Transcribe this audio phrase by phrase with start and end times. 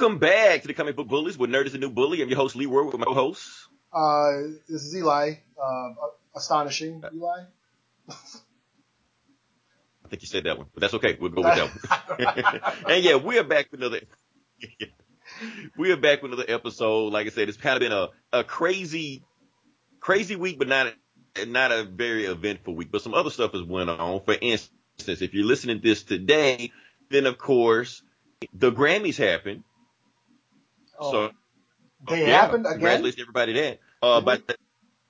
[0.00, 2.22] Welcome back to the Comic Book Bullies, where nerd is the new bully.
[2.22, 3.46] I'm your host, Lee Ward, with my co-host.
[3.92, 5.34] Uh, this is Eli.
[5.62, 5.88] Uh,
[6.34, 7.42] astonishing, Eli.
[8.08, 8.14] I
[10.08, 11.18] think you said that one, but that's okay.
[11.20, 12.72] We'll go with that one.
[12.94, 14.00] and yeah, we're back with another.
[15.76, 17.12] we are back with another episode.
[17.12, 19.22] Like I said, it's kind of been a, a crazy,
[20.00, 20.94] crazy week, but not
[21.36, 22.90] a, not a very eventful week.
[22.90, 24.22] But some other stuff has went on.
[24.24, 26.72] For instance, if you're listening to this today,
[27.10, 28.02] then of course
[28.54, 29.64] the Grammys happened.
[31.00, 31.30] Oh, so
[32.08, 32.74] they yeah, happened again.
[32.74, 33.78] Congratulations to everybody that.
[34.02, 34.56] Uh, Did but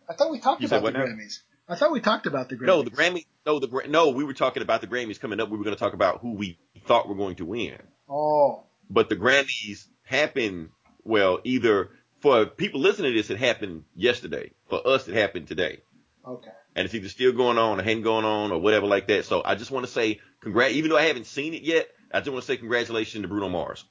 [0.09, 1.05] I thought we talked You said about the now?
[1.07, 1.39] Grammys.
[1.69, 2.67] I thought we talked about the Grammys.
[2.67, 5.51] no, the Grammy, no, the Gra- no, we were talking about the Grammys coming up.
[5.51, 7.79] We were going to talk about who we thought were going to win.
[8.09, 10.71] Oh, but the Grammys happened,
[11.05, 14.51] well, either for people listening to this, it happened yesterday.
[14.69, 15.81] For us, it happened today.
[16.27, 16.51] okay.
[16.77, 19.25] And it's either still going on or hadn't going on or whatever like that.
[19.25, 22.21] So I just want to say congrat, even though I haven't seen it yet, I
[22.21, 23.85] just want to say congratulations to Bruno Mars.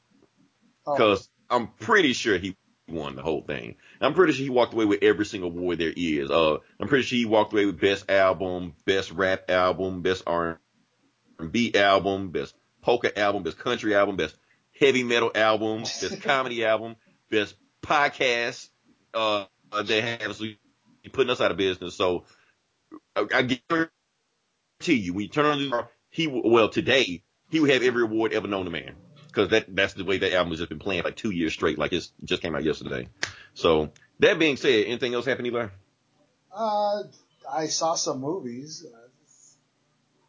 [0.86, 2.56] Oh, Cause I'm pretty sure he
[2.88, 3.76] won the whole thing.
[4.02, 6.30] I'm pretty sure he walked away with every single award there is.
[6.30, 11.76] Uh, I'm pretty sure he walked away with best album, best rap album, best R&B
[11.76, 14.36] album, best polka album, best country album, best
[14.80, 16.96] heavy metal album, best comedy album,
[17.30, 18.70] best podcast.
[19.14, 20.46] Uh, uh, they have so
[21.12, 21.96] putting us out of business.
[21.96, 22.26] So
[23.16, 23.90] I, I guarantee
[24.88, 28.48] you, when you turn on the he well today he would have every award ever
[28.48, 28.96] known to man
[29.30, 31.78] because that that's the way that album has just been playing like two years straight.
[31.80, 33.08] Like it just came out yesterday.
[33.54, 35.68] So that being said, anything else happen, Eli?
[36.56, 37.04] uh,
[37.50, 38.86] I saw some movies.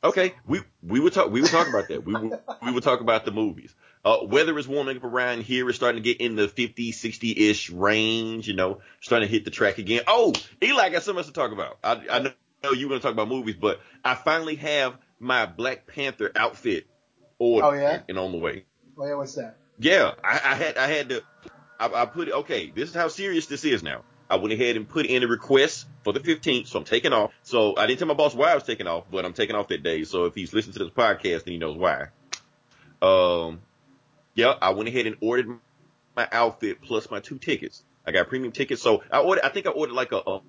[0.02, 2.04] Okay, we we would talk we would talk about that.
[2.04, 3.74] We would, we would talk about the movies.
[4.02, 5.68] Uh, weather is warming up around here.
[5.68, 8.48] It's starting to get in the 50, 60 ish range.
[8.48, 10.00] You know, starting to hit the track again.
[10.06, 10.32] Oh,
[10.62, 11.78] Eli, I got something else to talk about.
[11.84, 15.44] I, I know you were going to talk about movies, but I finally have my
[15.44, 16.86] Black Panther outfit
[17.38, 18.00] ordered Oh, yeah?
[18.08, 18.64] and on the way.
[19.06, 19.56] Yeah, what's that?
[19.78, 21.22] Yeah, I, I had I had to
[21.78, 24.02] I, I put it okay, this is how serious this is now.
[24.28, 27.32] I went ahead and put in a request for the 15th, so I'm taking off.
[27.42, 29.68] So I didn't tell my boss why I was taking off, but I'm taking off
[29.68, 30.04] that day.
[30.04, 32.08] So if he's listening to this podcast, then he knows why.
[33.02, 33.60] Um,
[34.34, 35.58] yeah, I went ahead and ordered
[36.14, 37.82] my outfit plus my two tickets.
[38.06, 39.44] I got premium tickets, so I ordered.
[39.44, 40.42] I think I ordered like a, a,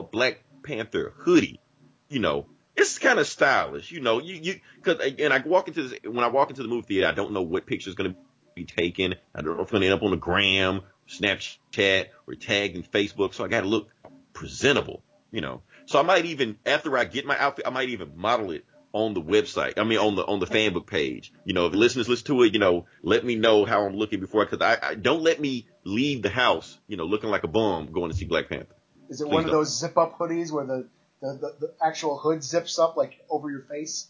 [0.00, 1.60] a Black Panther hoodie.
[2.08, 3.90] You know, it's kind of stylish.
[3.90, 6.68] You know, you you because and I walk into this when I walk into the
[6.68, 8.16] movie theater, I don't know what picture is gonna
[8.54, 9.14] be taken.
[9.34, 12.82] I don't know if it's gonna end up on the gram, Snapchat, or tagged in
[12.82, 13.34] Facebook.
[13.34, 13.88] So I got to look
[14.32, 15.02] presentable.
[15.32, 18.52] You know, so I might even after I get my outfit, I might even model
[18.52, 19.74] it on the website.
[19.76, 21.32] I mean, on the on the fan book page.
[21.44, 24.20] You know, if listeners listen to it, you know, let me know how I'm looking
[24.20, 27.48] before because I, I don't let me leave the house, you know, looking like a
[27.48, 28.74] bum going to see Black Panther.
[29.08, 29.56] Is it Please one of don't.
[29.56, 30.88] those zip up hoodies where the,
[31.20, 34.08] the, the, the actual hood zips up like over your face?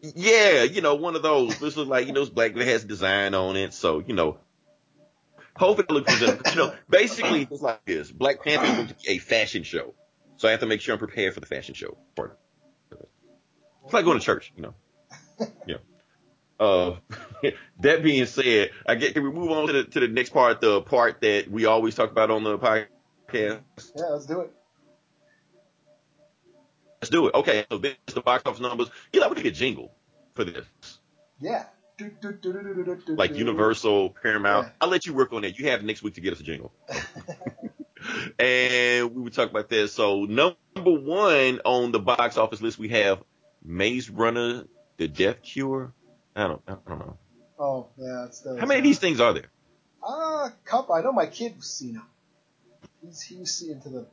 [0.00, 1.58] Yeah, you know, one of those.
[1.58, 3.72] This looks like, you know, it's black that has design on it.
[3.72, 4.38] So, you know,
[5.56, 6.50] hopefully it looks presentable.
[6.50, 8.10] You know, basically it's like this.
[8.10, 9.94] Black Panther is going to be a fashion show.
[10.38, 12.36] So I have to make sure I'm prepared for the fashion show part.
[13.84, 14.74] It's like going to church, you know.
[15.66, 15.76] Yeah.
[16.60, 16.96] Uh,
[17.80, 20.60] that being said, I get, can we move on to the, to the next part,
[20.60, 22.88] the part that we always talk about on the podcast?
[23.32, 24.52] Yeah, let's do it.
[27.02, 27.34] Let's do it.
[27.34, 27.66] Okay.
[27.68, 28.88] So this is the box office numbers.
[29.12, 29.92] You know, we need a jingle
[30.34, 30.64] for this.
[31.40, 31.64] Yeah.
[31.98, 33.34] Do, do, do, like.
[33.34, 34.68] Universal, Paramount.
[34.68, 34.72] Yeah.
[34.80, 35.58] I'll let you work on that.
[35.58, 36.72] You have next week to get us a jingle.
[38.38, 39.92] and we would talk about this.
[39.92, 43.20] So number one on the box office list, we have
[43.64, 44.64] Maze Runner,
[44.96, 45.92] The Death Cure.
[46.36, 47.18] I don't, I don't know.
[47.58, 48.60] Oh, yeah, it's those.
[48.60, 49.50] How many of these things are there?
[50.04, 50.94] Ah, a couple.
[50.94, 52.06] I know my kid was seeing them.
[53.04, 54.06] He's he was seeing to the.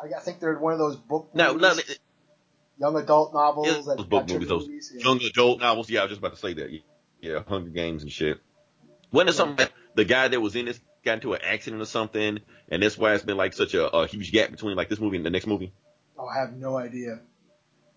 [0.00, 1.74] I think they're one of those book No, no,
[2.80, 4.92] young adult novels Yeah, that those book movies, those movies.
[4.94, 5.04] Yeah.
[5.04, 5.90] young adult novels.
[5.90, 6.70] Yeah, I was just about to say that.
[7.20, 8.40] Yeah, Hunger Games and shit.
[9.12, 11.86] Wasn't it something that the guy that was in this got into an accident or
[11.86, 15.00] something, and that's why it's been like such a, a huge gap between like this
[15.00, 15.72] movie and the next movie?
[16.18, 17.20] Oh, I have no idea.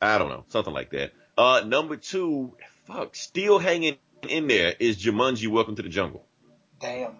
[0.01, 1.13] I don't know, something like that.
[1.37, 3.97] Uh, number two, fuck, still hanging
[4.27, 6.25] in there is Jumanji: Welcome to the Jungle.
[6.79, 7.15] Damn.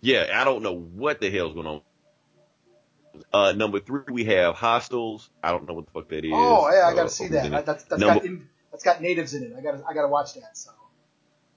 [0.00, 1.80] Yeah, I don't know what the hell's going on.
[3.32, 5.28] Uh, number three, we have Hostiles.
[5.42, 6.32] I don't know what the fuck that is.
[6.34, 7.54] Oh, yeah, I Uh, gotta see who's that.
[7.54, 9.52] I, that's that's Number- got in, that's got natives in it.
[9.56, 10.56] I gotta I gotta watch that.
[10.56, 10.70] So,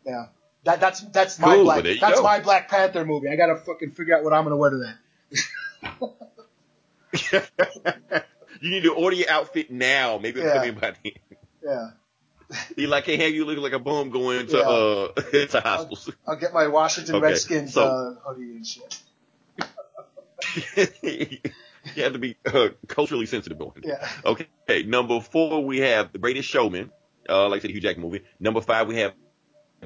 [0.06, 0.28] yeah.
[0.66, 2.24] That that's that's my Cool, black that's go.
[2.24, 3.30] my Black Panther movie.
[3.30, 4.98] I gotta fucking figure out what I'm gonna wear to that.
[8.62, 10.18] you need to order your outfit now.
[10.18, 10.60] Maybe it'll Yeah.
[10.60, 10.96] come in by.
[11.64, 11.90] Yeah.
[12.76, 14.64] He like can't have you looking like a bum going to Yeah.
[14.64, 16.12] uh to Hostiles.
[16.28, 19.00] I'll get my Washington Okay, Redskins so- uh, hoodie and shit.
[21.04, 23.84] you have to be uh, culturally sensitive going.
[23.84, 24.07] Yeah.
[24.25, 24.84] Okay, okay.
[24.84, 26.92] number four we have The Greatest Showman.
[27.28, 28.24] Uh, like I said, Hugh Jackman movie.
[28.40, 29.13] Number five we have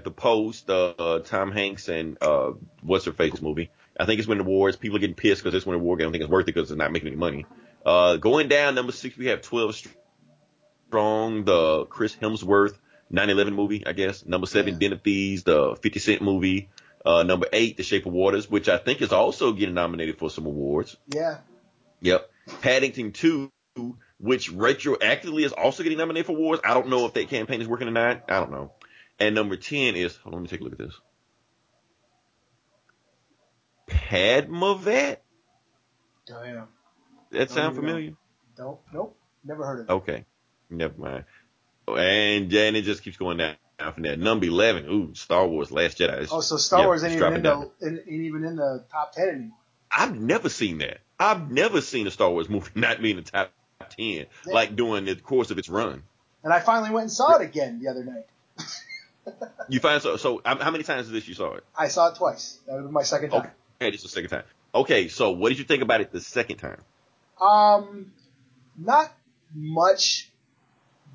[0.01, 2.51] the Post, uh, uh, Tom Hanks and uh,
[2.81, 3.69] what's her face movie.
[4.00, 4.77] I think it's winning awards.
[4.77, 6.01] People are getting pissed because it's winning award.
[6.01, 7.45] I don't think it's worth it because it's not making any money.
[7.86, 9.83] Uh, going down number six, we have 12
[10.88, 12.77] Strong, the Chris Hemsworth
[13.12, 14.25] 9/11 movie, I guess.
[14.25, 14.80] Number seven, Yeah.
[14.80, 16.69] Den of Thieves, the 50 Cent movie.
[17.06, 20.30] Uh, number eight, The Shape of Waters, which I think is also getting nominated for
[20.30, 20.96] some awards.
[21.08, 21.40] Yeah.
[22.02, 22.30] Yep.
[22.62, 23.52] Paddington 2,
[24.20, 26.62] which retroactively is also getting nominated for awards.
[26.64, 28.24] I don't know if that campaign is working or not.
[28.30, 28.72] I don't know.
[29.20, 31.00] And number 10 is, hold on, let me take a look at this.
[33.90, 35.18] Padmavat?
[36.26, 36.68] Damn.
[37.32, 38.14] That sound familiar?
[38.56, 38.80] Don't.
[38.94, 39.18] Nope.
[39.44, 39.92] Never heard of it.
[39.92, 40.26] Okay.
[40.70, 41.26] Never mind.
[41.88, 43.56] And then it just keeps going down
[43.91, 44.15] from there.
[44.15, 46.13] Number 11, ooh, Star Wars Last Jedi.
[46.13, 47.69] It's- Oh, so Star yeah, Wars ain't even, in down.
[47.80, 49.57] the, ain't even in the top ten anymore.
[49.91, 51.00] I've never seen that.
[51.19, 53.51] I've never seen a Star Wars movie not be in the top
[53.89, 54.24] 10, Yeah.
[54.45, 56.03] like during the course of its run.
[56.44, 58.25] And I finally went and saw it again the other night.
[59.69, 61.63] You find so, so how many times is this you saw it?
[61.77, 62.59] I saw it twice.
[62.68, 63.39] That was my second time.
[63.39, 63.50] Okay.
[63.81, 64.44] Okay, this is the second time.
[64.75, 66.81] Okay, so what did you think about it the second time?
[67.39, 68.12] Um,
[68.77, 69.13] not
[69.56, 70.30] much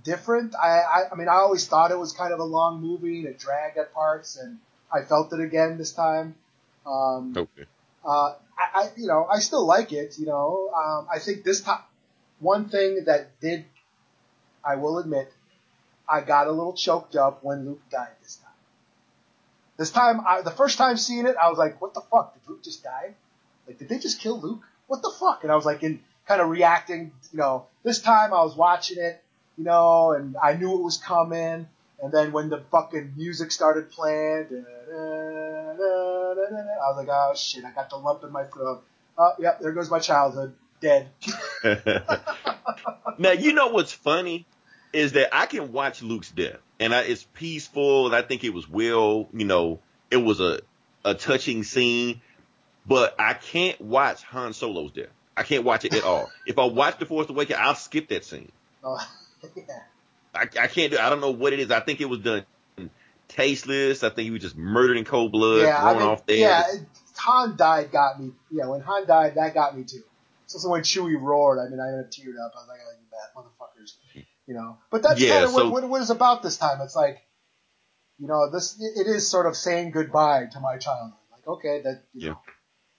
[0.05, 0.55] different.
[0.55, 3.29] I, I, I mean, I always thought it was kind of a long movie and
[3.29, 4.59] it dragged at parts, and
[4.93, 6.35] I felt it again this time.
[6.87, 7.65] Um, Okay.
[8.05, 10.19] uh, I, I, you know, I still like it.
[10.19, 11.81] You know, um, I think this time,
[12.41, 13.65] one thing that did,
[14.65, 15.33] I will admit,
[16.09, 18.45] I got a little choked up when Luke died this time.
[19.77, 22.35] This time, I, the first time seeing it, I was like, "What the fuck?
[22.35, 23.15] Did Luke just die?
[23.67, 24.63] Like, did they just kill Luke?
[24.87, 27.13] What the fuck?" And I was like, in kind of reacting.
[27.33, 29.23] You know, this time I was watching it,
[29.59, 31.69] you know, and I knew it was coming.
[32.01, 35.99] And then when the fucking music started playing, da, da, da,
[36.39, 37.65] I was like, "Oh shit!
[37.65, 38.85] I got the lump in my throat."
[39.19, 41.09] Oh, yep, there goes my childhood, dead.
[43.19, 44.47] now you know what's funny
[44.93, 48.55] is that I can watch Luke's death, and I, it's peaceful, and I think it
[48.55, 50.61] was well, you know, it was a
[51.05, 52.21] a touching scene,
[52.87, 55.09] but I can't watch Han Solo's death.
[55.37, 56.31] I can't watch it at all.
[56.47, 58.53] if I watch The Force Awakens, I'll skip that scene.
[58.85, 58.99] Oh.
[60.35, 60.99] I, I can't do.
[60.99, 61.71] I don't know what it is.
[61.71, 62.45] I think it was done
[63.29, 64.03] tasteless.
[64.03, 66.39] I think he was just murdered in cold blood, yeah, I thrown mean, off there.
[66.39, 66.63] yeah,
[67.19, 68.33] Han died got me.
[68.51, 70.03] Yeah, when Han died, that got me too.
[70.47, 72.53] So when Chewie roared, I mean, I teared up.
[72.57, 74.79] I was like, oh, you bad motherfuckers, you know.
[74.91, 76.81] But that's Yeah, kind of so- what, what, what it's about this time.
[76.81, 77.19] It's like,
[78.19, 81.19] you know, this it, it is sort of saying goodbye to my childhood.
[81.33, 82.31] Like, okay, that you Yeah.
[82.31, 82.41] know,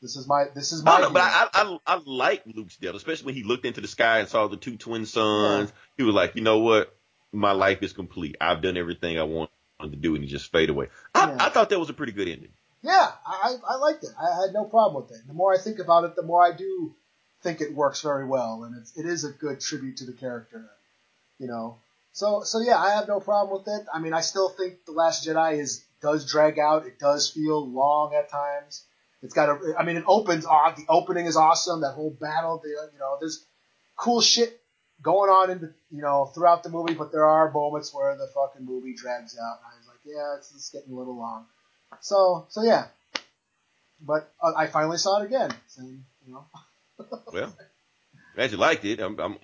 [0.01, 0.99] this is my this is my.
[0.99, 1.23] don't know, but.
[1.23, 4.47] I, I I like Luke's death, especially when he looked into the sky and saw
[4.47, 5.71] the two twin sons.
[5.97, 6.95] He was like, you know what,
[7.31, 8.37] my life is complete.
[8.39, 10.87] I've done everything I wanted to do, and he just fade away.
[11.13, 11.37] I, Yeah.
[11.39, 12.51] I thought that was a pretty good ending.
[12.81, 14.11] Yeah, I, I I liked it.
[14.17, 15.27] I had no problem with it.
[15.27, 16.95] The more I think about it, the more I do
[17.41, 20.69] think it works very well, and it's, it is a good tribute to the character.
[21.39, 21.77] You know,
[22.13, 23.85] so so yeah, I have no problem with it.
[23.93, 26.85] I mean, I still think the Last Jedi is does drag out.
[26.85, 28.85] It does feel long at times.
[29.21, 29.75] It's got a.
[29.77, 30.45] I mean, it opens.
[30.45, 31.81] aw- The opening is awesome.
[31.81, 32.59] That whole battle.
[32.63, 33.45] The, you know, there's
[33.97, 34.61] cool shit
[35.01, 38.27] going on in the you know throughout the movie, but there are moments where the
[38.33, 39.57] fucking movie drags out.
[39.57, 41.45] And I was like, yeah, it's, it's getting a little long.
[42.01, 42.87] So so yeah,
[44.01, 45.51] but uh, I finally saw it again.
[45.67, 46.45] So, you know,
[47.33, 47.53] Well,
[48.35, 48.99] glad you liked it.
[49.01, 49.37] I'm, I'm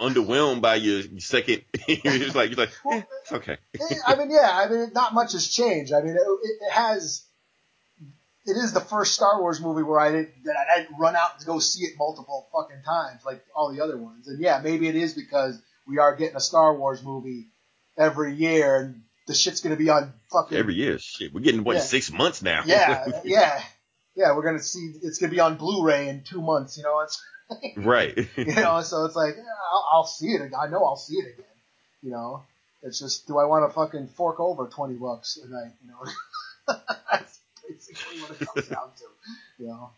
[0.00, 1.64] underwhelmed by your, your second.
[1.88, 3.58] you're just like you're like, eh, it's okay.
[3.78, 5.92] Eh, I mean, yeah, I mean, not much has changed.
[5.92, 7.24] I mean, it, it, it has.
[8.48, 11.38] It is the first Star Wars movie where I didn't that I didn't run out
[11.40, 14.26] to go see it multiple fucking times like all the other ones.
[14.28, 17.48] And yeah, maybe it is because we are getting a Star Wars movie
[17.96, 21.76] every year, and the shit's gonna be on fucking Every year, shit, we're getting what
[21.76, 21.82] Yeah.
[21.82, 22.62] six months now.
[22.66, 23.62] yeah, yeah,
[24.14, 24.34] yeah.
[24.34, 26.76] We're gonna see it's gonna be on Blu-ray in two months.
[26.78, 27.22] You know, it's
[27.76, 28.16] right.
[28.36, 29.34] you know, so it's like
[29.72, 30.52] I'll, I'll see it.
[30.58, 31.44] I know I'll see it again.
[32.02, 32.44] You know,
[32.82, 35.72] it's just do I want to fucking fork over twenty bucks a night?
[35.82, 36.74] You know,
[37.10, 37.37] that's
[37.68, 39.04] basically what it comes down to.
[39.62, 39.90] You know,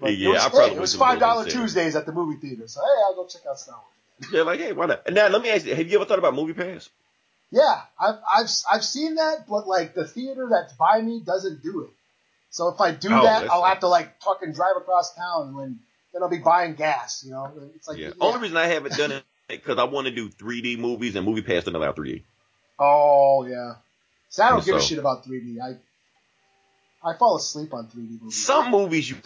[0.00, 1.44] but Yeah, it was, I probably hey, it was five dollar.
[1.44, 4.32] Tuesdays at the movie theater, so hey, I'll go check out Star Wars.
[4.32, 5.10] Yeah, like, hey, why not?
[5.12, 6.88] Now, let me ask you: Have you ever thought about Movie Pass?
[7.50, 11.82] Yeah, I've I've I've seen that, but like the theater that's by me doesn't do
[11.84, 11.90] it.
[12.50, 15.78] So if I do Oh, that, I'll have to like fucking drive across town and
[16.12, 17.24] then I'll be buying gas.
[17.26, 18.10] You know, it's like Yeah.
[18.20, 21.42] Only reason I haven't done it because I want to do 3D movies and Movie
[21.42, 22.22] Pass doesn't allow 3D.
[22.78, 23.74] Oh yeah.
[24.30, 25.58] So I don't And give a shit about 3D.
[25.60, 25.76] I
[27.04, 28.44] I fall asleep on 3D movies.
[28.44, 29.16] Some movies you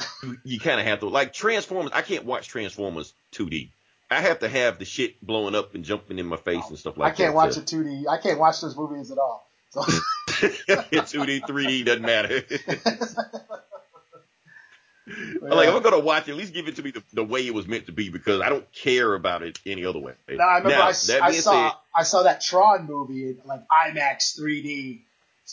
[0.45, 1.93] you, kind of have to like Transformers.
[1.95, 3.71] I can't watch Transformers 2D.
[4.11, 6.97] I have to have the shit blowing up and jumping in my face and stuff
[6.97, 7.23] like that.
[7.23, 8.09] I can't watch a 2D.
[8.09, 9.47] I can't watch those movies at all.
[9.71, 9.83] So
[10.29, 12.43] 2D, 3D doesn't matter.
[12.51, 12.75] Yeah.
[15.41, 17.47] Like if I'm gonna watch it, at least give it to me the, the way
[17.47, 20.13] it was meant to be because I don't care about it any other way.
[20.29, 23.25] No, I remember Now, I, that I being saw said, I saw that Tron movie
[23.25, 25.05] in like IMAX 3D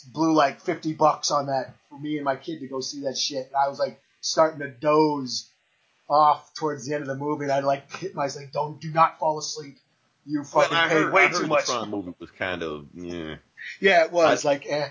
[0.02, 3.16] blew like fifty bucks on that for me and my kid to go see that
[3.16, 3.46] shit.
[3.46, 5.50] And I was like starting to doze
[6.08, 8.90] off towards the end of the movie, and I'd like hit myself like, "Don't, do
[8.90, 9.78] not fall asleep.
[10.24, 12.62] You fucking well, paid heard, way I heard too much." The Tron movie was kind
[12.62, 13.36] of yeah.
[13.80, 14.88] Yeah, it was I, like eh.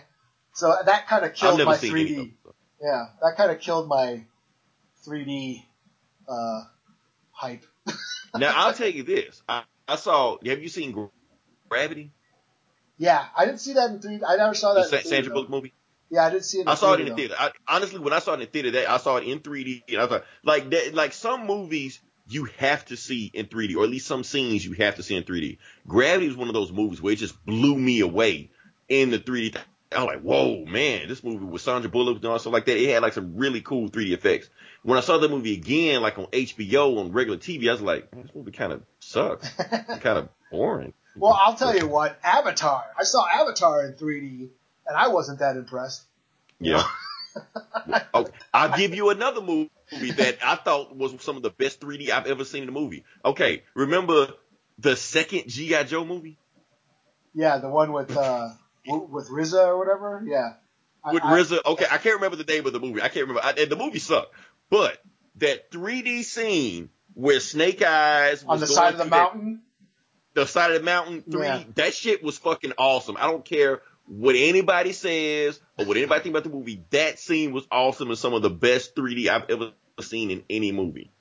[0.54, 2.16] So that kind of killed my 3D.
[2.16, 2.38] them.
[2.44, 2.56] so.
[2.82, 4.24] Yeah, that kind of killed my
[5.06, 5.64] 3D
[6.28, 6.64] uh,
[7.32, 7.66] hype.
[8.38, 10.38] Now I'll tell you this: I, I saw.
[10.46, 11.10] Have you seen
[11.70, 12.12] Gravity?
[12.98, 14.22] Yeah, I didn't see that in 3D.
[14.28, 14.88] I never saw that.
[14.88, 15.34] Sa- in 3D, Sandra.
[15.34, 15.74] Bullock movie.
[16.10, 16.62] Yeah, I didn't see it.
[16.62, 17.36] In I saw it in the theater.
[17.38, 19.84] I, honestly, when I saw it in the theater, that I saw it in 3D,
[19.90, 23.84] and I thought, like, that, like some movies you have to see in 3D, or
[23.84, 25.58] at least some scenes you have to see in 3D.
[25.88, 28.50] Gravity was one of those movies where it just blew me away
[28.88, 29.58] in the 3D.
[29.92, 32.78] I was like, whoa, man, this movie with Sandra Bullock and all stuff like that.
[32.78, 34.50] It had like some really cool 3D effects.
[34.84, 38.12] When I saw the movie again, like on HBO on regular TV, I was like,
[38.12, 39.50] this movie kind of sucks.
[39.56, 40.94] Kind of boring.
[41.16, 42.84] Well, I'll tell you what, Avatar.
[42.98, 44.50] I saw Avatar in 3D,
[44.88, 46.04] and I wasn't that impressed.
[46.60, 46.84] Yeah.
[48.14, 48.32] okay.
[48.54, 52.28] I'll give you another movie that I thought was some of the best 3D I've
[52.28, 53.04] ever seen in a movie.
[53.24, 54.28] Okay, remember
[54.80, 55.84] the second G.I.
[55.84, 56.38] Joe movie
[57.34, 58.50] Yeah, the one with uh,
[58.88, 60.24] with RZA or whatever.
[60.26, 60.54] Yeah.
[61.12, 61.66] With I- RZA?
[61.66, 63.02] Okay, I can't remember the name of the movie.
[63.02, 63.42] I can't remember.
[63.44, 64.34] I, and the movie sucked,
[64.70, 64.98] but
[65.36, 69.62] that 3D scene where Snake Eyes was on the side of the mountain.
[70.36, 71.64] The side of the mountain 3D, Yeah.
[71.76, 73.18] that shit was fucking awesome.
[73.18, 76.84] I don't care what anybody says or what anybody think about the movie.
[76.92, 80.72] That scene was awesome and some of the best 3D I've ever seen in any
[80.72, 81.12] movie.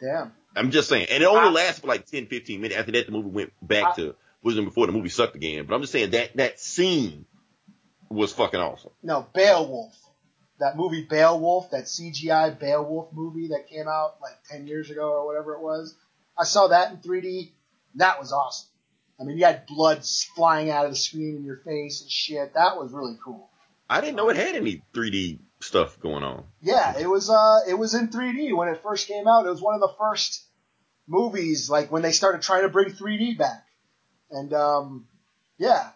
[0.00, 0.32] Damn.
[0.56, 1.06] I'm just saying.
[1.10, 2.78] And it only I- lasted for like 10, 15 minutes.
[2.78, 5.66] After that, the movie went back I- to, was before the movie sucked again.
[5.66, 7.24] But I'm just saying that, that scene
[8.08, 8.92] was fucking awesome.
[9.02, 9.94] No, Beowulf.
[10.60, 15.26] That movie Beowulf, that CGI Beowulf movie that came out like 10 years ago or
[15.26, 15.96] whatever it was.
[16.38, 17.50] I saw that in 3D.
[17.96, 18.68] That was awesome.
[19.20, 22.54] I mean, you had blood flying out of the screen in your face and shit.
[22.54, 23.48] That was really cool.
[23.88, 26.44] I didn't know it had any 3D stuff going on.
[26.60, 29.46] Yeah, it was uh it was in 3D when it first came out.
[29.46, 30.44] It was one of the first
[31.06, 33.64] movies like when they started trying to bring 3D back.
[34.30, 35.06] And um
[35.58, 35.90] yeah,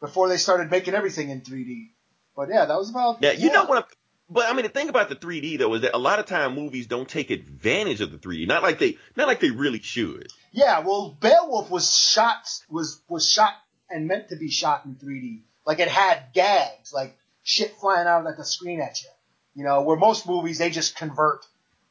[0.00, 1.90] before they started making everything in 3D.
[2.34, 3.52] But yeah, that was about Yeah, you yeah.
[3.52, 3.88] know what?
[4.30, 6.54] But I mean, the thing about the 3D though is that a lot of time
[6.54, 8.46] movies don't take advantage of the 3D.
[8.46, 10.28] Not like they, not like they really should.
[10.52, 13.54] Yeah, well, Beowulf was shot was was shot
[13.88, 15.42] and meant to be shot in 3D.
[15.64, 19.08] Like it had gags, like shit flying out of like the screen at you.
[19.54, 21.46] You know, where most movies they just convert.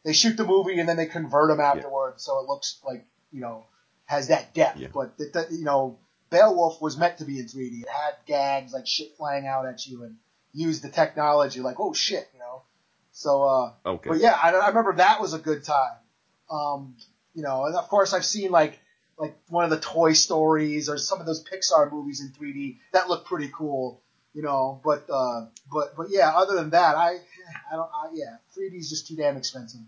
[0.05, 3.41] They shoot the movie and then they convert them afterwards, so it looks like you
[3.41, 3.65] know
[4.05, 4.79] has that depth.
[4.79, 4.87] Yeah.
[4.93, 5.97] But the, the, you know,
[6.29, 7.81] Beowulf was meant to be in 3D.
[7.81, 10.15] It had gags like shit flying out at you and
[10.57, 12.63] used the technology like oh shit, you know.
[13.11, 14.09] So uh, Okay.
[14.09, 15.97] but yeah, I, I remember that was a good time.
[16.51, 16.95] Um,
[17.33, 18.79] you know, and of course I've seen like
[19.17, 23.09] like one of the Toy Stories or some of those Pixar movies in 3D that
[23.09, 24.01] look pretty cool.
[24.33, 27.17] You know, but uh, but but yeah, other than that, I
[27.71, 29.81] I don't I, yeah, 3D is just too damn expensive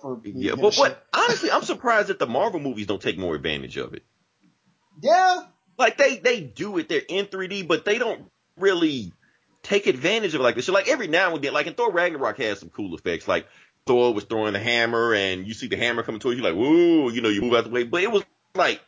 [0.00, 1.06] for Yeah, but what?
[1.12, 4.02] Honestly, I'm surprised that the Marvel movies don't take more advantage of it.
[5.00, 5.42] Yeah,
[5.78, 8.26] Like they they do it, they're in 3D, but they don't
[8.58, 9.12] really
[9.64, 10.66] take advantage of it like this.
[10.66, 13.26] So like every now and then, like in Thor Ragnarok has some cool effects.
[13.26, 13.46] Like
[13.86, 17.08] Thor was throwing the hammer, and you see the hammer coming towards you, like whoa,
[17.08, 17.82] you know, you move out the way.
[17.82, 18.22] But it was
[18.54, 18.80] like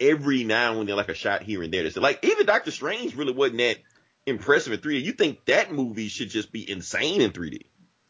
[0.00, 1.90] every now and then, like a shot here and there.
[1.90, 3.78] So like even Doctor Strange really wasn't that
[4.26, 5.02] impressive in 3D.
[5.02, 7.66] You think that movie should just be insane in 3D?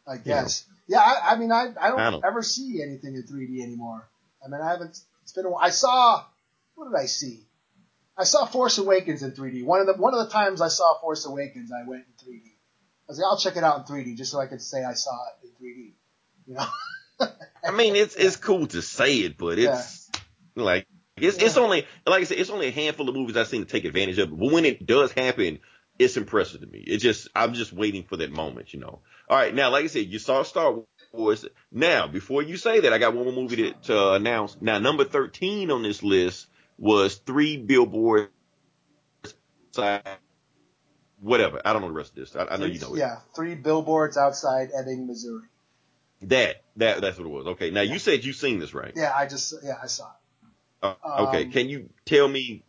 [0.07, 0.65] I guess.
[0.87, 4.07] Yeah, I, I mean, I, I don't I don't- ever see anything in 3D anymore.
[4.43, 4.99] I mean, I haven't.
[5.23, 5.63] It's been a while.
[5.63, 6.23] I saw.
[6.75, 7.45] What did I see?
[8.17, 9.63] I saw Force Awakens in 3D.
[9.63, 12.45] One of the one of the times I saw Force Awakens, I went in 3D.
[12.45, 14.93] I was like, I'll check it out in 3D just so I could say I
[14.93, 15.11] saw
[15.41, 15.91] it in 3D.
[16.47, 16.65] You know?
[17.63, 20.09] I mean, it's it's cool to say it, but it's
[20.55, 20.87] like
[21.17, 23.67] it's it's only like I said, it's only a handful of movies I've seen to
[23.67, 24.29] take advantage of.
[24.31, 25.59] But when it does happen,
[25.99, 26.79] it's impressive to me.
[26.79, 29.01] It just I'm just waiting for that moment, you know.
[29.29, 30.79] All right, now like I said, you saw Star
[31.13, 31.45] Wars.
[31.71, 34.57] Now, before you say that, I got one more movie to, to announce.
[34.61, 36.47] Now, number 13 on this list
[36.77, 38.31] was three billboards.
[39.69, 40.17] outside-
[41.21, 41.61] Whatever.
[41.63, 42.35] I don't know the rest of this.
[42.35, 42.99] I, I know you know it.
[42.99, 45.45] Yeah, three billboards outside Ebbing, Missouri.
[46.23, 47.47] That that that's what it was.
[47.47, 47.71] Okay.
[47.71, 48.91] Now you said you seen this, right?
[48.95, 50.17] Yeah, I just yeah I saw it.
[50.83, 50.95] Uh,
[51.27, 51.45] okay.
[51.45, 52.63] Um, Can you tell me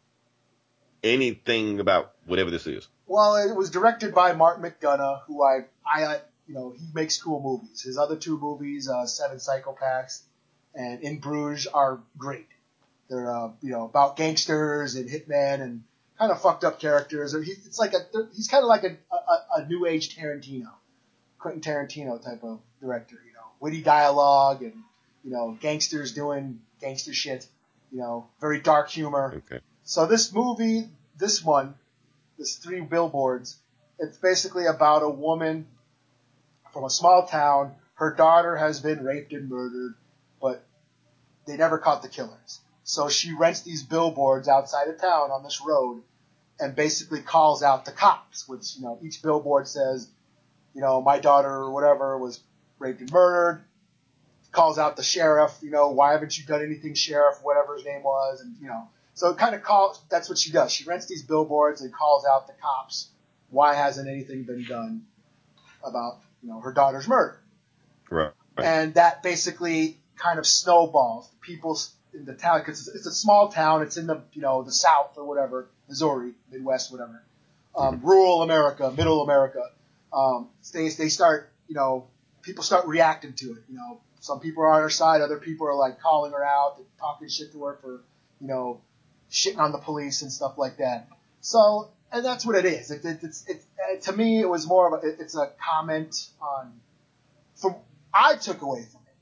[1.02, 2.88] anything about whatever this is?
[3.06, 7.40] Well, it was directed by Martin McDonagh, who I, I, you know, he makes cool
[7.42, 7.82] movies.
[7.82, 10.22] His other two movies, uh, Seven Psychopaths
[10.74, 12.48] and In Bruges, are great.
[13.08, 15.82] They're, uh, you know, about gangsters and hitmen and
[16.22, 17.34] kind of fucked up characters.
[17.34, 17.98] Or he, it's like a,
[18.32, 20.68] he's kind of like a, a, a new age Tarantino,
[21.38, 23.16] Quentin Tarantino type of director.
[23.26, 24.74] You know, witty dialogue and
[25.24, 27.46] you know, gangsters doing gangster shit.
[27.90, 29.42] You know, very dark humor.
[29.50, 29.60] Okay.
[29.82, 30.88] So this movie,
[31.18, 31.74] this one,
[32.38, 33.58] this three billboards.
[33.98, 35.66] It's basically about a woman
[36.72, 37.74] from a small town.
[37.94, 39.94] Her daughter has been raped and murdered,
[40.40, 40.64] but
[41.46, 42.60] they never caught the killers.
[42.84, 46.02] So she rents these billboards outside of town on this road
[46.62, 50.08] and basically calls out the cops, which, you know, each billboard says,
[50.74, 52.40] you know, my daughter or whatever was
[52.78, 53.64] raped and murdered.
[54.52, 58.02] Calls out the sheriff, you know, why haven't you done anything, sheriff, whatever his name
[58.02, 60.72] was, and, you know, so it kind of calls, that's what she does.
[60.72, 63.08] She rents these billboards and calls out the cops.
[63.50, 65.06] Why hasn't anything been done
[65.84, 67.40] about, you know, her daughter's murder?
[68.08, 68.32] Right.
[68.56, 68.66] right.
[68.66, 71.28] And that basically kind of snowballs.
[71.40, 71.78] People
[72.14, 75.14] in the town, because it's a small town, it's in the, you know, the South
[75.16, 77.22] or whatever, Missouri, Midwest, whatever.
[77.74, 79.62] Um, rural America, middle America.
[80.12, 82.08] Um, they, they start, you know,
[82.42, 83.64] people start reacting to it.
[83.68, 86.80] You know, some people are on her side, other people are like calling her out,
[86.98, 88.02] talking shit to her for,
[88.40, 88.80] you know,
[89.30, 91.08] shitting on the police and stuff like that.
[91.40, 92.90] So, and that's what it is.
[92.90, 93.64] It, it, it's, it,
[94.02, 96.72] to me, it was more of a, it's a comment on,
[97.56, 97.76] from,
[98.12, 99.16] I took away from it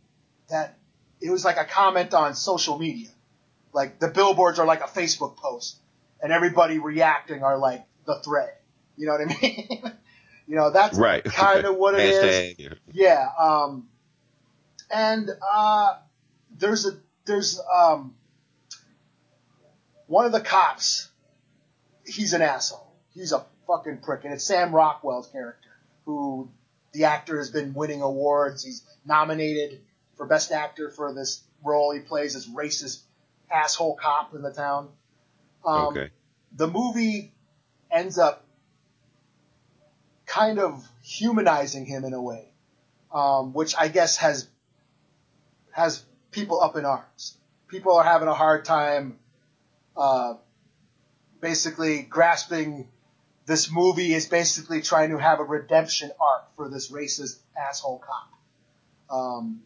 [0.51, 0.77] that
[1.21, 3.09] it was like a comment on social media.
[3.73, 5.79] Like the billboards are like a Facebook post
[6.23, 8.55] and everybody reacting are like the thread.
[8.97, 9.93] You know what I mean?
[10.47, 11.23] you know, that's right.
[11.25, 12.79] kind of what it Hashtag, is.
[12.93, 13.29] Yeah.
[13.39, 13.89] Um,
[14.91, 15.97] and, uh,
[16.59, 18.15] there's a, there's, um,
[20.07, 21.09] one of the cops,
[22.05, 22.93] he's an asshole.
[23.15, 24.25] He's a fucking prick.
[24.25, 25.69] And it's Sam Rockwell's character,
[26.05, 26.51] who
[26.93, 28.65] the actor has been winning awards.
[28.65, 29.81] He's nominated
[30.21, 31.95] for Best Actor for this role.
[31.95, 33.01] He plays this racist
[33.51, 34.91] asshole cop in the town.
[35.65, 36.11] Um, Okay.
[36.53, 37.33] The movie
[37.91, 38.45] ends up
[40.27, 42.53] kind of humanizing him in a way,
[43.15, 44.47] um, which I guess has
[45.71, 47.39] has people up in arms.
[47.69, 49.19] People are having a hard time
[49.97, 50.35] uh,
[51.41, 52.89] basically grasping
[53.47, 58.29] this movie is basically trying to have a redemption arc for this racist asshole cop.
[59.09, 59.63] Um,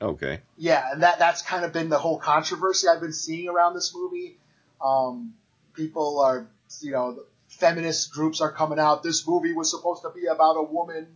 [0.00, 0.40] Okay.
[0.56, 3.92] yeah, and that that's kind of been the whole controversy I've been seeing around this
[3.94, 4.38] movie.
[4.84, 5.34] Um,
[5.74, 6.46] people are,
[6.80, 9.02] you know, feminist groups are coming out.
[9.02, 11.08] This movie was supposed to be about a woman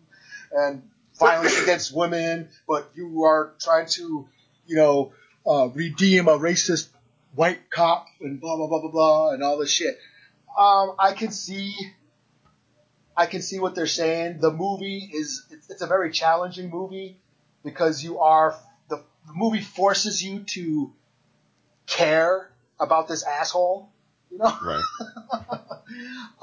[0.51, 0.83] and
[1.19, 4.27] violence against women, but you are trying to,
[4.67, 5.13] you know,
[5.47, 6.89] uh, redeem a racist
[7.35, 9.97] white cop and blah blah blah blah blah and all this shit.
[10.59, 11.75] Um, I can see,
[13.17, 14.41] I can see what they're saying.
[14.41, 17.19] The movie is it's, it's a very challenging movie
[17.65, 18.55] because you are
[19.27, 20.93] the, movie forces you to
[21.87, 23.91] care about this asshole,
[24.31, 24.57] you know.
[24.63, 24.83] Right.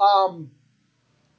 [0.00, 0.50] um,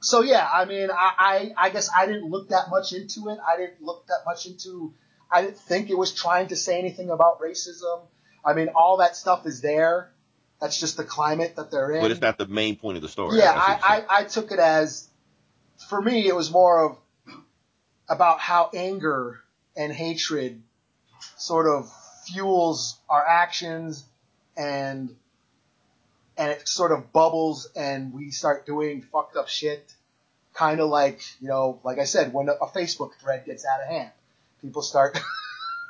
[0.00, 3.38] so yeah, I mean, I, I I guess I didn't look that much into it.
[3.46, 4.94] I didn't look that much into.
[5.30, 8.02] I didn't think it was trying to say anything about racism.
[8.44, 10.12] I mean, all that stuff is there.
[10.60, 12.00] That's just the climate that they're in.
[12.00, 13.38] But it's not the main point of the story.
[13.38, 14.06] Yeah, I see what you're I, saying.
[14.08, 15.08] I, I took it as,
[15.88, 16.98] for me, it was more of
[18.08, 19.40] about how anger
[19.74, 20.62] and hatred
[21.36, 21.92] sort of
[22.26, 24.04] fuels our actions
[24.56, 25.14] and
[26.36, 29.92] and it sort of bubbles and we start doing fucked up shit.
[30.54, 33.88] Kind of like, you know, like I said, when a, Facebook thread gets out of
[33.88, 34.10] hand,
[34.60, 35.18] people start,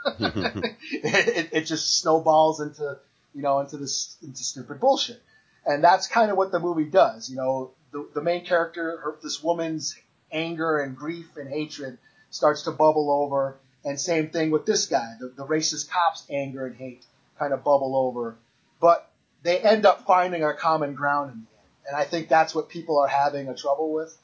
[0.07, 0.15] it,
[0.91, 2.99] it, it just snowballs into,
[3.35, 5.21] you know, into this, into stupid bullshit.
[5.67, 7.29] And that's kind of what the movie does.
[7.29, 9.97] You know, the, the main character, her, this woman's
[10.31, 11.99] anger and grief and hatred
[12.31, 13.57] starts to bubble over.
[13.85, 17.05] And same thing with this guy, the, the racist cop's anger and hate
[17.39, 18.37] kind of bubble over.
[18.81, 19.11] But
[19.43, 21.69] they end up finding a common ground in the end.
[21.89, 24.17] And I think that's what people are having a trouble with,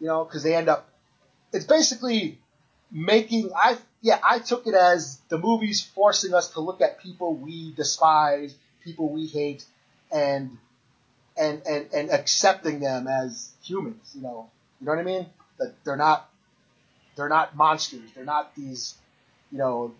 [0.00, 0.88] you know, because they end up,
[1.52, 2.38] it's basically
[2.90, 7.34] making, I, yeah, I took it as the movie's forcing us to look at people
[7.34, 9.64] we despise, people we hate,
[10.10, 10.58] and,
[11.36, 14.50] and, and, and accepting them as humans, you know,
[14.80, 15.26] you know what I mean?
[15.58, 16.28] That they're not,
[17.16, 18.10] they're not monsters.
[18.14, 18.94] They're not these,
[19.54, 19.94] you know,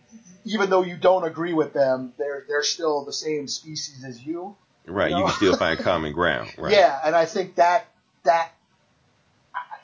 [0.44, 4.56] even though you don't agree with them, they're, they're still the same species as you.
[4.84, 5.12] right.
[5.12, 6.52] you You can still find common ground.
[6.58, 6.72] Right.
[6.72, 7.86] Yeah, and I think that
[8.24, 8.50] that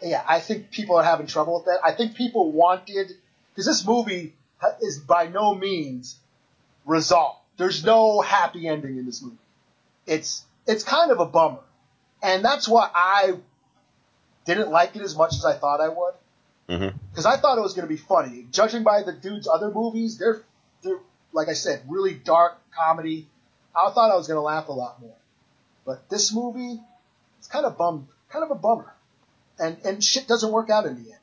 [0.02, 1.78] yeah, I think people are having trouble with that.
[1.84, 3.12] I think people wanted
[3.50, 4.34] because this movie
[4.82, 6.18] is by no means
[6.84, 7.38] resolved.
[7.56, 9.36] There's no happy ending in this movie.
[10.04, 11.62] It's it's kind of a bummer,
[12.24, 13.34] and that's why I
[14.46, 16.14] didn't like it as much as I thought I would
[16.70, 16.96] Mm-hmm.
[17.10, 18.46] because I thought it was going to be funny.
[18.52, 20.42] Judging by the dude's other movies, they're
[20.82, 21.00] they're
[21.32, 23.28] like I said, really dark comedy.
[23.74, 25.16] I thought I was going to laugh a lot more,
[25.84, 26.80] but this movie,
[27.38, 28.94] it's kind of bum, kind of a bummer,
[29.58, 31.20] and and shit doesn't work out in the end.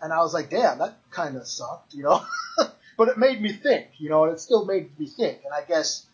[0.00, 2.24] And I was like, damn, that kind of sucked, you know.
[2.96, 5.38] but it made me think, you know, and it still made me think.
[5.44, 6.04] And I guess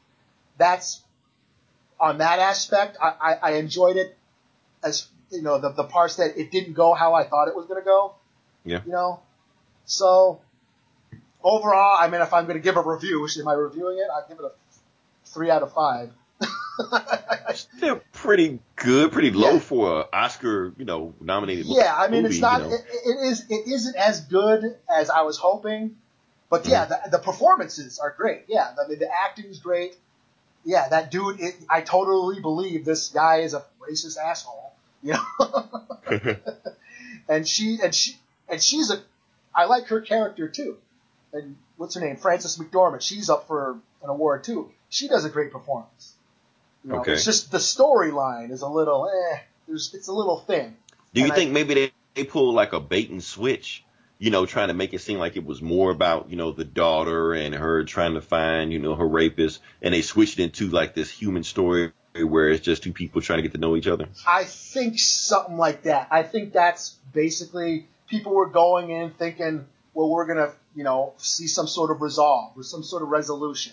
[0.58, 1.00] that's
[1.98, 4.16] on that aspect, I, I, I enjoyed it
[4.82, 7.66] as you know the the parts that it didn't go how I thought it was
[7.66, 8.14] going to go.
[8.68, 8.80] Yeah.
[8.84, 9.20] You know,
[9.84, 10.40] so
[11.42, 14.06] overall, I mean, if I'm going to give a review, am I reviewing it?
[14.14, 14.52] I'd give it a
[15.24, 16.10] three out of five.
[17.54, 19.58] Still pretty good, pretty low Yeah.
[19.58, 21.66] for an Oscar, you know, nominated.
[21.66, 22.62] yeah, I mean, movie, it's not.
[22.62, 22.74] You know.
[22.74, 23.44] it, it is.
[23.48, 25.96] It isn't as good as I was hoping,
[26.50, 27.10] but yeah, mm-hmm.
[27.10, 28.44] the, the performances are great.
[28.48, 29.96] Yeah, I mean, the acting's great.
[30.64, 31.40] Yeah, that dude.
[31.40, 34.72] It, I totally believe this guy is a racist asshole.
[35.02, 35.68] You know,
[37.28, 38.16] and she and she
[38.48, 39.00] and she's a.
[39.54, 40.76] I like her character too.
[41.32, 42.16] And what's her name?
[42.16, 43.02] Frances McDormand.
[43.02, 44.70] She's up for an award too.
[44.88, 46.14] She does a great performance.
[46.84, 47.12] You know, Okay.
[47.12, 49.08] It's just the storyline is a little.
[49.08, 50.76] Eh, there's, it's a little thin.
[51.12, 53.84] Do you and I- think maybe they, they pulled like a bait and switch,
[54.18, 56.64] you know, trying to make it seem like it was more about, you know, the
[56.64, 60.68] daughter and her trying to find, you know, her rapist, and they switched it into
[60.68, 63.86] like this human story where it's just two people trying to get to know each
[63.86, 64.08] other?
[64.26, 66.08] I think something like that.
[66.10, 71.46] I think that's basically people were going in thinking, well, we're gonna, you know, see
[71.46, 73.72] some sort of resolve or some sort of resolution.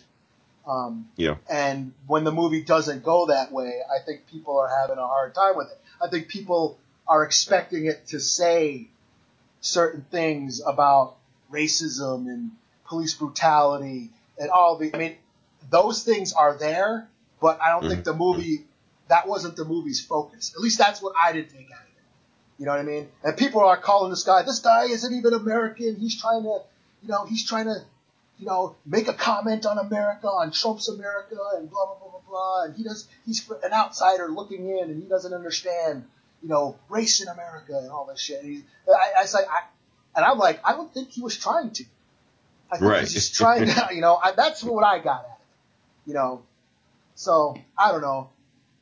[0.67, 1.35] Um, Yeah.
[1.49, 5.35] and when the movie doesn't go that way, I think people are having a hard
[5.35, 5.79] time with it.
[6.01, 8.89] I think people are expecting it to say
[9.61, 11.17] certain things about
[11.51, 12.51] racism and
[12.85, 14.93] police brutality and all the.
[14.93, 15.15] I mean,
[15.69, 17.07] those things are there,
[17.39, 18.65] but I don't think the movie
[19.07, 20.51] that wasn't the movie's focus.
[20.55, 21.84] At least that's what I didn't take out.
[22.57, 23.09] You know what I mean?
[23.23, 24.43] And people are calling this guy.
[24.43, 25.95] This guy isn't even American.
[25.97, 26.59] He's trying to,
[27.03, 27.75] you know, he's trying to,
[28.39, 32.21] you know, make a comment on America, on Trump's America, and blah blah blah blah
[32.29, 32.63] blah.
[32.63, 33.07] And he does.
[33.25, 36.05] He's an outsider looking in, and he doesn't understand,
[36.41, 38.41] you know, race in America and all this shit.
[38.41, 39.63] And he, I, I say, I,
[40.15, 41.83] and I'm like, I don't think he was trying to.
[42.71, 43.01] I think Right.
[43.01, 44.15] he's just trying to, you know.
[44.15, 46.07] I, that's what I got at it.
[46.07, 46.43] You know,
[47.15, 48.29] so I don't know.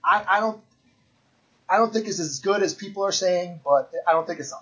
[0.05, 0.61] I, I don't.
[1.69, 4.53] I don't think it's as good as people are saying, but I don't think it's.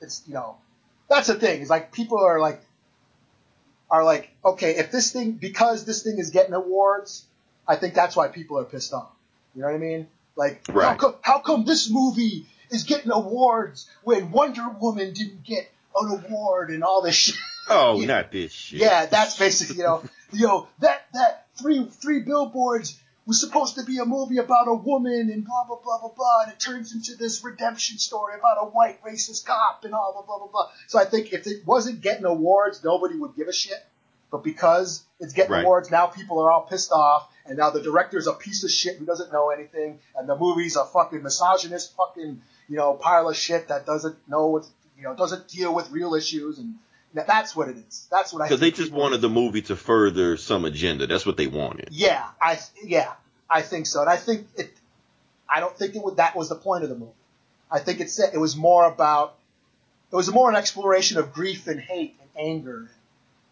[0.00, 0.56] It's you know,
[1.08, 1.60] that's the thing.
[1.62, 2.60] It's like people are like,
[3.90, 7.24] are like, okay, if this thing because this thing is getting awards,
[7.66, 9.10] I think that's why people are pissed off.
[9.54, 10.08] You know what I mean?
[10.36, 10.98] Like, how Right.
[10.98, 16.70] come how come this movie is getting awards when Wonder Woman didn't get an award
[16.70, 17.36] and all this shit?
[17.68, 18.80] Oh, not this shit.
[18.80, 23.82] Yeah, that's basically you know, you know that that three three billboards was supposed to
[23.84, 26.94] be a movie about a woman and blah blah blah blah blah, and it turns
[26.94, 30.70] into this redemption story about a white racist cop and all blah blah blah blah.
[30.86, 33.84] So I think if it wasn't getting awards, nobody would give a shit.
[34.30, 35.64] But because it's getting Right.
[35.64, 38.96] awards, now people are all pissed off, and now the director's a piece of shit
[38.96, 43.36] who doesn't know anything, and the movie's a fucking misogynist, fucking you know pile of
[43.36, 46.74] shit that doesn't know what you know doesn't deal with real issues, and
[47.14, 48.06] that- that's what it is.
[48.10, 48.46] That's what I.
[48.46, 51.06] Because they just wanted the movie to further some agenda.
[51.06, 51.88] That's what they wanted.
[51.92, 53.12] Yeah, I yeah,
[53.48, 54.72] I think so, and I think it.
[55.48, 57.12] I don't think it would, that was the point of the movie.
[57.70, 59.34] I think it said it was more about.
[60.12, 62.90] It was more an exploration of grief and hate and anger,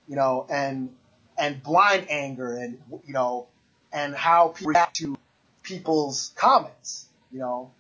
[0.08, 0.94] you know, and
[1.36, 3.46] and blind anger and you know,
[3.92, 5.16] and how people react to
[5.62, 7.70] people's comments, you know,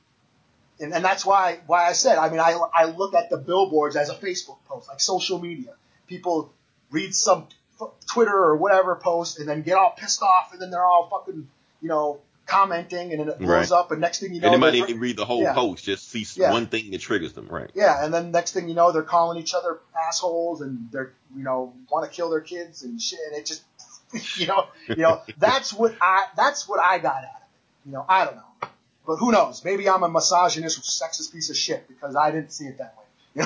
[0.80, 3.96] and, and that's why why I said I mean I I look at the billboards
[3.96, 5.74] as a Facebook post like social media.
[6.06, 6.52] People
[6.90, 7.48] read some
[8.06, 11.48] Twitter or whatever post and then get all pissed off and then they're all fucking
[11.82, 13.78] you know commenting and then it blows Right.
[13.78, 15.54] up and next thing you know and they might even read the whole yeah.
[15.54, 16.52] post, just see Yeah.
[16.52, 17.48] one thing that triggers them.
[17.48, 17.70] Right.
[17.74, 21.42] yeah and then next thing you know they're calling each other assholes and they're you
[21.42, 23.62] know want to kill their kids and shit and it just
[24.38, 27.92] you know you know that's what I that's what I got out of it you
[27.92, 28.68] know I don't know
[29.06, 32.66] but who knows maybe I'm a misogynist sexist piece of shit because I didn't see
[32.66, 33.04] it that way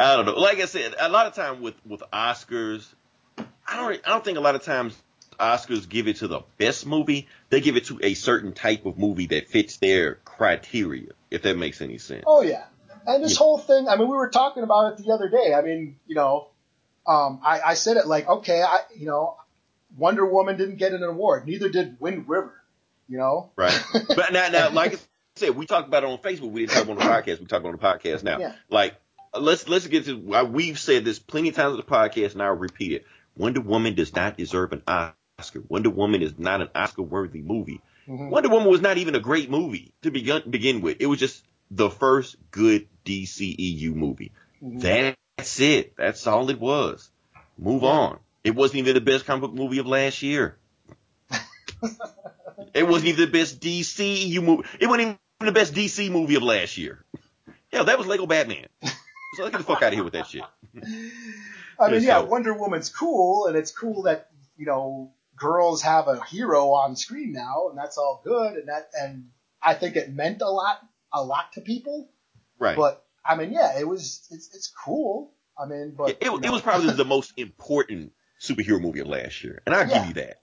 [0.00, 0.34] I don't know.
[0.34, 2.86] Like I said, a lot of time with with Oscars,
[3.66, 5.00] I don't I don't think a lot of times
[5.38, 7.28] Oscars give it to the best movie.
[7.50, 11.10] They give it to a certain type of movie that fits their criteria.
[11.30, 12.24] If that makes any sense.
[12.26, 12.64] Oh yeah,
[13.06, 13.38] and this Yeah.
[13.38, 13.88] whole thing.
[13.88, 15.54] I mean, we were talking about it the other day.
[15.54, 16.48] I mean, you know,
[17.06, 19.36] um, I, I said it like, okay, I, you know,
[19.96, 21.46] Wonder Woman didn't get an award.
[21.46, 22.54] Neither did Wind River.
[23.08, 23.50] You know.
[23.56, 23.78] Right.
[24.08, 24.98] But now, now, like I
[25.36, 26.50] said, we talked about it on Facebook.
[26.50, 27.40] We didn't talk about it on the podcast.
[27.40, 28.38] We talked on the podcast now.
[28.38, 28.54] Yeah.
[28.70, 28.94] Like,
[29.38, 30.16] let's let's get to.
[30.16, 33.06] why We've said this plenty of times on the podcast, and I'll repeat it.
[33.36, 35.62] Wonder Woman does not deserve an Oscar.
[35.68, 37.80] Wonder Woman is not an Oscar-worthy movie.
[38.08, 38.30] Mhm.
[38.30, 40.98] Wonder Woman was not even a great movie to begin begin with.
[41.00, 44.32] It was just the first good DCEU movie.
[44.62, 44.80] Mhm.
[45.36, 45.96] That's it.
[45.96, 47.10] That's all it was.
[47.58, 47.88] Move Yeah.
[47.88, 48.18] on.
[48.44, 50.58] It wasn't even the best comic book movie of last year.
[52.74, 54.68] it wasn't even the best DCEU movie.
[54.80, 57.04] It wasn't even the best DC movie of last year.
[57.72, 58.66] Hell, that was Lego Batman.
[58.82, 60.42] So let's get the fuck out of here with that shit.
[61.78, 66.08] I mean, Yeah, so- Wonder Woman's cool, and it's cool that you know girls have
[66.08, 69.30] a hero on screen now, and that's all good, and that and
[69.62, 70.80] I think it meant a lot
[71.12, 72.10] a lot to people.
[72.58, 72.76] Right.
[72.76, 75.32] But I mean, yeah, it was it's it's cool.
[75.58, 79.00] I mean, but it, it, you know, it was probably the most important superhero movie
[79.00, 79.98] of last year, and I'll Yeah.
[80.00, 80.40] give you that.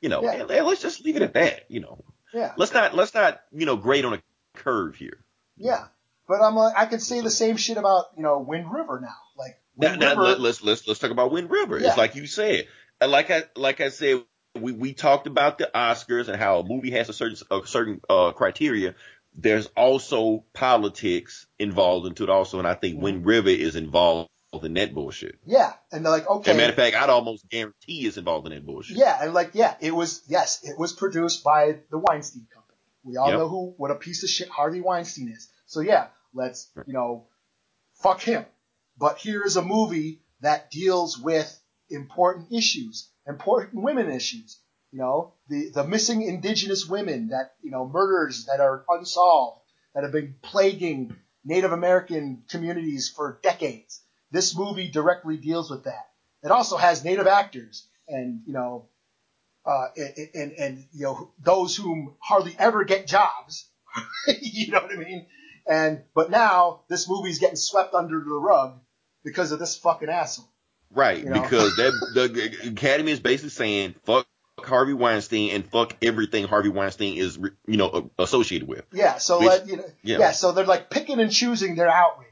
[0.00, 0.32] You know, Yeah.
[0.32, 1.70] and- and let's just leave it at that.
[1.70, 4.22] You know, yeah, let's not let's not you know grade on a
[4.54, 5.24] curve here.
[5.56, 5.86] yeah.
[6.28, 9.16] But I'm like, I could say the same shit about you know Wind River now.
[9.36, 11.78] Like Now, Wind now River, let, us let's let's talk about Wind River.
[11.78, 11.88] Yeah.
[11.88, 12.68] It's like you said,
[13.06, 14.22] like I like I said,
[14.58, 18.00] we we talked about the Oscars and how a movie has a certain a certain
[18.08, 18.94] uh, criteria.
[19.34, 23.00] There's also politics involved into it also, and I think.
[23.00, 25.38] Wind River is involved in that bullshit.
[25.46, 26.50] yeah, and they're like, okay.
[26.50, 28.98] As a matter of fact, I'd almost guarantee it's involved in that bullshit.
[28.98, 32.78] Yeah, and like, yeah, it was, yes, it was produced by the Weinstein Company.
[33.02, 33.38] We all Yep.
[33.38, 35.48] know who, what a piece of shit Harvey Weinstein is.
[35.66, 37.28] So yeah, let's, you know,
[38.02, 38.44] fuck him.
[38.98, 44.60] But here's a movie that deals with important issues, important women issues.
[44.92, 49.62] You know, the, the missing indigenous women that, you know, murders that are unsolved,
[49.94, 54.02] that have been plaguing Native American communities for decades.
[54.32, 56.08] This movie directly deals with that.
[56.42, 58.88] It also has Native actors and, you know,
[59.64, 63.68] uh, and, and, and, you know, those whom hardly ever get jobs.
[64.40, 65.26] you know what I mean?
[65.68, 68.80] And, but now this movie's getting swept under the rug
[69.22, 70.48] because of this fucking asshole.
[70.90, 71.40] Right, You know?
[71.40, 74.26] because that the Academy is basically saying fuck
[74.58, 78.84] Harvey Weinstein and fuck everything Harvey Weinstein is you know associated with.
[78.92, 80.18] Yeah, so Which- let, you know, yeah.
[80.18, 80.30] yeah.
[80.32, 82.28] so they're like picking and choosing their outrage.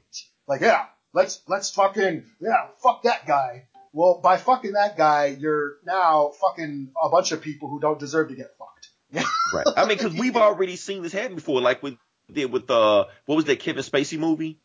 [0.46, 3.66] Like, yeah, let's, let's fucking, yeah, fuck that guy.
[3.92, 8.28] Well, by fucking that guy, you're now fucking a bunch of people who don't deserve
[8.28, 8.88] to get fucked.
[9.52, 9.66] Right.
[9.76, 11.98] I mean, because we've already seen this happen before, like we
[12.32, 14.60] did with uh, what was that Kevin Spacey movie?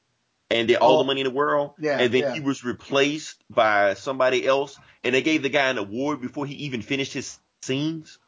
[0.51, 0.97] And did all Oh.
[0.99, 1.71] the money in the world.
[1.79, 2.33] Yeah, And then yeah.
[2.35, 6.53] he was replaced by somebody else, and they gave the guy an award before he
[6.65, 8.19] even finished his scenes.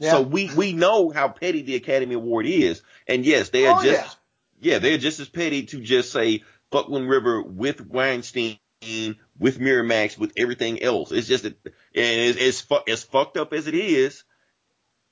[0.00, 0.10] Yeah.
[0.10, 3.84] So we we know how petty the Academy Award is, and yes, they are Oh,
[3.84, 4.18] just
[4.60, 4.80] yeah.
[4.80, 6.42] they're just as petty to just say
[6.72, 8.58] fuck Wind River with Weinstein,
[9.38, 11.12] with Miramax, with everything else.
[11.12, 11.54] It's just and
[11.94, 14.24] it's it's, fu- as fucked up as it is.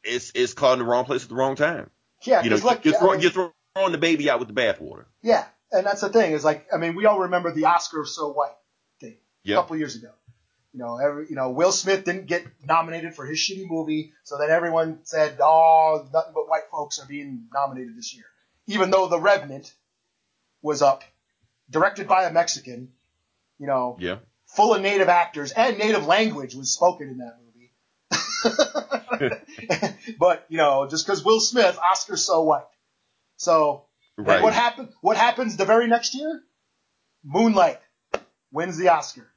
[0.02, 1.90] It's it's caught in the wrong place at the wrong time.
[2.24, 4.54] Yeah, You know, like, you're, I throwing, mean- you're throwing the baby out with the
[4.54, 5.04] bathwater.
[5.22, 8.32] Yeah, and that's the thing is like I mean we all remember the Oscar so
[8.32, 8.56] white
[9.00, 10.10] thing a couple years ago.
[10.72, 14.38] You know, every you know Will Smith didn't get nominated for his shitty movie, so
[14.38, 18.24] then everyone said, "Oh, nothing but white folks are being nominated this year,"
[18.66, 19.74] even though The Revenant
[20.62, 21.02] was up,
[21.70, 22.92] directed by a Mexican.
[23.58, 24.16] You know, Yeah.
[24.46, 27.46] full of native actors and native language was spoken in that movie.
[30.18, 32.64] but you know, just because Will Smith, Oscar's so white.
[33.36, 33.84] So
[34.16, 34.42] Right.
[34.42, 34.92] what happened?
[35.00, 36.42] What happens the very next year?
[37.24, 37.80] Moonlight
[38.50, 39.30] wins the Oscar.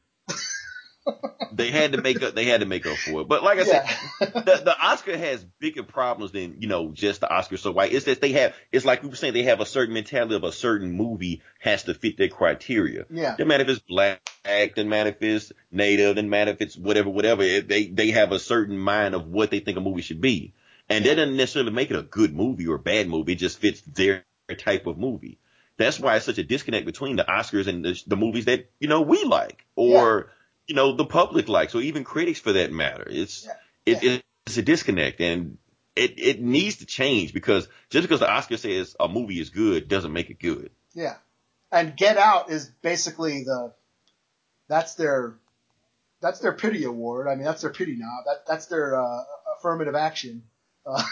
[1.51, 2.33] They had to make up.
[2.33, 3.27] They had to make up for it.
[3.27, 3.87] But like I Yeah.
[4.19, 7.93] said, the, the Oscar has bigger problems than you know just the Oscar so white.
[7.93, 8.55] It's that they have.
[8.71, 9.33] It's like we were saying.
[9.33, 13.05] They have a certain mentality of a certain movie has to fit their criteria.
[13.09, 13.31] Yeah.
[13.31, 17.09] Doesn't matter if it's black, doesn't matter if it's native, doesn't matter if it's whatever,
[17.09, 17.43] whatever.
[17.43, 20.53] It, they they have a certain mind of what they think a movie should be,
[20.89, 23.33] and that doesn't necessarily make it a good movie or a bad movie.
[23.33, 24.25] It just fits their
[24.57, 25.37] type of movie.
[25.77, 28.87] That's why it's such a disconnect between the Oscars and the, the movies that you
[28.87, 30.29] know we like, or
[30.67, 33.05] you know the public likes, or even critics for that matter.
[33.09, 33.53] It's Yeah.
[33.85, 34.17] it, Yeah.
[34.45, 35.57] it's a disconnect, and
[35.95, 39.87] it it needs to change because just because the Oscar says a movie is good
[39.87, 40.71] doesn't make it good.
[40.93, 41.15] Yeah.
[41.71, 43.73] And Get Out is basically the
[44.67, 45.35] that's their
[46.21, 47.27] that's their pity award.
[47.27, 48.23] I mean, that's their pity knob.
[48.25, 49.23] That that's their uh,
[49.57, 50.43] affirmative action.
[50.85, 51.03] Uh,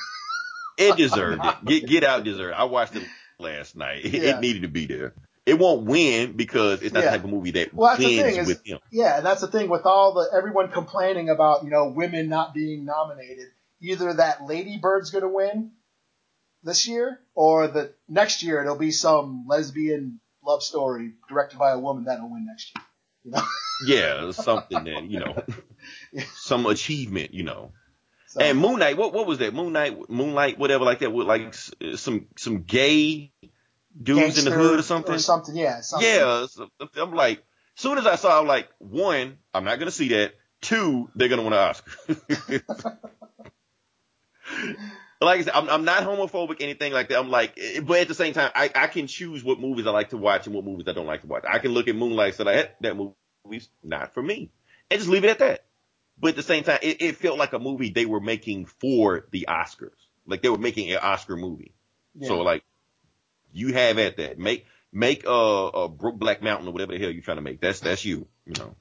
[0.78, 1.56] It deserved it.
[1.66, 2.54] Get Get Out deserved.
[2.54, 2.60] it.
[2.60, 3.04] I watched it
[3.40, 4.06] last night.
[4.06, 4.38] It, Yeah.
[4.38, 5.14] it needed to be there.
[5.46, 7.12] It won't win because it's not Yeah.
[7.12, 8.80] the type of movie that Well, that's the wins is- with him.
[8.92, 12.54] yeah, and that's the thing with all the everyone complaining about you know women not
[12.54, 13.48] being nominated.
[13.82, 15.72] Either that Lady Bird's going to win
[16.64, 21.80] this year, or the next year it'll be some lesbian love story directed by a
[21.80, 22.86] woman that'll win next year.
[23.24, 23.44] You know,
[23.88, 25.44] Yeah, something that you know,
[26.14, 26.24] Yeah.
[26.36, 27.72] some achievement, you know.
[28.28, 29.56] so, And Moon Knight, what what was that?
[29.56, 31.56] Moon Knight, Moonlight, whatever like that, with like
[31.96, 33.32] some some gay
[34.02, 35.16] dudes in the hood or something.
[35.16, 35.82] Or something, yeah.
[35.82, 36.08] Something.
[36.10, 36.46] Yeah,
[36.98, 37.40] I'm like,
[37.78, 40.34] as soon as I saw, I'm like, one, I'm not gonna see that.
[40.62, 41.92] Two, they're gonna win an Oscar.
[45.22, 47.20] like I said, I'm, I'm not homophobic, anything like that.
[47.20, 49.92] I'm like, eh, but at the same time, I, I can choose what movies I
[49.92, 51.44] like to watch and what movies I don't like to watch.
[51.48, 53.14] I can look at Moonlight and say, that, that
[53.46, 54.52] movie's not for me,
[54.90, 55.66] and just leave it at that.
[56.20, 59.28] But at the same time, it, it felt like a movie they were making for
[59.32, 59.90] the Oscars.
[60.28, 61.74] Like they were making an Oscar movie.
[62.16, 62.28] Yeah.
[62.28, 62.64] So like,
[63.54, 64.40] you have at that.
[64.40, 65.30] Make make uh,
[65.74, 67.62] a Broke Black Mountain or whatever the hell you're trying to make.
[67.62, 68.28] That's that's you.
[68.46, 68.76] You know.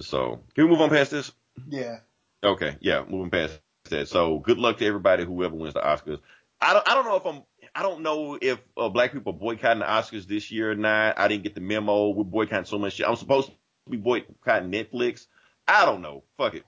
[0.00, 1.32] So can we move on past this?
[1.68, 1.98] Yeah.
[2.42, 4.08] Okay, yeah, moving past that.
[4.08, 6.20] So good luck to everybody whoever wins the Oscars.
[6.60, 7.42] I don't I don't know if I'm
[7.74, 11.18] I don't know if uh, black people are boycotting the Oscars this year or not.
[11.18, 12.10] I didn't get the memo.
[12.10, 13.06] We're boycotting so much shit.
[13.06, 13.54] I'm supposed to
[13.90, 15.26] be boycotting Netflix.
[15.66, 16.24] I don't know.
[16.36, 16.64] Fuck it.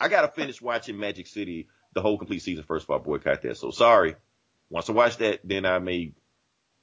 [0.00, 3.56] I gotta finish watching Magic City the whole complete season first before I boycott that.
[3.56, 4.16] So sorry.
[4.70, 6.12] Once I watch that, then I may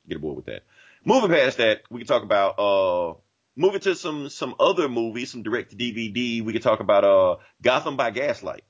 [0.08, 0.64] get aboard with that.
[1.06, 3.14] Moving past that, we can talk about uh
[3.56, 6.44] moving to some some other movies, some direct to DVD.
[6.44, 8.64] We can talk about uh Gotham by Gaslight.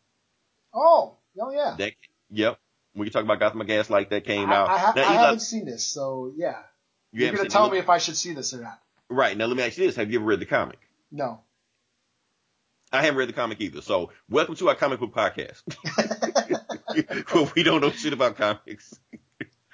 [0.73, 1.75] Oh, oh yeah.
[1.77, 1.93] That,
[2.29, 2.59] yep.
[2.95, 4.69] We can talk about Gotham by Gaslight that came I, out.
[4.69, 6.57] I, ha- Now, I Eli, haven't seen this, so yeah.
[7.11, 8.79] you You're gonna tell me if I should see this or not.
[9.09, 9.37] Right.
[9.37, 9.95] Now let me ask you this.
[9.97, 10.79] Have you ever read the comic?
[11.11, 11.41] No.
[12.93, 13.81] I haven't read the comic either.
[13.81, 15.63] So welcome to our comic book podcast.
[17.33, 18.93] Where we don't know shit about comics.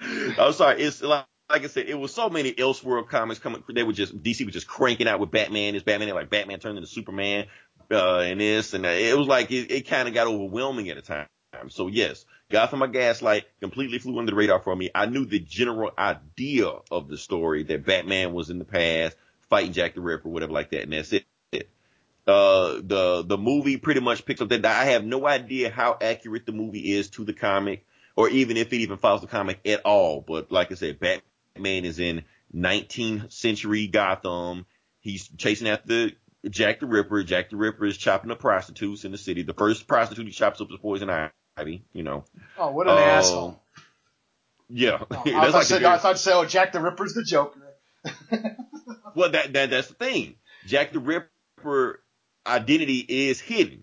[0.00, 0.82] I'm sorry.
[0.82, 3.62] It's like, like I said, it was so many Elseworld comics coming.
[3.68, 5.74] They were just DC was just cranking out with Batman.
[5.74, 7.46] This Batman, like Batman turned into Superman,
[7.90, 8.98] uh, and this and that.
[8.98, 11.26] it was like it, it kind of got overwhelming at a time.
[11.68, 14.90] So yes, Gotham by Gaslight completely flew under the radar for me.
[14.94, 19.16] I knew the general idea of the story that Batman was in the past
[19.48, 21.24] fighting Jack the Ripper, whatever like that, and that's it.
[22.26, 24.64] Uh, the the movie pretty much picks up that.
[24.66, 28.70] I have no idea how accurate the movie is to the comic, or even if
[28.70, 30.20] it even follows the comic at all.
[30.20, 31.22] But like I said, Batman
[31.66, 34.66] is in 19th century Gotham.
[35.00, 36.10] He's chasing after
[36.48, 37.22] Jack the Ripper.
[37.22, 39.42] Jack the Ripper is chopping up prostitutes in the city.
[39.42, 41.10] The first prostitute he chops up is Poison
[41.56, 41.84] Ivy.
[41.92, 42.24] You know.
[42.58, 43.62] Oh, what an Oh, asshole.
[44.70, 47.22] Yeah, Oh, I, thought like said, I thought you said, oh, Jack the Ripper's the
[47.24, 47.60] Joker.
[49.14, 50.34] well, that that that's the thing.
[50.66, 52.02] Jack the Ripper
[52.46, 53.82] identity is hidden.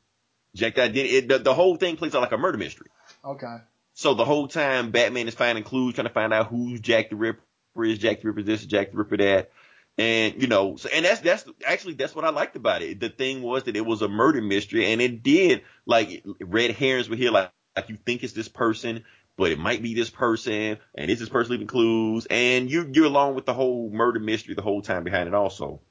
[0.55, 1.15] Jack the identity.
[1.17, 2.87] It, the, the whole thing plays out like a murder mystery.
[3.23, 3.57] Okay.
[3.93, 7.15] So the whole time Batman is finding clues, trying to find out who's Jack the
[7.15, 7.41] Ripper
[7.83, 9.51] is, Jack the Ripper this, Jack the Ripper that.
[9.97, 12.99] And, you know, so, and that's, that's, actually, that's what I liked about it.
[12.99, 17.09] The thing was that it was a murder mystery and it did, like, red herrings
[17.09, 19.05] were here, like, like you think it's this person,
[19.37, 23.05] but it might be this person, and is this person leaving clues, and you, you're
[23.05, 25.81] along with the whole murder mystery the whole time behind it also.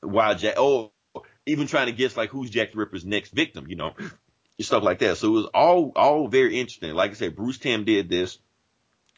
[0.00, 0.92] While Jack, oh,
[1.46, 3.94] even trying to guess, like, who's Jack the Ripper's next victim, you know,
[4.60, 5.16] stuff like that.
[5.16, 6.94] So it was all, all very interesting.
[6.94, 8.38] Like I said, Bruce Timm did this.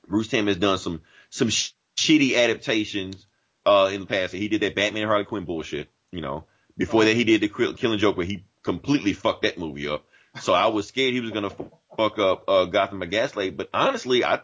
[0.07, 3.27] Bruce Timm has done some, some sh- shitty adaptations,
[3.65, 4.33] uh, in the past.
[4.33, 6.45] He did that Batman and Harley Quinn bullshit, you know.
[6.77, 10.05] Before that, he did the Killing Joke where he completely fucked that movie up.
[10.41, 11.51] So I was scared he was gonna
[11.97, 14.41] fuck up, uh, Gotham by Gaslight, but honestly, I,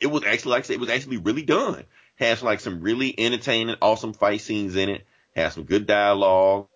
[0.00, 1.84] it was actually, like I said, it was actually really done.
[2.16, 5.06] Has like some really entertaining, awesome fight scenes in it.
[5.36, 6.66] Has some good dialogue.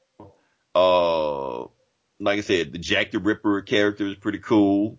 [0.74, 1.62] Uh,
[2.20, 4.98] like I said, the Jack the Ripper character is pretty cool.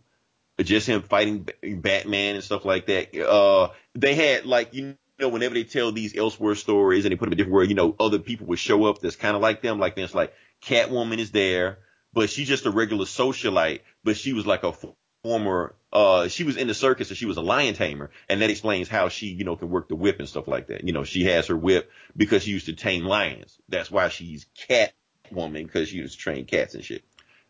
[0.59, 3.15] Just him fighting Batman and stuff like that.
[3.17, 7.25] Uh, they had like, you know, whenever they tell these elsewhere stories and they put
[7.25, 9.61] them in different world, you know, other people would show up that's kind of like
[9.61, 9.79] them.
[9.79, 11.79] Like this, like Catwoman is there,
[12.13, 14.73] but she's just a regular socialite, but she was like a
[15.23, 18.11] former, uh, she was in the circus and she was a lion tamer.
[18.29, 20.83] And that explains how she, you know, can work the whip and stuff like that.
[20.83, 23.57] You know, she has her whip because she used to tame lions.
[23.69, 27.03] That's why she's Catwoman because she used to train cats and shit.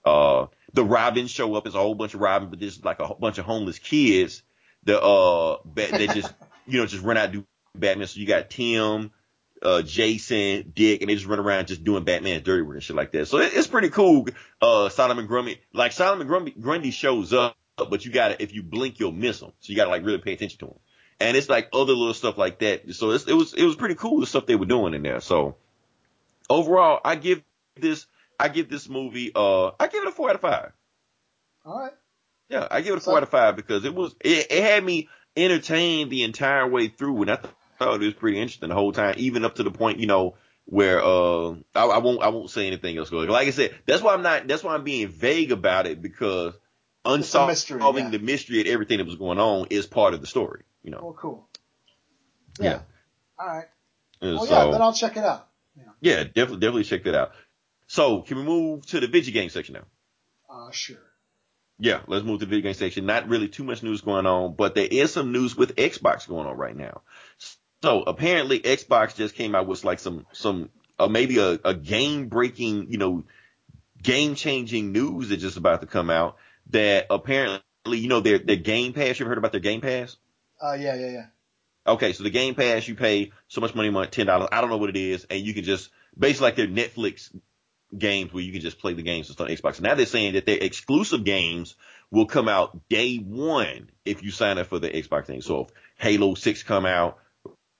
[0.06, 3.16] Uh, the Robins show up as a whole bunch of Robin, but there's like a
[3.16, 4.44] bunch of homeless kids
[4.84, 6.34] that, uh, they just,
[6.68, 7.46] you know, just run out and do
[7.76, 8.08] Batman.
[8.08, 9.12] So you got Tim,
[9.62, 12.96] uh, Jason, Dick, and they just run around just doing Batman's dirty work and shit
[12.96, 13.28] like that.
[13.28, 14.28] So it, it's pretty cool.
[14.62, 19.00] Uh, Solomon Grundy, like Solomon Grundy, Grundy shows up, but you gotta, if you blink,
[19.00, 19.52] you'll miss him.
[19.60, 20.80] So you gotta like really pay attention to him.
[21.20, 22.94] And it's like other little stuff like that.
[22.94, 25.22] So it's, it was, it was pretty cool the stuff they were doing in there.
[25.22, 25.56] So
[26.50, 27.42] overall, I give
[27.80, 28.06] this,
[28.40, 30.72] I give this movie, uh, I give it a four out of five.
[31.66, 31.94] All right.
[32.50, 34.64] Yeah, I give it a So- four out of five because it was it, it
[34.64, 38.70] had me entertained the entire way through, and I th- thought it was pretty interesting
[38.70, 42.22] the whole time, even up to the point you know where uh I, I won't
[42.24, 43.12] I won't say anything else.
[43.12, 46.54] Like I said, that's why I'm not that's why I'm being vague about it because
[47.06, 48.10] unsolving yeah.
[48.12, 50.64] the mystery and everything that was going on is part of the story.
[50.84, 51.48] You know, Well, cool.
[52.60, 52.82] Yeah.
[53.38, 53.66] All right.
[54.22, 55.48] And Well, so yeah, then I'll check it out.
[56.02, 57.32] yeah, definitely definitely check that out.
[57.88, 59.86] So can we move to the video game section now?
[60.50, 60.98] Uh, sure.
[61.80, 63.06] Yeah, let's move to the video game section.
[63.06, 66.48] Not really too much news going on, but there is some news with Xbox going
[66.48, 67.02] on right now.
[67.84, 72.30] So apparently Xbox just came out with like some, some, uh, maybe a, a game
[72.30, 73.26] breaking, you know,
[74.02, 76.38] game changing news that's just about to come out
[76.70, 80.16] that apparently, you know, their, their Game Pass, you ever heard about their Game Pass?
[80.62, 81.26] Uh, yeah, yeah, yeah.
[81.86, 84.48] Okay, so the Game Pass, you pay so much money a month, ten dollars.
[84.54, 87.36] I don't know what it is, and you can just basically like their Netflix
[87.98, 89.82] games where you can just play the games on Xbox.
[89.82, 91.76] Now they're saying that their exclusive games
[92.12, 95.42] will come out day one if you sign up for the Xbox thing.
[95.42, 95.68] So if
[95.98, 97.20] Halo Six come out,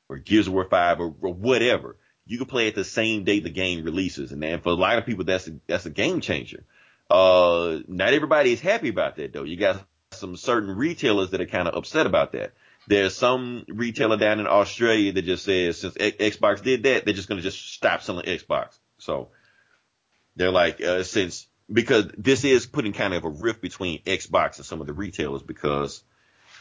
[0.10, 3.40] or Gears of War Five, or, or whatever, you can play it the same day
[3.40, 4.32] the game releases.
[4.32, 6.64] And then for a lot of people, that's a, that's a game changer.
[7.10, 9.44] Uh, not everybody is happy about that though.
[9.44, 12.54] You got some certain retailers that are kind of upset about that.
[12.88, 17.30] There's some retailer down in Australia that just says since Xbox did that, they're just
[17.30, 18.78] going to just stop selling Xbox.
[18.98, 19.30] So
[20.36, 24.66] they're like, uh, since because this is putting kind of a rift between Xbox and
[24.66, 26.04] some of the retailers because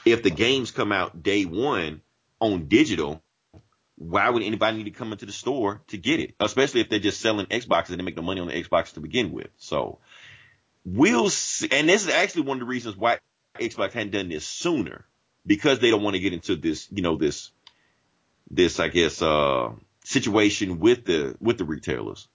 [0.05, 2.03] if the games come out day one
[2.40, 3.22] on digital,
[4.03, 6.34] why would anybody need to come into the store to get it?
[6.40, 9.00] Especially if they're just selling Xboxes and they make the money on the Xbox to
[9.00, 9.48] begin with.
[9.59, 9.98] So
[10.84, 11.68] we'll see.
[11.70, 13.18] And this is actually one of the reasons why
[13.59, 15.05] Xbox hadn't done this sooner
[15.46, 17.53] because they don't want to get into this, you know, this,
[18.50, 19.70] this, I guess, uh,
[20.05, 22.26] situation with the, with the retailers.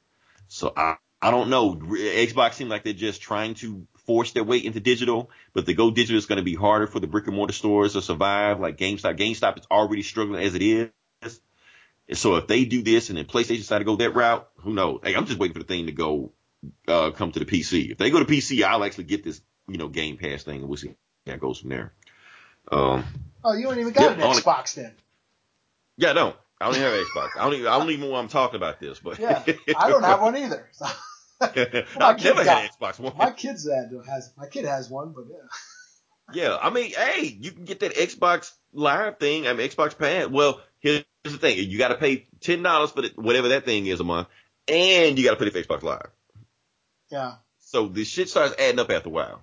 [0.48, 1.76] So I, I don't know.
[1.76, 5.92] Xbox seems like they're just trying to force their way into digital, but to go
[5.92, 8.62] digital is going to be harder for the brick and mortar stores to survive.
[8.62, 10.90] Like GameStop, GameStop is already struggling as it is.
[12.14, 15.02] So if they do this and then PlayStation decide to go that route, who knows?
[15.04, 16.32] Hey, I'm just waiting for the thing to go,
[16.88, 17.92] uh, come to the PC.
[17.92, 20.70] If they go to PC, I'll actually get this, you know, Game Pass thing and
[20.70, 20.96] we'll see
[21.26, 21.94] how it goes from there.
[22.72, 23.06] Um,
[23.44, 24.94] oh, you don't even got yeah, an Xbox then?
[25.98, 26.36] Yeah, I don't.
[26.60, 27.30] I don't even have an Xbox.
[27.38, 29.44] I don't even, I don't even know why I'm talking about this, but yeah,
[29.78, 30.70] I don't have one either.
[31.40, 31.46] So.
[32.00, 33.16] I've never got, had an Xbox One.
[33.16, 35.36] My kids had, has my kid has one, but yeah.
[36.34, 39.48] Yeah, I mean, hey, you can get that Xbox Live thing.
[39.48, 40.28] I mean, Xbox Pass.
[40.28, 43.88] Well, here's the thing: you got to pay ten dollars for the, whatever that thing
[43.88, 44.28] is a month,
[44.68, 46.10] and you got to pay the Xbox Live.
[47.10, 47.36] Yeah.
[47.60, 49.42] So the shit starts adding up after a while,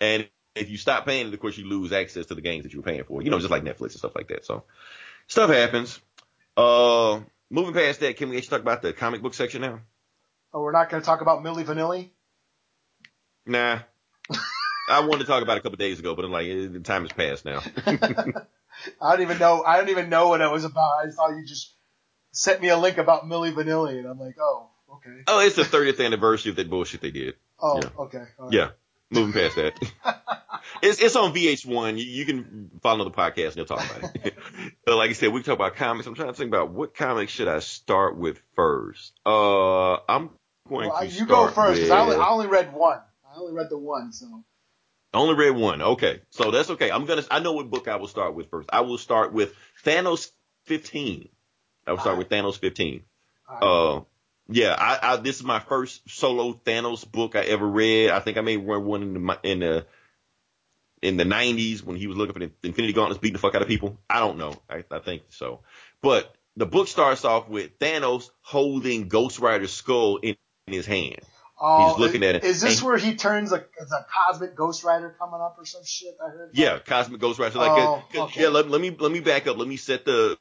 [0.00, 2.72] and if you stop paying, it, of course, you lose access to the games that
[2.72, 3.22] you were paying for.
[3.22, 4.44] You know, just like Netflix and stuff like that.
[4.44, 4.64] So
[5.26, 6.00] stuff happens.
[6.56, 9.80] Uh, moving past that, can we actually talk about the comic book section now?
[10.52, 12.10] Oh, we're not going to talk about Milli Vanilli?
[13.44, 13.80] Nah.
[14.88, 17.02] I wanted to talk about it a couple days ago, but I'm like, the time
[17.02, 17.62] has passed now.
[17.86, 19.62] I don't even know.
[19.64, 21.06] I don't even know what it was about.
[21.06, 21.72] I thought you just
[22.32, 25.22] sent me a link about Milli Vanilli, and I'm like, oh, okay.
[25.26, 27.34] Oh, it's the 30th anniversary of that bullshit they did.
[27.58, 27.88] Oh, yeah.
[27.98, 28.24] okay.
[28.38, 28.52] Right.
[28.52, 28.70] Yeah.
[29.10, 29.78] Moving past that.
[30.82, 31.98] it's it's on VH1.
[31.98, 34.34] You, you, can follow the podcast and they'll talk about it.
[34.84, 36.08] but like I said, we can talk about comics.
[36.08, 39.12] I'm trying to think about what comics should I start with first.
[39.24, 40.30] Uh, I'm
[40.68, 42.98] going well, to you go first because I, only, I only read one.
[43.24, 44.44] I only read the one, so.
[45.12, 45.80] I only read one.
[45.80, 46.90] Okay, so that's okay.
[46.90, 47.24] I'm gonna.
[47.30, 48.68] I know what book I will start with first.
[48.72, 49.54] I will start with
[49.84, 50.30] Thanos
[50.64, 51.28] 15.
[51.86, 53.02] I will start with Thanos 15.
[53.48, 54.00] Uh,
[54.48, 58.10] yeah, I, I, this is my first solo Thanos book I ever read.
[58.10, 59.86] I think I may read one in the in the
[61.02, 63.62] in the 90s when he was looking for the Infinity Gauntlets beating the fuck out
[63.62, 63.98] of people.
[64.08, 64.54] I don't know.
[64.68, 65.60] I, I think so.
[66.02, 70.36] But the book starts off with Thanos holding Ghost Rider's skull in,
[70.66, 71.20] in his hand.
[71.58, 72.44] Oh, He's looking at it.
[72.44, 76.16] Is this where he turns a, a cosmic Ghost Rider coming up or some shit?
[76.22, 76.50] I heard.
[76.52, 77.52] Yeah, cosmic Ghost Rider.
[77.52, 78.42] So like, oh, okay.
[78.42, 78.48] yeah.
[78.48, 79.56] Let, let me let me back up.
[79.56, 80.38] Let me set the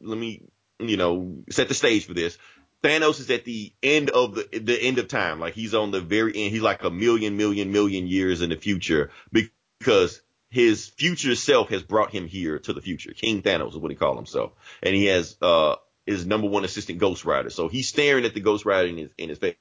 [0.00, 0.42] let me
[0.80, 2.36] you know set the stage for this.
[2.82, 5.38] Thanos is at the end of the the end of time.
[5.38, 6.52] Like he's on the very end.
[6.52, 11.82] He's like a million, million, million years in the future because his future self has
[11.82, 13.12] brought him here to the future.
[13.12, 14.52] King Thanos is what he called himself,
[14.82, 17.50] and he has uh his number one assistant Ghost Rider.
[17.50, 19.56] So he's staring at the Ghost Rider in his in his face.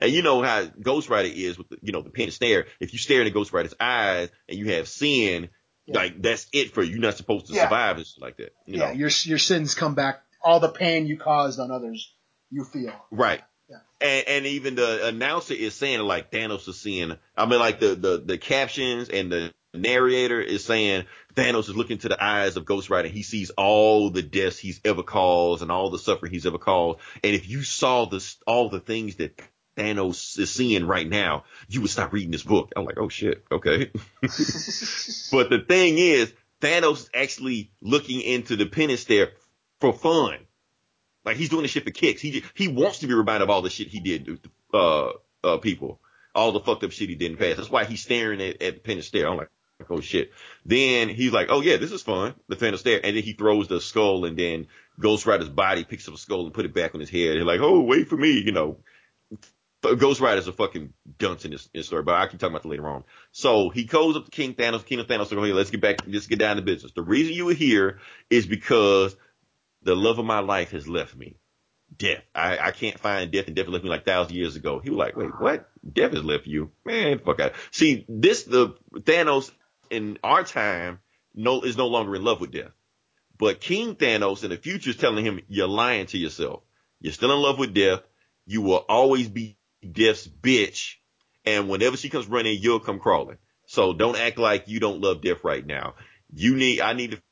[0.00, 2.66] And you know how Ghost Rider is with the, you know the pin stare.
[2.80, 5.48] If you stare in Ghost Rider's eyes and you have sin,
[5.86, 5.96] yeah.
[5.96, 6.92] like that's it for you.
[6.92, 7.64] You're not supposed to yeah.
[7.64, 8.54] survive and shit like that.
[8.66, 8.92] You yeah, know?
[8.92, 10.22] your your sins come back.
[10.42, 12.12] All the pain you caused on others
[12.50, 12.92] you feel.
[13.10, 13.42] Right.
[13.68, 13.76] Yeah.
[14.00, 17.94] And, and even the announcer is saying like Thanos is seeing, I mean like the,
[17.94, 21.04] the, the captions and the narrator is saying
[21.34, 23.08] Thanos is looking to the eyes of Ghost Rider.
[23.08, 27.00] He sees all the deaths he's ever caused and all the suffering he's ever caused.
[27.22, 29.40] And if you saw this, all the things that
[29.76, 32.72] Thanos is seeing right now, you would stop reading this book.
[32.76, 33.90] I'm like, oh shit, okay.
[34.22, 39.32] but the thing is, Thanos is actually looking into the penance stare
[39.80, 40.38] for fun.
[41.24, 42.22] Like he's doing this shit for kicks.
[42.22, 44.38] He he wants to be reminded of all the shit he did to
[44.72, 45.12] uh
[45.44, 46.00] uh people,
[46.34, 47.56] all the fucked up shit he did in the past.
[47.58, 49.28] That's why he's staring at at the pen stare.
[49.28, 49.50] I'm like,
[49.90, 50.30] oh shit.
[50.64, 52.34] Then he's like, oh yeah, this is fun.
[52.48, 54.68] The pen stare, and then he throws the skull, and then
[54.98, 57.36] Ghost Rider's body picks up the skull and put it back on his head.
[57.36, 58.78] He's like, oh wait for me, you know.
[59.94, 62.62] Ghost Rider's a fucking dunce in this, in this story, but I can talk about
[62.62, 63.04] that later on.
[63.32, 64.84] So he goes up to King Thanos.
[64.84, 66.92] King of Thanos, like, okay, let's get back, let's get down to business.
[66.92, 69.16] The reason you were here is because
[69.82, 71.36] the love of my life has left me.
[71.96, 72.24] Death.
[72.34, 74.80] I, I can't find death and death left me like thousand years ago.
[74.80, 75.68] He was like, wait, what?
[75.90, 76.72] Death has left you?
[76.84, 77.52] Man, fuck out.
[77.70, 79.50] See, this, the Thanos
[79.88, 80.98] in our time
[81.34, 82.72] no, is no longer in love with death.
[83.38, 86.62] But King Thanos in the future is telling him, you're lying to yourself.
[87.00, 88.00] You're still in love with death.
[88.46, 89.55] You will always be
[89.92, 90.94] death's bitch.
[91.44, 93.38] And whenever she comes running, you'll come crawling.
[93.66, 95.94] So don't act like you don't love death right now.
[96.32, 97.22] You need, I need to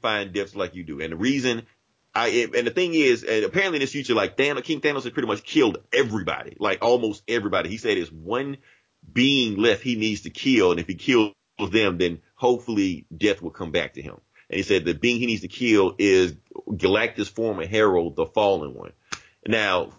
[0.00, 1.00] find deaths like you do.
[1.00, 1.66] And the reason
[2.14, 5.12] I and the thing is, and apparently in this future, like Thanos, King Thanos has
[5.12, 7.68] pretty much killed everybody, like almost everybody.
[7.68, 8.56] He said there's one
[9.12, 11.34] being left he needs to kill, and if he kills
[11.70, 14.20] them, then hopefully death will come back to him.
[14.48, 16.34] And he said the being he needs to kill is
[16.68, 18.92] Galactus' former herald, the Fallen One.
[19.46, 19.90] Now,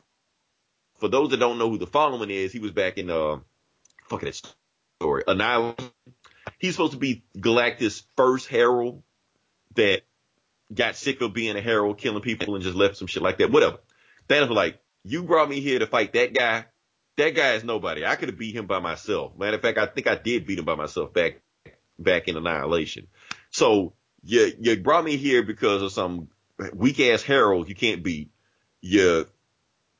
[1.02, 3.40] for those that don't know who the Fallen One is, he was back in uh,
[4.08, 4.54] fucking that
[5.00, 5.92] story, Annihilation.
[6.60, 9.02] He's supposed to be Galactus' first herald
[9.76, 10.04] that
[10.72, 13.52] got sick of being a herald, killing people, and just left some shit like that.
[13.52, 13.80] Whatever.
[14.30, 16.66] Thanos was like, "You brought me here to fight that guy.
[17.18, 18.06] That guy is nobody.
[18.06, 19.36] I could have beat him by myself.
[19.38, 21.42] Matter of fact, I think I did beat him by myself back
[21.98, 23.08] back in Annihilation.
[23.50, 23.94] So
[24.24, 26.30] you you brought me here because of some
[26.74, 28.30] weak ass herald you can't beat.
[28.82, 29.26] You're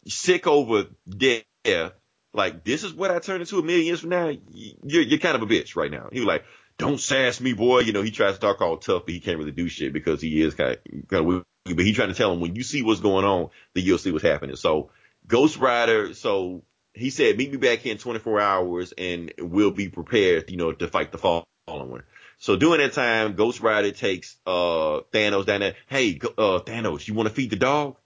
[0.08, 1.94] sick over death.
[2.34, 4.32] Like this is what I turn into a million years from now.
[4.52, 6.10] You're you're kind of a bitch right now.
[6.12, 6.46] He was like,
[6.78, 7.80] don't sass me, boy.
[7.82, 10.22] You know, he tries to talk all tough, but he can't really do shit because
[10.22, 11.44] he is kind of, kind of weak.
[11.66, 14.12] But he trying to tell him when you see what's going on, then you'll see
[14.12, 14.56] what's happening.
[14.56, 14.90] So
[15.28, 19.90] Ghost Rider, so he said, meet me back here in 24 hours and we'll be
[19.90, 22.04] prepared, you know, to fight the fallen one.
[22.40, 25.76] So during that time, Ghost Rider takes, uh, Thanos down there.
[25.88, 27.98] Hey, uh, Thanos, you want to feed the dog?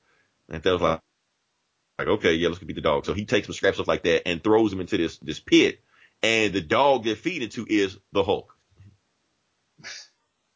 [0.49, 0.99] And Thanos like,
[1.97, 3.05] like, okay, yeah, let's feed the dog.
[3.05, 5.79] So he takes some scraps stuff like that and throws him into this, this pit.
[6.21, 8.55] And the dog they're feeding to is the Hulk.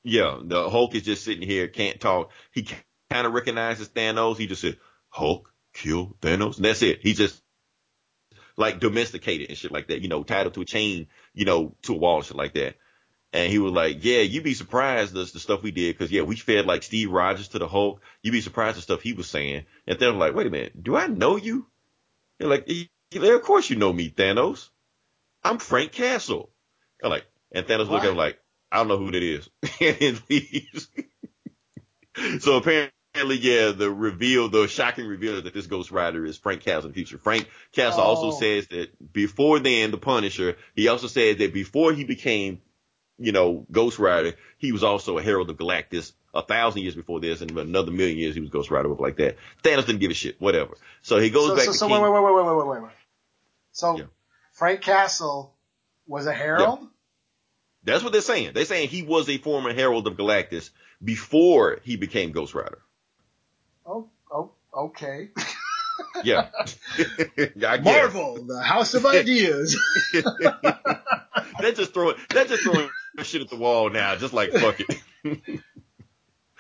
[0.02, 2.32] Yeah, the Hulk is just sitting here, can't talk.
[2.54, 2.66] He
[3.12, 4.38] kind of recognizes Thanos.
[4.38, 4.78] He just said,
[5.10, 6.56] Hulk, kill Thanos.
[6.56, 7.02] And that's it.
[7.02, 7.44] He just
[8.56, 11.76] like domesticated and shit like that, you know, tied up to a chain, you know,
[11.84, 12.76] to a wall and shit like that.
[13.32, 15.98] And he was like, yeah, you'd be surprised the, the stuff we did.
[15.98, 18.02] Cause yeah, we fed like Steve Rogers to the Hulk.
[18.24, 19.66] You'd be surprised the stuff he was saying.
[19.86, 21.68] And then I'm like, wait a minute, do I know you?
[22.40, 22.68] They're like,
[23.12, 24.70] yeah, of course you know me, Thanos.
[25.44, 26.50] I'm Frank Castle.
[27.00, 28.40] They're like, and Thanos looked at him like,
[28.72, 29.50] I don't know who that is.
[29.82, 30.90] and leaves.
[32.44, 36.86] so apparently, yeah, the reveal, the shocking reveal that this Ghost Rider is Frank Castle
[36.86, 37.18] in the future.
[37.18, 38.06] Frank Castle oh.
[38.06, 42.62] also says that before then, the Punisher, he also said that before he became,
[43.20, 47.20] you know, Ghost Rider, he was also a Herald of Galactus a thousand years before
[47.20, 49.38] this, and another million years he was Ghost Rider, like that.
[49.64, 50.76] Thanos didn't give a shit, whatever.
[51.02, 52.02] So he goes so, back so, to so King.
[52.02, 52.92] wait, wait, wait, wait, wait, wait, wait.
[53.72, 54.04] So yeah.
[54.54, 55.54] Frank Castle
[56.08, 56.80] was a Herald.
[56.82, 56.88] Yeah.
[57.84, 58.52] That's what they're saying.
[58.54, 60.70] They're saying he was a former Herald of Galactus
[61.04, 62.80] before he became Ghost Rider.
[63.86, 65.30] Oh, oh, okay.
[66.24, 66.50] yeah.
[67.82, 69.80] Marvel, the House of Ideas.
[71.60, 72.90] they're just throwing, they're just throwing
[73.24, 75.62] shit at the wall now, just like fuck it.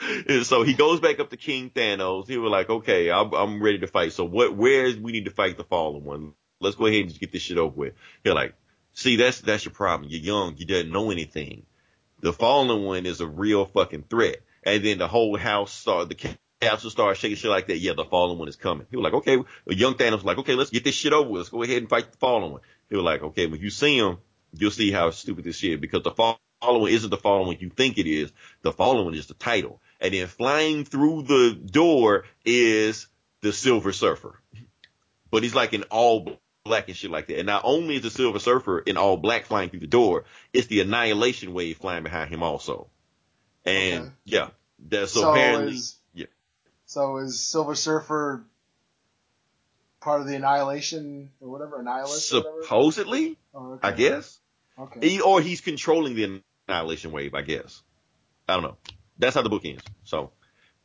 [0.27, 2.27] and so he goes back up to King Thanos.
[2.27, 4.13] He was like, okay, I'm, I'm ready to fight.
[4.13, 6.33] So what, Where's we need to fight the fallen one?
[6.59, 7.93] Let's go ahead and just get this shit over with.
[8.23, 8.55] He's like,
[8.99, 10.09] See, that's that's your problem.
[10.09, 10.57] You're young.
[10.57, 11.65] You didn't know anything.
[12.19, 14.37] The fallen one is a real fucking threat.
[14.63, 17.77] And then the whole house started, the castle started shaking shit like that.
[17.77, 18.87] Yeah, the fallen one is coming.
[18.91, 19.41] He was like, okay.
[19.67, 21.39] Young Thanos was like, okay, let's get this shit over with.
[21.39, 22.61] Let's go ahead and fight the fallen one.
[22.89, 24.17] He was like, okay, when you see him,
[24.53, 26.11] you'll see how stupid this shit is because the
[26.61, 28.31] following isn't the following you think it is.
[28.61, 29.81] The following is the title.
[30.01, 33.07] And then flying through the door is
[33.41, 34.39] the Silver Surfer.
[35.31, 37.37] But he's like an all black and shit like that.
[37.37, 40.67] And not only is the Silver Surfer in all black flying through the door, it's
[40.67, 42.87] the Annihilation Wave flying behind him also.
[43.65, 44.11] And okay.
[44.25, 44.49] yeah,
[44.89, 46.27] that, so, so, apparently, is, yeah.
[46.85, 48.43] So is Silver Surfer
[49.99, 52.29] part of the Annihilation or whatever, Annihilus?
[52.29, 53.87] Supposedly, oh, okay.
[53.87, 54.39] I guess.
[54.77, 55.09] Okay.
[55.09, 57.81] He, or he's controlling the Annihilation Wave, I guess.
[58.47, 58.77] I don't know.
[59.17, 59.83] That's how the book ends.
[60.03, 60.31] So,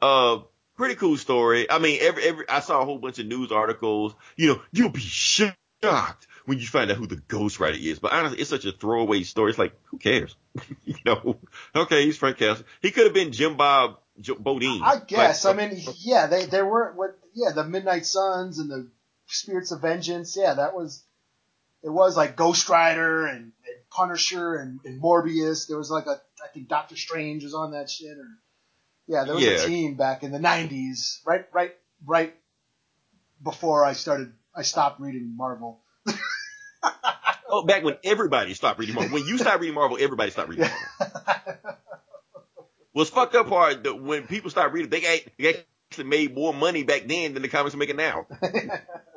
[0.02, 0.40] uh,
[0.76, 1.70] pretty cool story.
[1.70, 4.14] I mean, every, every, I saw a whole bunch of news articles.
[4.36, 7.98] You know, you'll be shocked when you find out who the Ghost Rider is.
[7.98, 9.50] But honestly, it's such a throwaway story.
[9.50, 10.36] It's like, who cares?
[10.84, 11.38] you know,
[11.74, 12.64] okay, he's Frank Castle.
[12.82, 13.98] He could have been Jim Bob
[14.38, 14.82] Bodine.
[14.82, 15.44] I guess.
[15.44, 18.90] I mean, yeah, they there were what, yeah, the Midnight Suns and the
[19.26, 20.36] Spirits of Vengeance.
[20.36, 21.04] Yeah, that was.
[21.84, 23.52] It was like Ghost Rider and, and
[23.90, 25.68] Punisher and, and, Morbius.
[25.68, 28.16] There was like a, I think Doctor Strange was on that shit.
[28.16, 28.26] Or
[29.06, 29.62] yeah, there was yeah.
[29.62, 31.74] a team back in the '90s, right, right,
[32.04, 32.34] right
[33.42, 35.82] before I started I stopped reading Marvel.
[37.48, 39.12] oh, back when everybody stopped reading Marvel.
[39.12, 40.68] When you stopped reading Marvel, everybody stopped reading
[40.98, 41.76] Marvel.
[42.92, 46.84] What's fucked up part that when people start reading, they, they actually made more money
[46.84, 48.26] back then than the comics are making now.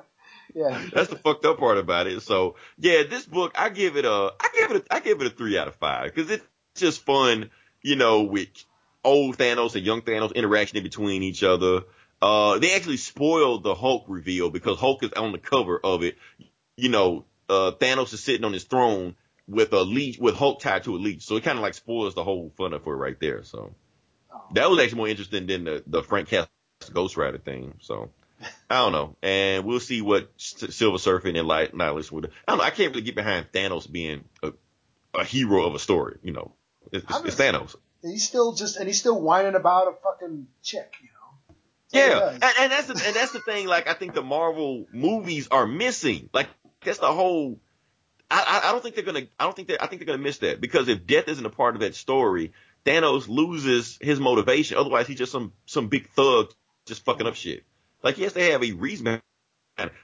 [0.57, 2.21] yeah, that's the fucked up part about it.
[2.23, 5.27] So yeah, this book I give it a I give it a I give it
[5.27, 6.43] a three out of five because it's
[6.75, 7.51] just fun,
[7.83, 8.49] you know, with
[9.03, 11.81] old Thanos and young Thanos interaction in between each other.
[12.19, 16.17] Uh, they actually spoiled the Hulk reveal because Hulk is on the cover of it.
[16.75, 19.15] You know, uh, Thanos is sitting on his throne
[19.47, 21.23] with a leech, with Hulk tied to a leech.
[21.23, 23.43] So it kind of like spoils the whole fun of it right there.
[23.43, 23.75] So
[24.53, 26.49] that was actually more interesting than the, the Frank Castle
[26.91, 27.75] Ghost Rider thing.
[27.81, 28.09] So
[28.69, 32.25] I don't know, and we'll see what Silver Surfer and Light Nihilus would.
[32.47, 32.63] I don't know.
[32.63, 34.53] I can't really get behind Thanos being a,
[35.13, 36.17] a hero of a story.
[36.21, 36.53] You know,
[36.91, 37.75] it's, it's, it's Thanos.
[38.01, 40.93] He's still just, and he's still whining about a fucking chick.
[41.01, 42.07] You know.
[42.07, 43.67] yeah, and, and that's the and that's the thing.
[43.67, 46.29] Like I think the Marvel movies are missing.
[46.33, 46.47] Like
[46.83, 47.59] that's the whole.
[48.29, 49.27] I, I don't think they're gonna.
[49.39, 49.81] I don't think that.
[49.81, 52.51] I think they're gonna miss that because if death isn't a part of that story,
[52.85, 54.77] Thanos loses his motivation.
[54.77, 56.53] Otherwise, he's just some some big thug
[56.85, 57.63] just fucking up shit.
[58.03, 59.21] Like he has to have a reason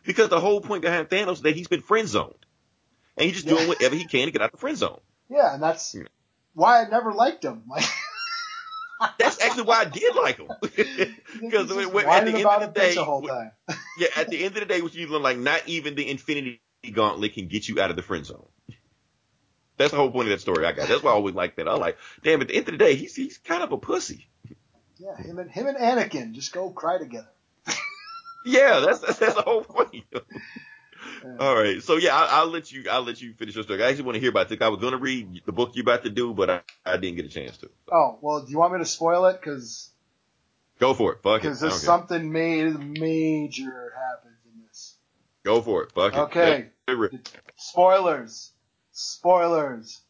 [0.06, 2.46] because the whole point behind Thanos is that he's been friend zoned,
[3.18, 5.00] and he's just doing whatever he can to get out of the friend zone.
[5.30, 6.04] Yeah, and that's yeah.
[6.54, 7.64] why I never liked him.
[7.70, 7.86] Like.
[9.20, 10.48] That's actually why I did like him.
[11.42, 12.96] Because at the end of the day,
[13.98, 16.62] yeah, at the end of the day, what you learn, like not even the Infinity
[16.90, 18.46] Gauntlet can get you out of the friend zone.
[19.78, 20.88] That's the whole point of that story I got.
[20.88, 21.68] That's why I always like that.
[21.68, 24.28] I like, damn, at the end of the day, he's he's kind of a pussy.
[24.98, 27.28] Yeah, him and him and Anakin just go cry together.
[28.46, 30.04] Yeah, that's that's, that's the whole point.
[31.40, 32.86] All right, so yeah, I, will let you.
[32.90, 33.84] I'll let you finish your story.
[33.84, 34.62] I actually want to hear about it.
[34.62, 37.16] I was going to read the book you're about to do, but I, I didn't
[37.16, 37.70] get a chance to.
[37.92, 39.40] Oh well, do you want me to spoil it?
[39.40, 39.90] Because
[40.80, 41.24] go for it.
[41.24, 41.44] Fuck it.
[41.44, 44.96] Because there's something major, major happens in this.
[45.44, 45.92] Go for it.
[45.94, 46.20] Fuck it.
[46.20, 46.70] Okay.
[47.56, 48.52] Spoilers.
[48.92, 50.02] Spoilers.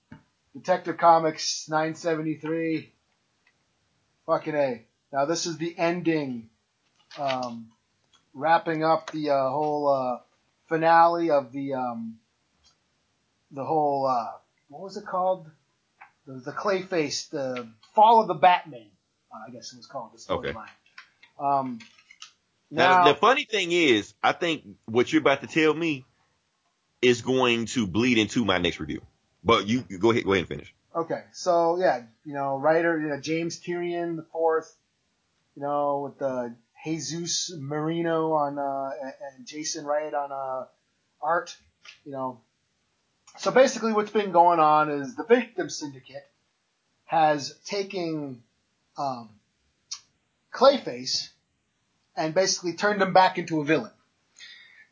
[0.53, 2.91] Detective Comics 973.
[4.25, 4.86] Fucking a.
[5.11, 6.49] Now this is the ending,
[7.19, 7.69] um,
[8.34, 9.88] wrapping up the uh, whole.
[9.88, 10.17] Uh,
[10.73, 12.17] finale of the um,
[13.51, 14.31] the whole uh,
[14.69, 15.49] what was it called?
[16.25, 18.88] The, the Clayface, the Fall of the Batman.
[19.31, 20.49] Uh, I guess it was called the storyline.
[20.51, 20.61] Okay.
[21.39, 21.79] Um,
[22.71, 26.05] now, now, the funny thing is, I think what you're about to tell me
[27.01, 29.01] is going to bleed into my next review.
[29.43, 30.73] But you, you go ahead, go ahead and finish.
[30.95, 34.73] Okay, so yeah, you know, writer, you know, James Tynion the fourth,
[35.55, 38.91] you know, with the Jesus Merino on uh,
[39.36, 40.65] and Jason Wright on uh,
[41.21, 41.55] art.
[42.05, 42.41] You know,
[43.38, 46.27] so basically, what's been going on is the Victim Syndicate
[47.05, 48.43] has taken
[48.97, 49.29] um,
[50.53, 51.29] Clayface
[52.15, 53.91] and basically turned him back into a villain.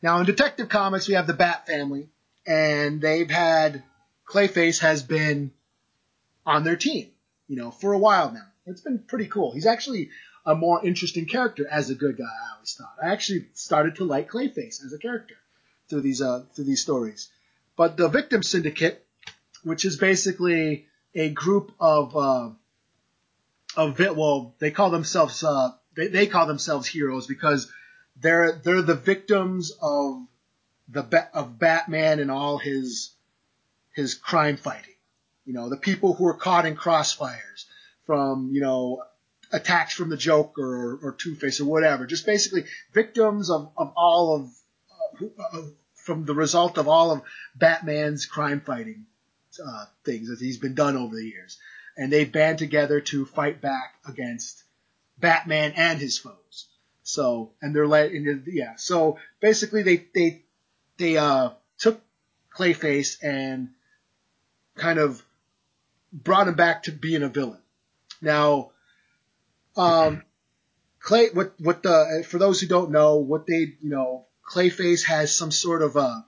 [0.02, 2.08] Now, in Detective Comics, we have the Bat Family,
[2.46, 3.84] and they've had
[4.26, 5.52] Clayface has been
[6.44, 7.10] on their team,
[7.48, 8.46] you know, for a while now.
[8.66, 9.52] It's been pretty cool.
[9.52, 10.10] He's actually
[10.44, 12.24] a more interesting character as a good guy.
[12.24, 12.96] I always thought.
[13.02, 15.36] I actually started to like Clayface as a character
[15.88, 17.28] through these uh, through these stories.
[17.76, 19.04] But the Victim Syndicate,
[19.62, 22.50] which is basically a group of uh,
[23.76, 27.70] of well, they call themselves uh, they, they call themselves heroes because
[28.16, 30.26] they're they're the victims of
[30.88, 33.14] the of Batman and all his
[33.94, 34.88] his crime fighting.
[35.44, 37.64] You know, the people who are caught in crossfires
[38.06, 39.02] from you know
[39.52, 42.06] attacks from the Joker or, or Two Face or whatever.
[42.06, 45.62] Just basically victims of, of all of uh,
[45.94, 47.22] from the result of all of
[47.54, 49.06] Batman's crime fighting
[49.64, 51.58] uh, things that he's been done over the years,
[51.96, 54.64] and they band together to fight back against
[55.18, 56.68] Batman and his foes.
[57.02, 58.76] So and they're let in yeah.
[58.76, 60.42] So basically they they
[60.98, 62.00] they uh, took
[62.56, 63.70] Clayface and
[64.76, 65.22] kind of
[66.12, 67.60] brought him back to being a villain.
[68.20, 68.71] Now
[69.76, 70.22] um,
[71.00, 75.34] Clay, what what the for those who don't know, what they you know, Clayface has
[75.34, 76.24] some sort of a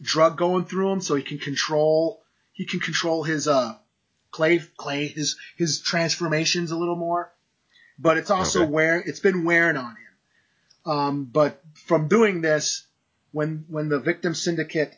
[0.00, 2.22] drug going through him, so he can control
[2.52, 3.74] he can control his uh
[4.30, 7.32] clay clay his his transformations a little more.
[7.98, 8.70] But it's also okay.
[8.70, 10.92] wear it's been wearing on him.
[10.92, 12.86] Um, but from doing this,
[13.32, 14.94] when when the victim syndicate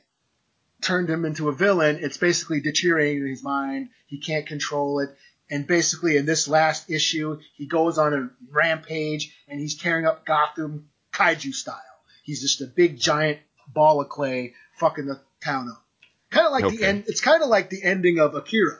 [0.80, 3.90] turned him into a villain, it's basically deteriorating his mind.
[4.06, 5.10] He can't control it.
[5.50, 10.26] And basically, in this last issue, he goes on a rampage and he's tearing up
[10.26, 11.80] Gotham kaiju style.
[12.22, 15.84] He's just a big giant ball of clay fucking the town up.
[16.30, 16.76] Kind of like okay.
[16.76, 17.04] the end.
[17.06, 18.78] It's kind of like the ending of Akira.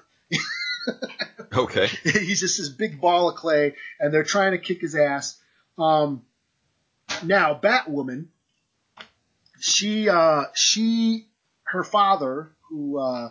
[1.57, 1.87] okay.
[2.03, 5.41] He's just this big ball of clay, and they're trying to kick his ass.
[5.79, 6.23] Um,
[7.25, 8.27] now, Batwoman,
[9.61, 11.27] she, uh, she,
[11.65, 13.31] her father, who, uh,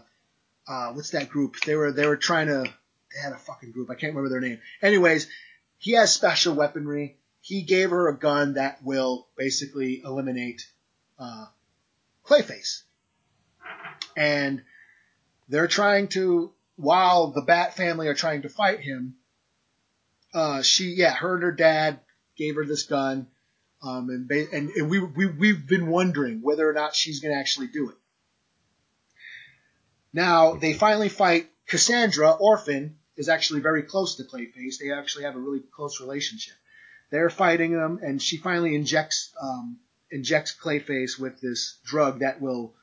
[0.67, 1.59] uh, what's that group?
[1.61, 2.65] They were, they were trying to
[3.13, 3.89] they had a fucking group.
[3.89, 4.59] I can't remember their name.
[4.81, 5.27] Anyways,
[5.77, 7.17] he has special weaponry.
[7.41, 10.67] He gave her a gun that will basically eliminate
[11.19, 11.45] uh,
[12.25, 12.81] Clayface.
[14.15, 14.63] And
[15.47, 19.15] they're trying to, while the Bat family are trying to fight him,
[20.33, 21.99] uh, she, yeah, her and her dad
[22.35, 23.27] gave her this gun.
[23.81, 27.39] Um, and, and, and we, we, we've been wondering whether or not she's going to
[27.39, 27.95] actually do it.
[30.11, 34.77] Now, they finally fight Cassandra, Orphan, is actually very close to Clayface.
[34.79, 36.55] They actually have a really close relationship.
[37.09, 39.77] they're fighting them, and she finally injects um,
[40.11, 42.73] injects Clayface with this drug that will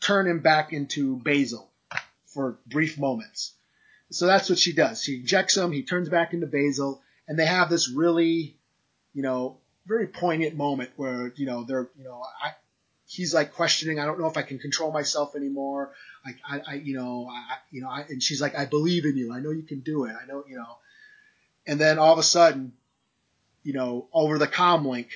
[0.00, 1.70] turn him back into Basil
[2.26, 3.52] for brief moments.
[4.10, 5.02] So that's what she does.
[5.02, 8.56] She injects him, he turns back into Basil, and they have this really,
[9.14, 12.52] you know, very poignant moment where, you know, they're, you know, I,
[13.06, 15.92] he's like questioning, I don't know if I can control myself anymore.
[16.24, 19.16] Like I, I you know, I, you know, I, and she's like, I believe in
[19.16, 19.32] you.
[19.32, 20.14] I know you can do it.
[20.20, 20.78] I know, you know,
[21.66, 22.72] and then all of a sudden,
[23.62, 25.08] you know, over the comm link,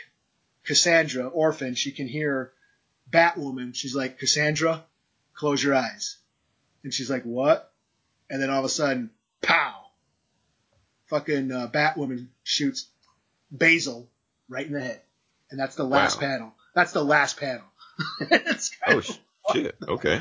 [0.65, 2.53] Cassandra, orphan, she can hear
[3.11, 3.75] Batwoman.
[3.75, 4.85] She's like, Cassandra,
[5.35, 6.17] close your eyes.
[6.83, 7.73] And she's like, what?
[8.29, 9.11] And then all of a sudden,
[9.43, 9.75] pow!
[11.07, 12.87] Fucking uh, Batwoman shoots
[13.51, 14.09] Basil
[14.49, 15.01] right in the head.
[15.51, 16.29] And that's the last wow.
[16.29, 16.53] panel.
[16.75, 17.65] That's the last panel.
[18.87, 19.01] oh,
[19.53, 19.77] shit.
[19.87, 20.21] Okay.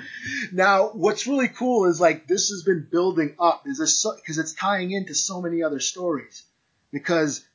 [0.51, 3.63] Now, what's really cool is like this has been building up.
[3.65, 6.43] Is this because so, it's tying into so many other stories?
[6.91, 7.45] Because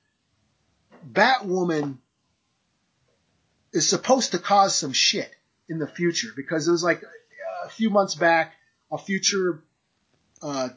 [1.10, 1.98] Batwoman
[3.72, 5.34] is supposed to cause some shit
[5.68, 7.02] in the future because it was like
[7.64, 8.54] a few months back,
[8.90, 9.62] a future,
[10.42, 10.68] uh,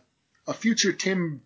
[0.48, 1.42] a future Tim,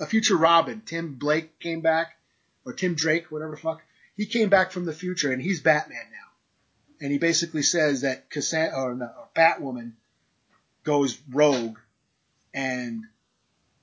[0.00, 2.16] a future Robin, Tim Blake came back,
[2.64, 3.82] or Tim Drake, whatever the fuck.
[4.16, 6.25] He came back from the future and he's Batman now,
[7.00, 9.92] and he basically says that Cassandra or, or Batwoman
[10.84, 11.78] goes rogue
[12.54, 13.04] and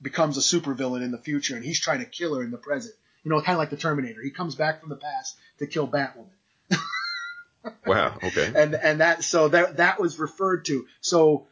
[0.02, 2.94] becomes a supervillain in the future, and he's trying to kill her in the present.
[3.22, 4.22] You know, kind of like the Terminator.
[4.22, 6.28] He comes back from the past to kill Batwoman.
[7.86, 8.18] wow.
[8.22, 8.52] Okay.
[8.54, 10.86] And and that so that that was referred to.
[11.00, 11.46] So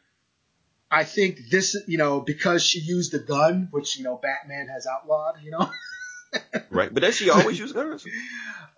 [0.91, 4.87] I think this, you know, because she used a gun, which you know Batman has
[4.87, 5.71] outlawed, you know.
[6.71, 8.07] right, but does she always use guns?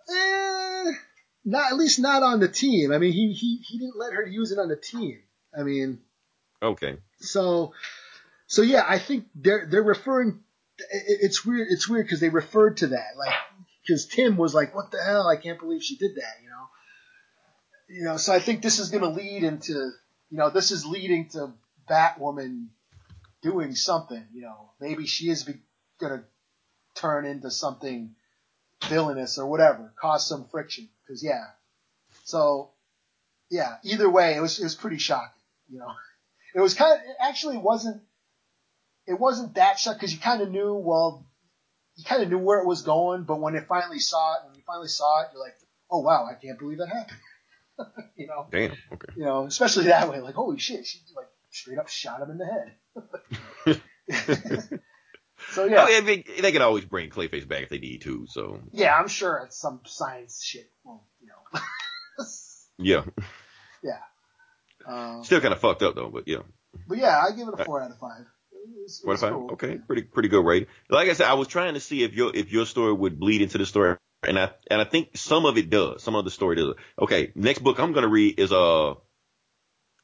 [0.06, 0.92] Eh,
[1.44, 2.92] not at least not on the team.
[2.92, 5.20] I mean, he he he didn't let her use it on the team.
[5.56, 6.00] I mean.
[6.62, 6.96] Okay.
[7.18, 7.74] So,
[8.46, 10.40] so yeah, I think they're they're referring.
[10.90, 11.68] It's weird.
[11.70, 13.34] It's weird because they referred to that like
[13.86, 15.28] because Tim was like, "What the hell?
[15.28, 16.54] I can't believe she did that," you know.
[17.88, 20.86] You know, so I think this is going to lead into, you know, this is
[20.86, 21.52] leading to
[21.88, 22.68] Batwoman
[23.42, 24.24] doing something.
[24.32, 25.60] You know, maybe she is going
[26.00, 26.24] to
[26.94, 28.14] turn into something
[28.88, 30.88] villainous or whatever, cause some friction.
[31.06, 31.44] Because yeah,
[32.24, 32.70] so
[33.50, 35.42] yeah, either way, it was it was pretty shocking.
[35.68, 35.92] You know,
[36.54, 38.02] it was kind of it actually wasn't
[39.06, 41.26] it wasn't that shocking because you kind of knew well
[41.96, 44.54] you kind of knew where it was going, but when it finally saw it, when
[44.56, 45.54] you finally saw it, you're like,
[45.90, 47.18] oh wow, I can't believe that happened.
[48.16, 48.46] you know.
[48.50, 48.72] Damn.
[48.92, 49.12] Okay.
[49.16, 52.38] You know, especially that way, like holy shit, she like straight up shot him in
[52.38, 53.80] the head.
[55.54, 55.86] so yeah.
[55.88, 58.26] I mean, they can always bring Clayface back if they need to.
[58.28, 58.60] So.
[58.72, 60.70] Yeah, I'm sure it's some science shit.
[60.84, 61.60] Well, you know.
[62.78, 63.04] yeah.
[63.82, 63.98] Yeah.
[64.86, 66.42] Um, Still kind of fucked up though, but yeah.
[66.88, 68.26] But yeah, I give it a four out of five.
[69.02, 69.30] What if I?
[69.30, 69.50] Cool.
[69.52, 70.68] Okay, pretty pretty good rating.
[70.88, 73.42] Like I said, I was trying to see if your if your story would bleed
[73.42, 73.96] into the story,
[74.26, 76.02] and I and I think some of it does.
[76.02, 76.74] Some of the story does.
[76.98, 78.94] Okay, next book I'm gonna read is uh,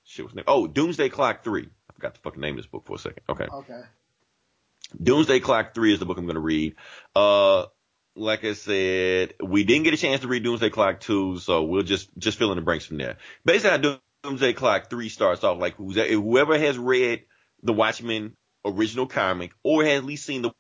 [0.04, 0.44] shit, what's name?
[0.46, 1.68] Oh, Doomsday Clock Three.
[1.90, 3.22] I forgot the fucking name of this book for a second.
[3.28, 3.46] Okay.
[3.46, 3.80] Okay.
[5.02, 6.76] Doomsday Clock Three is the book I'm gonna read.
[7.14, 7.66] Uh,
[8.16, 11.82] like I said, we didn't get a chance to read Doomsday Clock Two, so we'll
[11.82, 13.16] just just fill in the blanks from there.
[13.44, 17.24] Basically, Doomsday Clock Three starts off like whoever has read
[17.62, 20.50] the Watchmen original comic or has at least seen the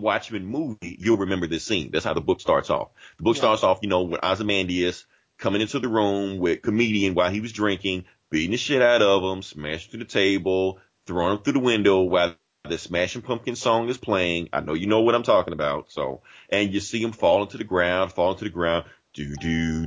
[0.00, 1.90] Watchmen movie, you'll remember this scene.
[1.90, 2.88] That's how the book starts off.
[3.18, 3.40] The book yeah.
[3.40, 5.06] starts off, you know, with Ozymandias
[5.38, 9.22] coming into the room with comedian while he was drinking, beating the shit out of
[9.22, 13.88] him, smashing through the table, throwing him through the window while the Smashing Pumpkin song
[13.88, 14.48] is playing.
[14.52, 15.90] I know you know what I'm talking about.
[15.90, 18.84] So, and you see him fall into the ground, fall into the ground,
[19.14, 19.86] do do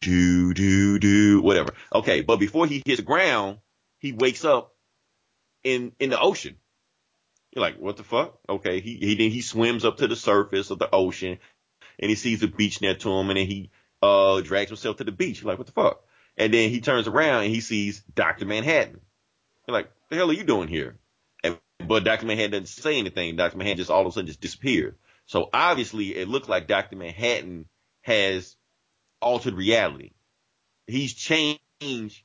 [0.00, 1.74] do do do whatever.
[1.94, 3.58] Okay, but before he hits the ground,
[3.98, 4.74] he wakes up
[5.64, 6.56] in in the ocean.
[7.54, 8.38] You're like, what the fuck?
[8.48, 11.38] Okay, he he then he swims up to the surface of the ocean,
[11.98, 13.70] and he sees a beach near to him, and then he
[14.02, 15.40] uh drags himself to the beach.
[15.40, 16.04] You're like, what the fuck?
[16.36, 19.00] And then he turns around and he sees Doctor Manhattan.
[19.66, 20.96] You're like, the hell are you doing here?
[21.86, 23.36] But Doctor Manhattan doesn't say anything.
[23.36, 24.96] Doctor Manhattan just all of a sudden just disappeared.
[25.26, 27.66] So obviously, it looked like Doctor Manhattan
[28.02, 28.56] has
[29.20, 30.12] altered reality.
[30.86, 32.22] He's changed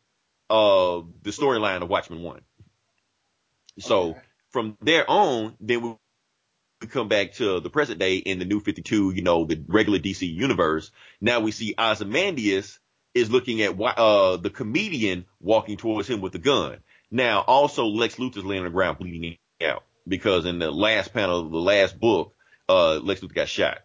[0.49, 2.41] uh the storyline of Watchmen One.
[3.79, 4.19] So okay.
[4.49, 5.95] from there on, then we
[6.81, 9.97] we come back to the present day in the new 52, you know, the regular
[9.99, 10.91] DC universe.
[11.19, 12.79] Now we see Ozymandias
[13.15, 16.77] is looking at uh, the comedian walking towards him with a gun.
[17.09, 21.39] Now also Lex Luthor's laying on the ground bleeding out because in the last panel
[21.39, 22.33] of the last book,
[22.69, 23.79] uh, Lex Luthor got shot.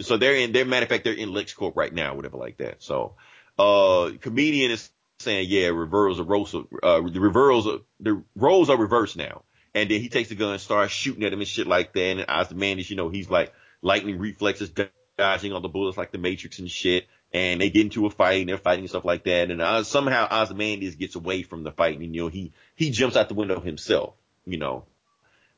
[0.00, 2.82] So they're in, they're matter of fact, they're in LexCorp right now, whatever like that.
[2.82, 3.14] So,
[3.58, 4.90] uh, comedian is
[5.20, 9.44] saying, yeah, reversals are uh, the reversals, the roles are reversed now.
[9.74, 12.00] And then he takes the gun and starts shooting at him and shit like that.
[12.00, 13.52] And Ozymandias, you know, he's like,
[13.82, 14.72] lightning reflexes,
[15.16, 17.06] dodging all the bullets like the Matrix and shit.
[17.32, 19.50] And they get into a fight and they're fighting and stuff like that.
[19.50, 23.16] And uh, somehow Ozymandias gets away from the fight and, you know, he, he jumps
[23.16, 24.14] out the window himself,
[24.46, 24.84] you know,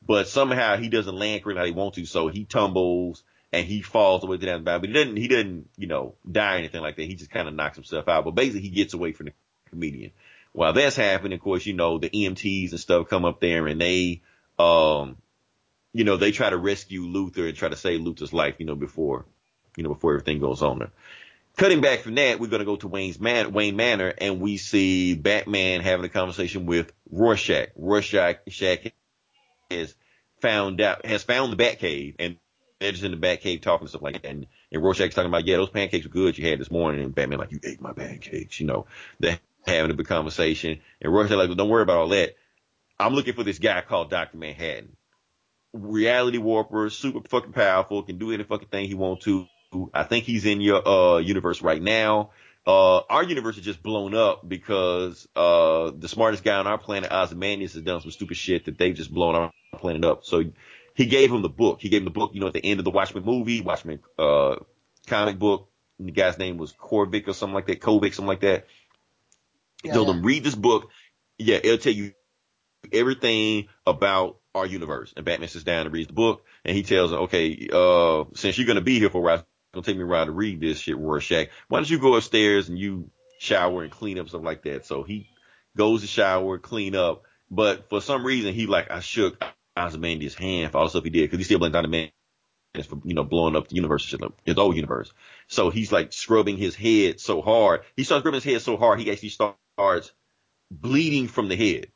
[0.06, 2.06] but somehow he doesn't land correctly how he wants to.
[2.06, 5.68] So he tumbles and he falls away to that battle, but he doesn't, he doesn't,
[5.76, 7.04] you know, die or anything like that.
[7.04, 8.24] He just kind of knocks himself out.
[8.24, 9.32] But basically he gets away from the
[9.70, 10.12] comedian.
[10.52, 13.80] While that's happening, of course, you know, the EMTs and stuff come up there and
[13.80, 14.22] they,
[14.58, 15.16] um,
[15.92, 18.74] you know, they try to rescue Luthor and try to save Luthor's life, you know,
[18.74, 19.26] before,
[19.76, 20.90] you know, before everything goes on there.
[21.56, 24.58] Cutting back from that, we're going to go to Wayne's Man- Wayne Manor and we
[24.58, 27.70] see Batman having a conversation with Rorschach.
[27.76, 28.40] Rorschach
[29.70, 29.94] has
[30.40, 32.36] found out, has found the Batcave and
[32.80, 34.28] they're just in the Batcave talking and stuff like that.
[34.28, 37.02] And, and Rorschach's talking about, yeah, those pancakes were good you had this morning.
[37.02, 38.86] And Batman like, you ate my pancakes, you know,
[39.18, 40.80] they're having a big conversation.
[41.00, 42.36] And Rorschach like, well, don't worry about all that.
[42.98, 44.38] I'm looking for this guy called Dr.
[44.38, 44.96] Manhattan
[45.76, 49.46] reality warper, super fucking powerful, can do any fucking thing he wants to.
[49.92, 52.30] I think he's in your uh universe right now.
[52.66, 57.12] Uh, our universe is just blown up because uh the smartest guy on our planet,
[57.12, 60.24] Ozymandias, has done some stupid shit that they've just blown our planet up.
[60.24, 60.44] So
[60.94, 61.80] he gave him the book.
[61.80, 64.00] He gave him the book, you know, at the end of the Watchmen movie, Watchmen
[64.18, 64.56] uh
[65.06, 65.68] comic book.
[65.98, 68.66] And the guy's name was Korvik or something like that, Kovic, something like that.
[69.82, 70.14] He yeah, told yeah.
[70.14, 70.90] him, read this book.
[71.38, 72.12] Yeah, it'll tell you
[72.92, 75.12] everything about our universe.
[75.16, 78.58] And Batman sits down and reads the book and he tells him, okay, uh, since
[78.58, 79.46] you're going to be here for a while,
[79.82, 81.48] to take me a while to read this shit, Rorschach.
[81.68, 84.86] Why don't you go upstairs and you shower and clean up stuff like that?
[84.86, 85.28] So he
[85.76, 87.22] goes to shower, clean up.
[87.50, 89.42] But for some reason, he like, I shook
[89.76, 91.88] Ozymandias' hand for all the stuff he did because he still blamed.
[91.88, 92.10] Man
[92.88, 95.12] for, you know, blowing up the universe, shit, his old universe.
[95.48, 97.82] So he's like scrubbing his head so hard.
[97.96, 100.12] He starts scrubbing his head so hard, he actually starts
[100.70, 101.86] bleeding from the head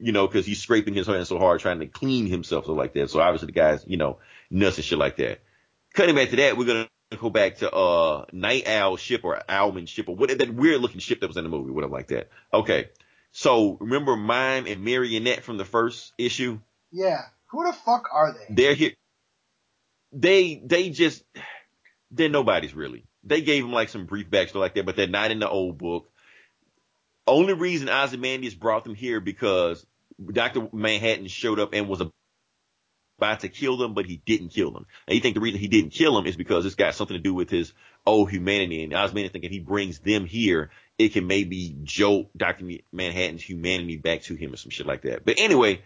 [0.00, 2.94] you know, cause he's scraping his hand so hard trying to clean himself so like
[2.94, 3.10] that.
[3.10, 4.18] So obviously the guy's, you know,
[4.50, 5.42] nuts and shit like that.
[5.94, 6.88] Cutting back to that, we're to
[7.18, 11.00] go back to, uh, Nite Owl ship or Owlman ship or whatever that weird looking
[11.00, 12.28] ship that was in the movie, whatever like that.
[12.52, 12.90] Okay.
[13.32, 16.60] So remember Mime and Marionette from the first issue?
[16.90, 17.20] Yeah.
[17.46, 18.54] Who the fuck are they?
[18.54, 18.92] They're here.
[20.12, 21.22] They, they just,
[22.10, 23.04] they're nobody's really.
[23.22, 25.78] They gave them like some brief backstory like that, but they're not in the old
[25.78, 26.10] book.
[27.26, 29.86] Only reason Ozymandias brought them here because
[30.32, 30.68] Dr.
[30.72, 32.00] Manhattan showed up and was
[33.20, 34.86] about to kill them, but he didn't kill them.
[35.06, 37.22] And you think the reason he didn't kill them is because this got something to
[37.22, 37.72] do with his
[38.06, 38.82] old humanity.
[38.82, 42.64] And Ozymandias thinking he brings them here, it can maybe jolt Dr.
[42.92, 45.24] Manhattan's humanity back to him or some shit like that.
[45.24, 45.82] But anyway,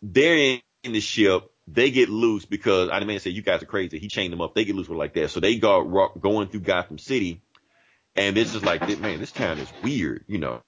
[0.00, 1.50] they're in, in the ship.
[1.68, 3.98] They get loose because Ozymandias said, you guys are crazy.
[3.98, 4.54] He chained them up.
[4.54, 5.30] They get loose with like that.
[5.30, 7.42] So they go going through Gotham City
[8.14, 10.62] and it's just like, man, this town is weird, you know,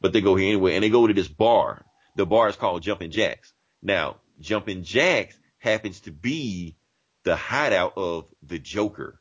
[0.00, 1.84] but they go here anyway and they go to this bar
[2.18, 3.54] the bar is called Jumpin' Jacks.
[3.80, 6.76] Now, Jumpin' Jacks happens to be
[7.24, 9.20] the hideout of the Joker.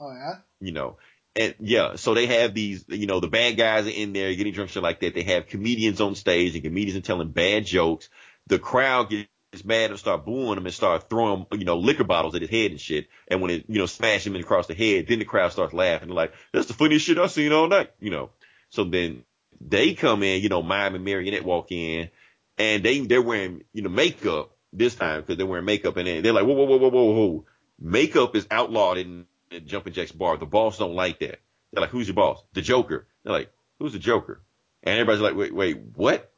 [0.00, 0.38] Oh yeah.
[0.60, 0.96] You know,
[1.34, 4.52] and yeah, so they have these, you know, the bad guys are in there getting
[4.52, 5.14] drunk, shit like that.
[5.14, 8.10] They have comedians on stage and comedians are telling bad jokes.
[8.48, 12.34] The crowd gets mad and start booing him and start throwing, you know, liquor bottles
[12.34, 13.08] at his head and shit.
[13.28, 16.08] And when it, you know, smash him across the head, then the crowd starts laughing.
[16.08, 18.30] They're like, that's the funniest shit I've seen all night, you know.
[18.68, 19.24] So then
[19.60, 22.10] they come in, you know, Mime and Marionette walk in
[22.58, 26.32] and they, they're wearing, you know, makeup this time because they're wearing makeup and they're
[26.32, 27.44] like, whoa, whoa, whoa, whoa, whoa, whoa.
[27.80, 30.36] Makeup is outlawed in, in Jumpin' Jack's bar.
[30.36, 31.40] The boss don't like that.
[31.72, 32.42] They're like, who's your boss?
[32.52, 33.06] The Joker.
[33.24, 34.42] They're like, who's the Joker?
[34.82, 36.32] And everybody's like, wait, wait, what?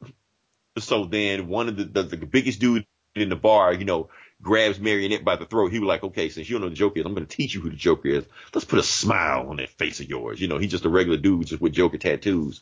[0.79, 4.09] So then one of the, the, the biggest dude in the bar, you know,
[4.41, 5.71] grabs Marionette by the throat.
[5.71, 7.53] He was like, okay, since you don't know the Joker is, I'm going to teach
[7.55, 8.25] you who the Joker is.
[8.53, 10.39] Let's put a smile on that face of yours.
[10.39, 12.61] You know, he's just a regular dude just with Joker tattoos.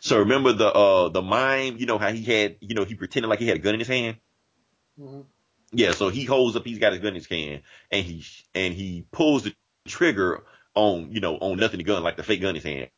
[0.00, 3.28] So remember the uh the mime, you know how he had, you know, he pretended
[3.28, 4.16] like he had a gun in his hand.
[5.00, 5.20] Mm-hmm.
[5.72, 8.24] Yeah, so he holds up, he's got his gun in his hand, and he
[8.54, 9.54] and he pulls the
[9.88, 12.90] trigger on, you know, on nothing to gun like the fake gun in his hand.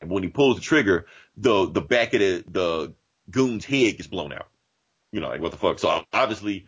[0.00, 1.06] And when he pulls the trigger,
[1.36, 2.94] the the back of the the
[3.30, 4.48] goon's head gets blown out.
[5.10, 5.78] You know, like what the fuck.
[5.78, 6.66] So obviously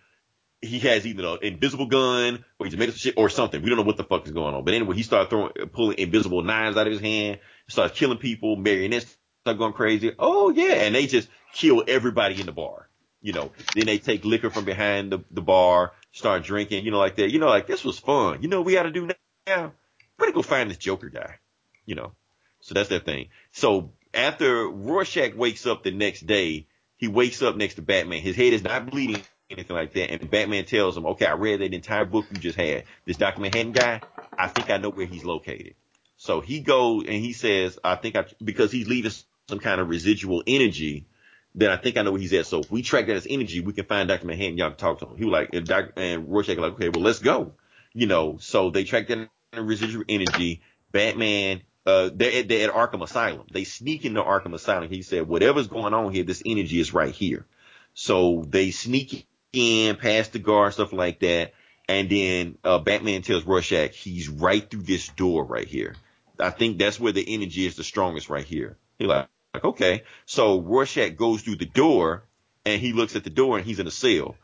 [0.63, 3.63] he has either an invisible gun or he's made up shit or something.
[3.63, 4.65] We don't know what the fuck is going on.
[4.65, 7.39] But anyway, he started throwing, pulling invisible knives out of his hand,
[7.69, 10.13] starts killing people, marionettes start going crazy.
[10.19, 12.90] Oh yeah, and they just kill everybody in the bar.
[13.23, 16.99] You know, then they take liquor from behind the, the bar, start drinking, you know,
[16.99, 17.31] like that.
[17.31, 18.43] You know, like this was fun.
[18.43, 19.07] You know, we got to do
[19.47, 19.73] now.
[20.19, 21.39] We're gonna go find this Joker guy.
[21.85, 22.13] You know,
[22.61, 23.29] so that's their thing.
[23.53, 26.67] So after Rorschach wakes up the next day,
[26.97, 28.21] he wakes up next to Batman.
[28.21, 30.11] His head is not bleeding, anything like that.
[30.11, 32.85] And Batman tells him, okay, I read that entire book you just had.
[33.07, 33.41] This Dr.
[33.41, 34.03] Manhattan guy,
[34.37, 35.75] I think I know where he's located.
[36.17, 39.13] So he goes and he says, I think I, because he's leaving
[39.49, 41.07] some kind of residual energy,
[41.55, 42.47] then I think I know where he's at.
[42.47, 44.27] So if we track that as energy, we can find Dr.
[44.27, 44.57] Manhattan.
[44.57, 45.17] Y'all can talk to him.
[45.17, 45.93] He was like, and Dr.
[45.97, 47.53] and Rorschach like, okay, well, let's go.
[47.93, 50.63] you know, so they track the residual energy.
[50.93, 53.47] Batman, uh, they're at, they're at Arkham Asylum.
[53.53, 54.89] They sneak into Arkham Asylum.
[54.91, 57.47] He said, whatever's going on here, this energy is right here.
[57.95, 61.53] So they sneak in past the guard, stuff like that.
[61.89, 65.97] And then, uh, Batman tells Rorschach he's right through this door right here.
[66.39, 68.77] I think that's where the energy is the strongest right here.
[68.99, 70.05] He like, like, okay.
[70.27, 72.25] So Rorschach goes through the door
[72.65, 74.37] and he looks at the door and he's in a cell.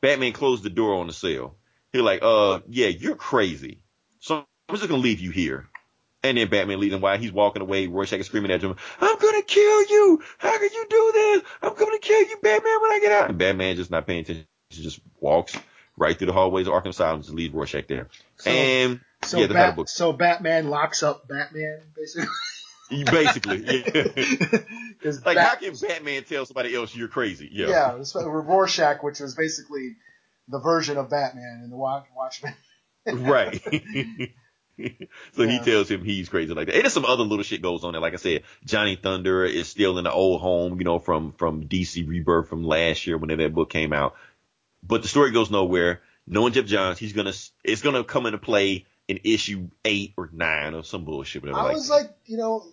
[0.00, 1.54] Batman closed the door on the cell.
[1.92, 3.78] He's like, uh, yeah, you're crazy.
[4.20, 5.68] So I'm just gonna leave you here.
[6.22, 9.42] And then Batman leading while he's walking away, Rorschach is screaming at him, I'm gonna
[9.42, 10.22] kill you!
[10.38, 11.42] How can you do this?
[11.62, 13.28] I'm gonna kill you, Batman, when I get out.
[13.28, 14.46] And Batman just not paying attention.
[14.70, 15.54] He just walks
[15.96, 18.08] right through the hallways of Arkham Asylum to leave Rorschach there.
[18.36, 22.28] So, and so, yeah, Bat- so Batman locks up Batman, basically.
[22.90, 24.58] Basically, yeah.
[25.24, 27.48] like, Bat- how can Batman tell somebody else you're crazy?
[27.50, 27.68] Yeah.
[27.68, 29.96] Yeah, Rorschach, which was basically
[30.48, 32.54] the version of Batman in the Watchmen.
[33.06, 33.60] right.
[35.32, 35.50] so yeah.
[35.50, 36.74] he tells him he's crazy like that.
[36.74, 38.02] And there's some other little shit goes on there.
[38.02, 41.66] Like I said, Johnny Thunder is still in the old home, you know, from, from
[41.66, 44.14] DC Rebirth from last year when that book came out.
[44.82, 46.02] But the story goes nowhere.
[46.26, 47.32] Knowing Geoff Johns, he's gonna,
[47.62, 51.42] it's gonna come into play in issue eight or nine or some bullshit.
[51.42, 51.60] Whatever.
[51.60, 51.94] I was that.
[51.94, 52.64] like, you know,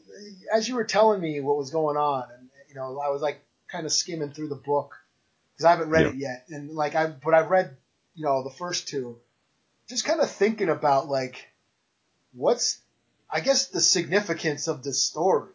[0.53, 3.43] as you were telling me what was going on, and you know, I was like
[3.67, 4.95] kind of skimming through the book
[5.53, 6.09] because I haven't read yeah.
[6.09, 7.75] it yet, and like I, but I've read,
[8.15, 9.17] you know, the first two,
[9.89, 11.47] just kind of thinking about like,
[12.33, 12.79] what's,
[13.29, 15.51] I guess, the significance of the story.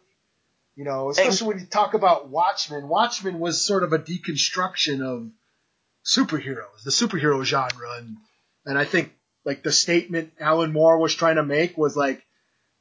[0.75, 2.87] You know, especially and, when you talk about Watchmen.
[2.87, 5.31] Watchmen was sort of a deconstruction of
[6.05, 8.17] superheroes, the superhero genre, and
[8.63, 9.16] and I think
[9.47, 12.21] like the statement Alan Moore was trying to make was like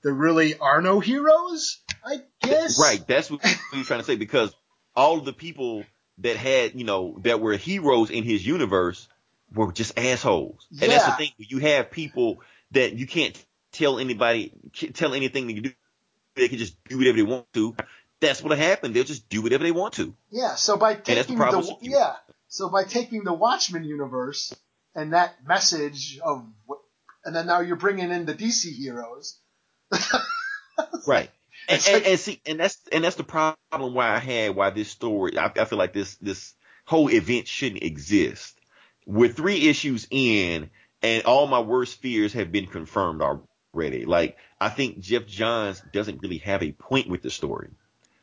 [0.03, 2.81] there really are no heroes, I guess.
[2.81, 3.07] Right.
[3.07, 4.53] That's what he was trying to say because
[4.97, 5.85] all of the people
[6.19, 9.09] that had, you know, that were heroes in his universe
[9.55, 10.67] were just assholes.
[10.73, 10.85] Yeah.
[10.85, 11.31] And that's the thing.
[11.39, 12.43] You have people
[12.73, 13.41] that you can't
[13.71, 14.53] tell anybody,
[14.93, 15.71] tell anything they do.
[16.35, 17.77] They can just do whatever they want to.
[18.19, 18.95] That's what happened.
[18.95, 20.15] They'll just do whatever they want to.
[20.33, 20.57] Yeah.
[20.57, 22.15] So by taking the, the yeah.
[22.49, 24.53] So by taking the Watchmen universe
[24.97, 26.79] and that message of what,
[27.25, 29.39] and then now you're bringing in the DC heroes.
[31.07, 31.31] right.
[31.69, 34.71] And, like, and, and, see, and that's and that's the problem why I had why
[34.71, 35.39] this story.
[35.39, 36.55] I, I feel like this this
[36.87, 38.59] whole event shouldn't exist.
[39.05, 40.71] We're three issues in,
[41.03, 44.07] and all my worst fears have been confirmed already.
[44.07, 47.71] Like I think Geoff Johns doesn't really have a point with the story.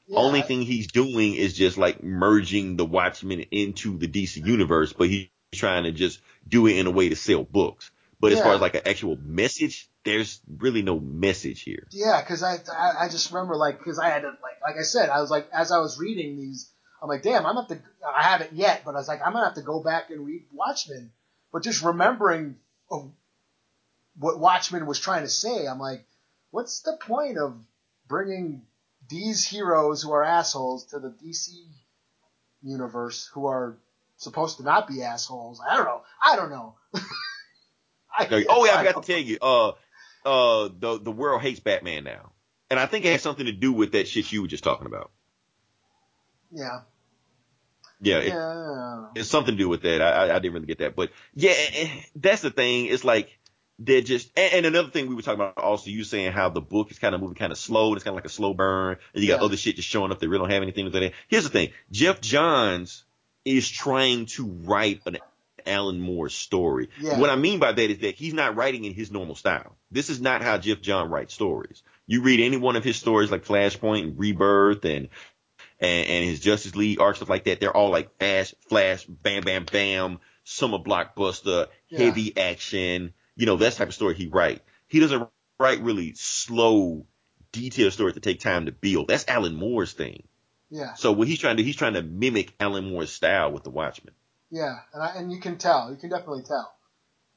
[0.07, 4.93] Yeah, Only thing he's doing is just like merging the Watchmen into the DC universe,
[4.93, 7.91] but he's trying to just do it in a way to sell books.
[8.19, 8.37] But yeah.
[8.37, 11.87] as far as like an actual message, there's really no message here.
[11.91, 14.83] Yeah, because I, I, I just remember like because I had to like like I
[14.83, 16.69] said I was like as I was reading these
[17.01, 19.33] I'm like damn I'm gonna have to I haven't yet but I was like I'm
[19.33, 21.11] gonna have to go back and read Watchmen
[21.51, 22.57] but just remembering
[22.89, 23.11] of
[24.17, 26.05] what Watchmen was trying to say I'm like
[26.51, 27.55] what's the point of
[28.07, 28.63] bringing
[29.09, 31.49] these heroes who are assholes to the DC
[32.61, 33.77] universe who are
[34.23, 35.61] supposed to not be assholes.
[35.67, 36.01] I don't know.
[36.25, 36.75] I don't know.
[38.15, 39.37] I, oh yeah, I forgot to tell you.
[39.41, 39.71] Uh,
[40.25, 42.31] uh, the the world hates Batman now,
[42.69, 44.87] and I think it has something to do with that shit you were just talking
[44.87, 45.11] about.
[46.51, 46.81] Yeah.
[48.01, 49.05] Yeah, it, yeah.
[49.15, 50.01] it's something to do with that.
[50.01, 51.53] I, I, didn't really get that, but yeah,
[52.15, 52.87] that's the thing.
[52.87, 53.29] It's like
[53.79, 56.59] they're just, and, and, another thing we were talking about also, you saying how the
[56.59, 58.53] book is kind of moving kind of slow, and it's kind of like a slow
[58.53, 59.45] burn, and you got yeah.
[59.45, 61.13] other shit just showing up that really don't have anything to do with it.
[61.29, 63.05] Here's the thing: Geoff Johns
[63.45, 65.17] is trying to write an
[65.65, 66.89] Alan Moore story.
[66.99, 67.19] Yeah.
[67.19, 69.75] What I mean by that is that he's not writing in his normal style.
[69.91, 71.83] This is not how Geoff John writes stories.
[72.07, 75.09] You read any one of his stories like Flashpoint and Rebirth and
[75.79, 77.59] and, and his Justice League arc stuff like that.
[77.59, 81.99] They're all like fast, flash, bam, bam, bam, summer blockbuster, yeah.
[81.99, 83.13] heavy action.
[83.35, 84.61] You know, that type of story he write.
[84.87, 85.27] He doesn't
[85.59, 87.05] write really slow,
[87.51, 89.07] detailed stories that take time to build.
[89.07, 90.23] That's Alan Moore's thing.
[90.73, 90.95] Yeah.
[90.95, 94.15] So what he's trying to he's trying to mimic Alan Moore's style with the Watchmen.
[94.49, 96.73] Yeah, and I, and you can tell, you can definitely tell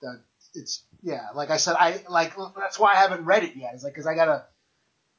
[0.00, 0.20] that
[0.54, 1.20] it's yeah.
[1.34, 3.72] Like I said, I like that's why I haven't read it yet.
[3.74, 4.44] It's like because I gotta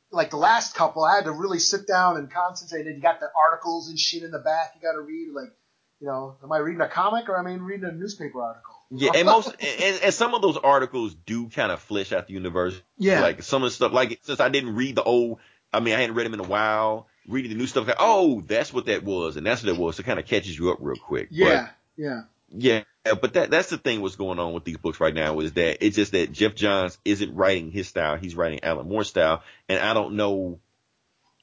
[0.09, 2.87] like the last couple, I had to really sit down and concentrate.
[2.87, 5.29] And you got the articles and shit in the back you got to read.
[5.31, 5.53] Like,
[6.01, 8.73] you know, am I reading a comic or am I reading a newspaper article?
[8.89, 12.33] Yeah, and most and, and some of those articles do kind of flesh out the
[12.33, 12.81] universe.
[12.97, 13.93] Yeah, like some of the stuff.
[13.93, 15.37] Like since I didn't read the old,
[15.71, 18.41] I mean, I hadn't read them in a while reading the new stuff, like, oh,
[18.41, 19.97] that's what that was, and that's what it was.
[19.97, 21.27] So it kind of catches you up real quick.
[21.29, 22.83] Yeah, but, yeah, yeah.
[23.03, 24.01] But that that's the thing.
[24.01, 26.97] What's going on with these books right now is that it's just that Geoff Johns
[27.05, 30.59] isn't writing his style; he's writing Alan Moore's style, and I don't know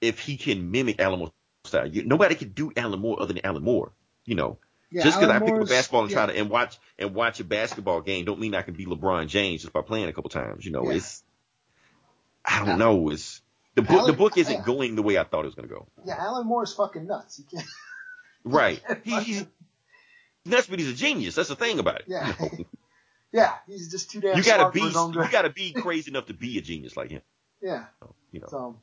[0.01, 1.33] if he can mimic Alan Moore's
[1.65, 1.87] style.
[1.87, 3.93] You, nobody can do Alan Moore other than Alan Moore.
[4.27, 4.59] You know,
[4.91, 6.27] Yeah, just because I pick up a basketball and yeah.
[6.27, 9.29] try to and watch and watch a basketball game don't mean I can be LeBron
[9.29, 10.65] James just by playing a couple times.
[10.65, 10.97] You know, yeah.
[10.97, 11.23] it's
[12.45, 13.11] I don't know.
[13.11, 13.41] It's
[13.75, 13.91] the book.
[13.91, 14.65] Alan, the book isn't yeah.
[14.65, 15.87] going the way I thought it was going to go.
[16.05, 17.41] Yeah, Alan Moore is fucking nuts.
[17.51, 17.69] He can't.
[18.45, 18.83] Right.
[19.05, 19.47] He, he's
[20.45, 21.35] nuts, but he's a genius.
[21.35, 22.05] That's the thing about it.
[22.07, 22.35] Yeah.
[22.39, 22.65] You know?
[23.33, 24.37] yeah, he's just too damn.
[24.37, 24.81] You gotta be.
[24.81, 27.23] You gotta be crazy enough to be a genius like him.
[27.63, 27.87] Yeah.
[28.01, 28.49] So, you know.
[28.51, 28.77] So.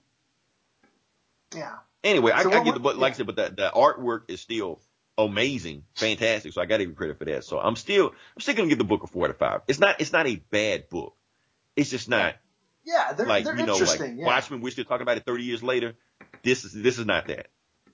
[1.56, 1.76] Yeah.
[2.04, 2.98] Anyway, so I, I get the book.
[2.98, 3.14] Like yeah.
[3.14, 4.82] I said, but the, the artwork is still
[5.18, 6.54] amazing, fantastic.
[6.54, 7.44] So I got to give credit for that.
[7.44, 9.62] So I'm still, I'm still gonna give the book a four to five.
[9.68, 11.16] It's not, it's not a bad book.
[11.76, 12.36] It's just not.
[12.84, 14.26] Yeah, they're, like they're you know, like yeah.
[14.26, 14.62] Watchmen.
[14.62, 15.94] We're still talking about it 30 years later.
[16.44, 17.48] This is this is not that.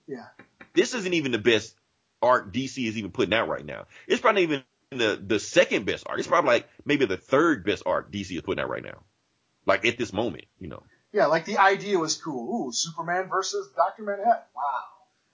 [0.07, 0.25] Yeah.
[0.73, 1.75] This isn't even the best
[2.21, 3.85] art DC is even putting out right now.
[4.07, 6.19] It's probably even the the second best art.
[6.19, 9.03] It's probably like maybe the third best art DC is putting out right now.
[9.65, 10.83] Like at this moment, you know.
[11.11, 12.67] Yeah, like the idea was cool.
[12.67, 14.43] Ooh, Superman versus Doctor Manhattan.
[14.55, 14.61] Wow.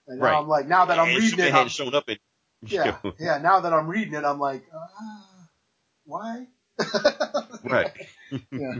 [0.06, 0.38] And now right.
[0.38, 2.18] I'm like, now that I'm and reading Superman it, hadn't shown up in.
[2.66, 3.36] Yeah, yeah.
[3.36, 5.44] Now that I'm reading it, I'm like, uh,
[6.06, 6.46] why?
[7.64, 7.92] right.
[8.50, 8.76] yeah.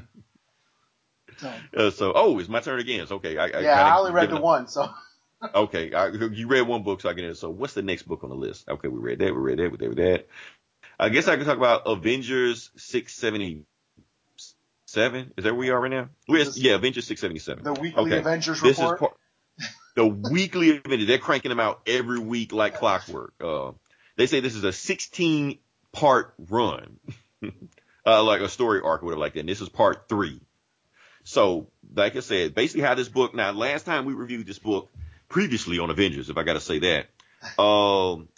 [1.45, 1.53] So.
[1.77, 3.07] Uh, so, oh, it's my turn again.
[3.07, 3.37] So, okay.
[3.37, 4.89] I, I yeah, I only read the one, so.
[5.55, 7.37] okay, I, you read one book, so I get it.
[7.37, 8.67] So, what's the next book on the list?
[8.69, 9.35] Okay, we read that.
[9.35, 9.71] We read that.
[9.71, 10.27] We read that.
[10.99, 15.33] I guess I can talk about Avengers 677.
[15.37, 16.09] Is that where we are right now?
[16.29, 17.65] We're, yeah, Avengers 677.
[17.65, 18.19] The weekly okay.
[18.19, 18.95] Avengers this report.
[18.95, 19.17] Is part,
[19.97, 21.09] the weekly Avengers.
[21.09, 23.35] They're cranking them out every week like clockwork.
[23.43, 23.73] Uh,
[24.17, 25.59] they say this is a 16
[25.93, 26.99] part run,
[28.07, 29.41] uh, like a story arc or whatever like that.
[29.41, 30.41] And this is part three.
[31.25, 34.91] So, like I said, basically how this book, now last time we reviewed this book
[35.29, 37.07] previously on Avengers, if I gotta say that,
[37.63, 38.29] um,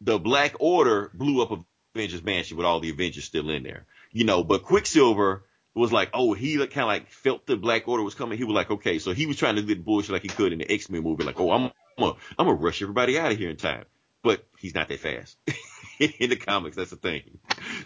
[0.00, 1.64] the Black Order blew up
[1.94, 3.86] Avengers Mansion with all the Avengers still in there.
[4.12, 8.02] You know, but Quicksilver was like, oh, he kind of like felt the Black Order
[8.02, 8.38] was coming.
[8.38, 10.58] He was like, okay, so he was trying to get bullshit like he could in
[10.58, 13.38] the X Men movie, like, oh, I'm, I'm gonna, I'm gonna rush everybody out of
[13.38, 13.84] here in time.
[14.22, 15.36] But he's not that fast
[15.98, 16.76] in the comics.
[16.76, 17.38] That's the thing.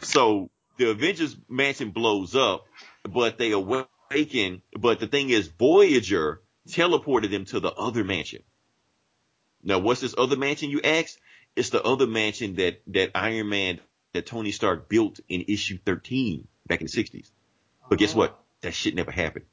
[0.02, 2.66] So the Avengers Mansion blows up,
[3.02, 3.84] but they away
[4.78, 8.42] but the thing is, Voyager teleported them to the other mansion.
[9.62, 11.18] Now, what's this other mansion you asked?
[11.56, 13.80] It's the other mansion that, that Iron Man,
[14.12, 17.30] that Tony Stark built in issue 13 back in the 60s.
[17.88, 18.18] But guess oh.
[18.18, 18.40] what?
[18.60, 19.46] That shit never happened.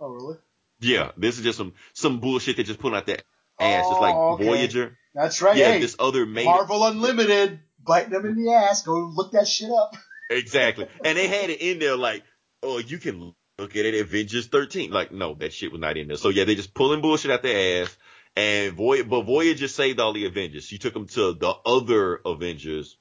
[0.00, 0.36] Oh, really?
[0.80, 3.22] Yeah, this is just some, some bullshit they just put out that
[3.58, 3.84] ass.
[3.86, 4.44] Oh, like okay.
[4.44, 4.98] Voyager.
[5.14, 5.56] That's right.
[5.56, 8.82] Yeah, hey, this other made Marvel Unlimited biting them in the ass.
[8.82, 9.94] Go look that shit up.
[10.30, 10.88] exactly.
[11.04, 12.24] And they had it in there like,
[12.62, 14.90] oh, you can look at it, Avengers 13.
[14.90, 16.16] Like, no, that shit was not in there.
[16.16, 17.96] So yeah, they just pulling bullshit out their ass.
[18.34, 20.64] And Voy, but Voyager saved all the Avengers.
[20.64, 22.96] She took them to the other Avengers,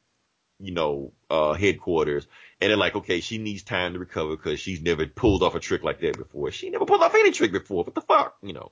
[0.59, 2.27] you know, uh, headquarters.
[2.59, 5.59] And they're like, okay, she needs time to recover because she's never pulled off a
[5.59, 6.51] trick like that before.
[6.51, 7.83] She never pulled off any trick before.
[7.83, 8.71] What the fuck, you know?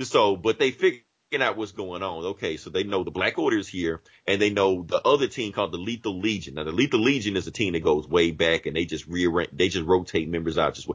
[0.00, 1.04] So, but they figured
[1.40, 2.24] out what's going on.
[2.24, 5.52] Okay, so they know the Black Order is here, and they know the other team
[5.52, 6.54] called the Lethal Legion.
[6.54, 9.50] Now, the Lethal Legion is a team that goes way back, and they just rearrange,
[9.52, 10.88] they just rotate members out just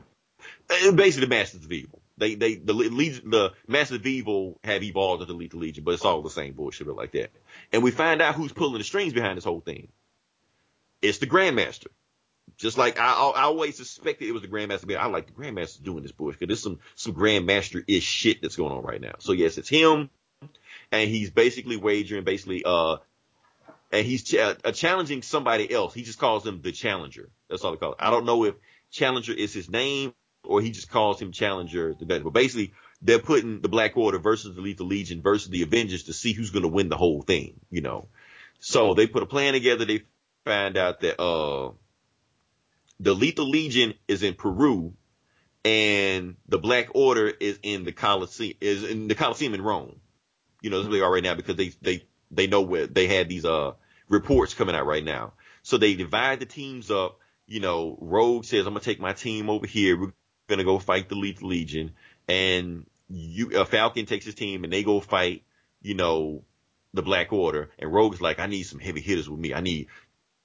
[0.68, 2.02] basically the Masters of Evil.
[2.18, 5.94] They, they, the Legion, the Masters of Evil have evolved into the Lethal Legion, but
[5.94, 7.32] it's all the same bullshit like that.
[7.72, 9.90] And we find out who's pulling the strings behind this whole thing.
[11.02, 11.88] It's the Grandmaster.
[12.58, 16.02] Just like I, I always suspected it was the Grandmaster, I like the Grandmaster doing
[16.02, 19.16] this bullshit because there's some, some Grandmaster-ish shit that's going on right now.
[19.20, 20.10] So yes, it's him,
[20.92, 22.98] and he's basically wagering, basically, uh,
[23.92, 25.94] and he's ch- uh, challenging somebody else.
[25.94, 27.30] He just calls him the Challenger.
[27.48, 27.96] That's all he calls.
[28.00, 28.04] It.
[28.04, 28.56] I don't know if
[28.92, 30.14] Challenger is his name
[30.44, 31.96] or he just calls him Challenger.
[32.00, 36.14] But basically, they're putting the Black Order versus the Lethal Legion versus the Avengers to
[36.14, 38.08] see who's going to win the whole thing, you know.
[38.60, 39.86] So they put a plan together.
[39.86, 40.04] They
[40.46, 41.72] find out that, uh,
[43.00, 44.94] the Lethal Legion is in Peru
[45.64, 50.00] and the Black Order is in the Colosseum, is in the Colosseum in Rome.
[50.62, 53.30] You know, where they are right now because they, they, they know where they had
[53.30, 53.74] these, uh,
[54.10, 55.34] reports coming out right now.
[55.62, 57.20] So they divide the teams up.
[57.46, 60.00] You know, Rogue says, I'm to take my team over here.
[60.00, 60.14] We're
[60.48, 61.94] gonna go fight the Lethal Legion,
[62.28, 65.44] and you uh, Falcon takes his team and they go fight,
[65.82, 66.44] you know,
[66.94, 69.54] the Black Order, and Rogue's like, I need some heavy hitters with me.
[69.54, 69.88] I need,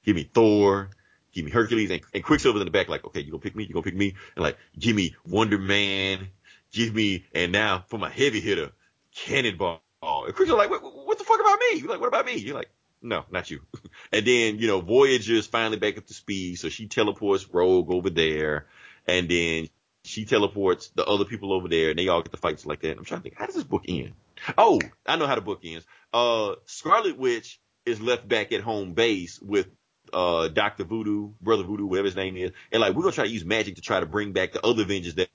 [0.04, 0.90] give me Thor,
[1.32, 3.64] give me Hercules, and, and Quicksilver's in the back like, okay, you gonna pick me,
[3.64, 6.28] you gonna pick me, and like, give me Wonder Man,
[6.72, 8.72] give me, and now for my heavy hitter,
[9.14, 9.80] Cannonball.
[10.02, 11.78] And Quicksilver's like, what, what the fuck about me?
[11.78, 12.36] You're like, what about me?
[12.36, 12.70] You're like,
[13.00, 13.60] no, not you.
[14.12, 18.10] and then, you know, Voyager's finally back up to speed, so she teleports Rogue over
[18.10, 18.66] there,
[19.06, 19.68] and then
[20.04, 22.98] she teleports the other people over there and they all get the fights like that.
[22.98, 24.12] I'm trying to think, how does this book end?
[24.58, 25.86] Oh, I know how the book ends.
[26.12, 29.68] Uh, Scarlet Witch is left back at home base with,
[30.12, 30.84] uh, Dr.
[30.84, 32.50] Voodoo, Brother Voodoo, whatever his name is.
[32.72, 34.66] And like, we're going to try to use magic to try to bring back the
[34.66, 35.28] other Avengers that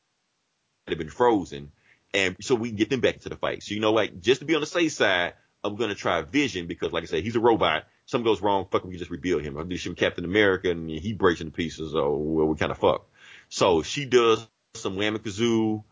[0.88, 1.72] have been frozen.
[2.14, 3.64] And so we can get them back into the fight.
[3.64, 5.34] So, you know, like, just to be on the safe side,
[5.64, 7.86] I'm gonna try Vision because, like I said, he's a robot.
[8.06, 9.58] Something goes wrong, fuck, we can just rebuild him.
[9.58, 12.78] I'll do some Captain America and he breaks into pieces, so well, we kind of
[12.78, 13.10] fuck.
[13.50, 14.48] So she does
[14.80, 15.84] some Whammikazoo,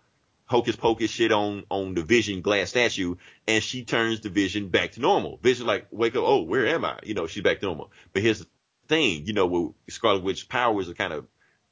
[0.46, 3.16] hocus pocus shit on on the Vision glass statue,
[3.48, 5.40] and she turns the Vision back to normal.
[5.42, 7.00] Vision like wake up, oh, where am I?
[7.04, 7.92] You know, she's back to normal.
[8.14, 8.48] But here's the
[8.88, 11.26] thing, you know, with Scarlet Witch powers are kind of,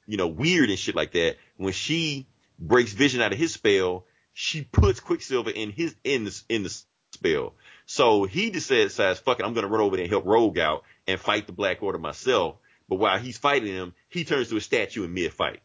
[0.05, 1.37] you know, weird and shit like that.
[1.57, 2.27] When she
[2.59, 6.83] breaks Vision out of his spell, she puts Quicksilver in his in the in the
[7.11, 7.53] spell.
[7.85, 11.19] So he decides, fuck it, I'm gonna run over there and help Rogue out and
[11.19, 12.57] fight the Black Order myself.
[12.89, 15.61] But while he's fighting him, he turns to a statue in mid fight.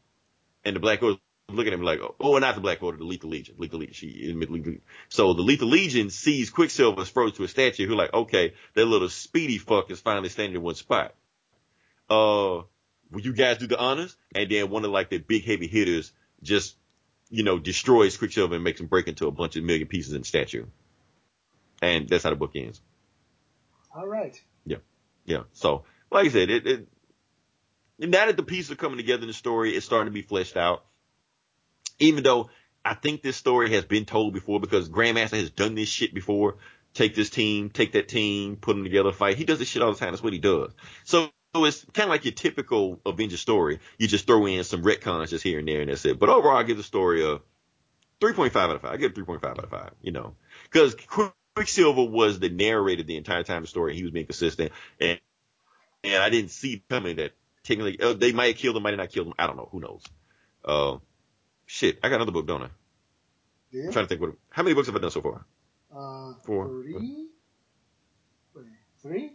[0.65, 1.03] And the Black
[1.51, 3.55] Look at him like, oh, not the Black Order, the Lethal Legion.
[3.57, 3.95] Lethal Legion.
[3.95, 7.87] She, so the Lethal Legion sees Quicksilver froze to a statue.
[7.87, 11.15] Who like, okay, that little speedy fuck is finally standing in one spot.
[12.11, 12.65] Uh,
[13.11, 14.15] will you guys do the honors?
[14.35, 16.13] And then one of like the big heavy hitters
[16.43, 16.77] just,
[17.31, 20.21] you know, destroys Quicksilver and makes him break into a bunch of million pieces in
[20.21, 20.67] the statue.
[21.81, 22.83] And that's how the book ends.
[23.95, 24.39] All right.
[24.67, 24.79] Yeah.
[25.25, 25.45] Yeah.
[25.55, 26.89] So, like I said, it, it
[27.99, 30.59] now that the pieces are coming together in the story, it's starting to be fleshed
[30.59, 30.85] out
[31.99, 32.51] even though
[32.85, 36.57] I think this story has been told before because Grandmaster has done this shit before.
[36.95, 39.37] Take this team, take that team, put them together, fight.
[39.37, 40.13] He does this shit all the time.
[40.13, 40.73] That's what he does.
[41.05, 43.81] So it's kind of like your typical Avengers story.
[43.99, 46.19] You just throw in some retcons just here and there and that's it.
[46.19, 47.41] But overall, I give the story a
[48.21, 48.91] 3.5 out of 5.
[48.91, 50.35] I give it 3.5 out of 5, you know,
[50.65, 50.97] because
[51.55, 53.95] Quicksilver was the narrator the entire time of the story.
[53.95, 55.21] He was being consistent and,
[56.05, 57.33] and I didn't see coming that
[57.65, 59.35] technically uh, they might have killed him, might not killed him.
[59.39, 59.69] I don't know.
[59.71, 60.03] Who knows?
[60.65, 60.99] Uh,
[61.71, 62.69] Shit, I got another book, don't I?
[63.71, 63.85] Yeah.
[63.85, 64.33] I'm trying to think what.
[64.49, 65.45] How many books have I done so far?
[65.95, 66.67] Uh, Four.
[66.67, 67.27] Three.
[69.03, 69.33] Three.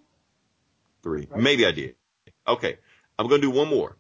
[1.04, 1.28] Three.
[1.30, 1.42] Right?
[1.42, 1.96] Maybe I did.
[2.48, 2.80] Okay,
[3.20, 3.96] I'm gonna do one more.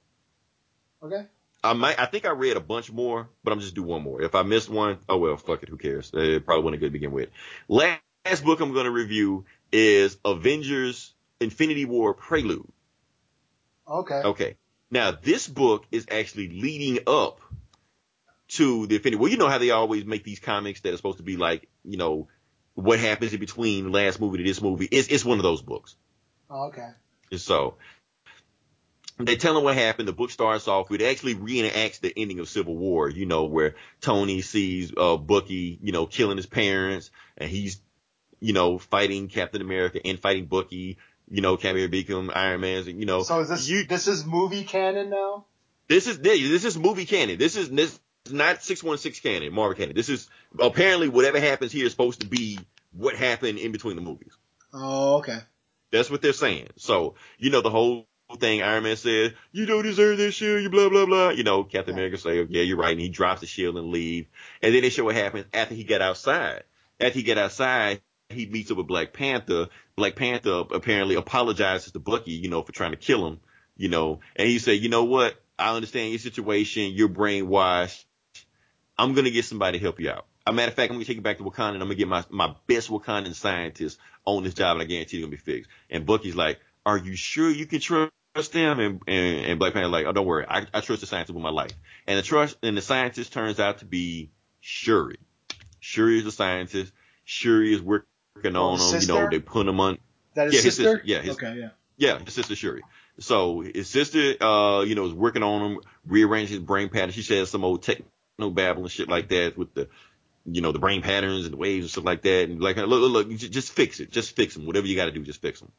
[1.03, 1.27] Okay.
[1.63, 1.99] I might.
[1.99, 4.23] I think I read a bunch more, but I'm just do one more.
[4.23, 5.69] If I missed one, oh well, fuck it.
[5.69, 6.09] Who cares?
[6.11, 7.29] It probably wasn't good to begin with.
[7.67, 12.67] Last, last book I'm gonna review is Avengers: Infinity War Prelude.
[13.87, 14.21] Okay.
[14.25, 14.57] Okay.
[14.89, 17.39] Now this book is actually leading up
[18.49, 19.19] to the Infinity.
[19.19, 21.69] Well, you know how they always make these comics that are supposed to be like,
[21.83, 22.27] you know,
[22.75, 24.87] what happens in between last movie to this movie.
[24.91, 25.95] It's it's one of those books.
[26.49, 26.89] Oh, okay.
[27.31, 27.75] And so
[29.17, 30.07] they tell him what happened.
[30.07, 33.09] The book starts off with actually reenacts the ending of Civil War.
[33.09, 37.79] You know, where Tony sees uh Bucky, you know, killing his parents, and he's,
[38.39, 40.97] you know, fighting Captain America and fighting Bucky.
[41.29, 43.23] You know, Captain America, Iron Man, you know.
[43.23, 45.45] So is this you, this is movie canon now?
[45.87, 47.37] This is this is movie canon.
[47.37, 49.95] This is this not 616 canon, Marvel canon.
[49.95, 50.29] This is
[50.59, 52.59] apparently whatever happens here is supposed to be
[52.93, 54.33] what happened in between the movies.
[54.73, 55.39] Oh, okay.
[55.91, 56.69] That's what they're saying.
[56.77, 58.07] So, you know, the whole
[58.39, 61.29] thing Iron Man said, you don't deserve this shield, you blah, blah, blah.
[61.29, 62.93] You know, Captain America say, oh, yeah, you're right.
[62.93, 64.27] And he drops the shield and leave.
[64.61, 66.63] And then they show what happens after he got outside.
[66.99, 69.67] After he got outside, he meets up with Black Panther.
[69.95, 73.39] Black Panther apparently apologizes to Bucky, you know, for trying to kill him,
[73.77, 75.35] you know, and he said, you know what?
[75.59, 76.93] I understand your situation.
[76.93, 78.05] You're brainwashed.
[78.97, 80.25] I'm gonna get somebody to help you out.
[80.45, 81.95] As a matter of fact, I'm gonna take you back to Wakanda and I'm gonna
[81.95, 85.37] get my, my best Wakandan scientists on this job and I guarantee they're gonna be
[85.37, 85.69] fixed.
[85.89, 88.11] And Bucky's like, are you sure you can trust
[88.51, 88.79] them?
[88.79, 90.45] And, and, and Black Panther's like, oh, don't worry.
[90.47, 91.71] I, I trust the scientist with my life.
[92.07, 95.17] And the trust, and the scientist turns out to be Shuri.
[95.79, 96.91] Shuri is the scientist.
[97.25, 99.01] Shuri is working on him.
[99.01, 99.97] You know, they put him on.
[100.35, 101.01] That is yeah, his sister?
[101.05, 101.69] Yeah, his, okay, yeah.
[101.97, 102.81] Yeah, his sister Shuri.
[103.19, 107.11] So his sister, uh, you know, is working on him, rearranging his brain pattern.
[107.11, 107.99] She says some old tech,
[108.39, 109.89] no babbling shit like that with the,
[110.45, 112.49] you know, the brain patterns and the waves and stuff like that.
[112.49, 114.11] And like, look, look, look just fix it.
[114.11, 114.65] Just fix them.
[114.65, 115.71] Whatever you got to do, just fix them.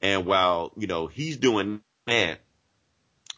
[0.00, 2.40] And while, you know, he's doing that,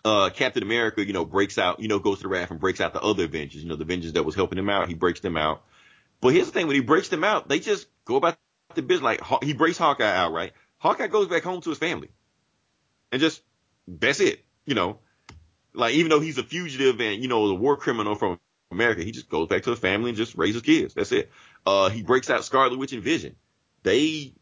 [0.04, 2.80] uh, Captain America, you know, breaks out, you know, goes to the raft and breaks
[2.80, 4.88] out the other Avengers, you know, the Avengers that was helping him out.
[4.88, 5.62] He breaks them out.
[6.20, 8.36] But here's the thing, when he breaks them out, they just go about
[8.74, 9.02] the business.
[9.02, 10.52] Like, he breaks Hawkeye out, right?
[10.78, 12.08] Hawkeye goes back home to his family.
[13.12, 13.42] And just,
[13.86, 14.98] that's it, you know.
[15.74, 18.38] Like, even though he's a fugitive and, you know, a war criminal from
[18.74, 19.02] America.
[19.02, 20.94] He just goes back to the family and just raises kids.
[20.94, 21.30] That's it.
[21.66, 23.36] Uh, he breaks out Scarlet Witch and Vision.
[23.82, 24.34] They,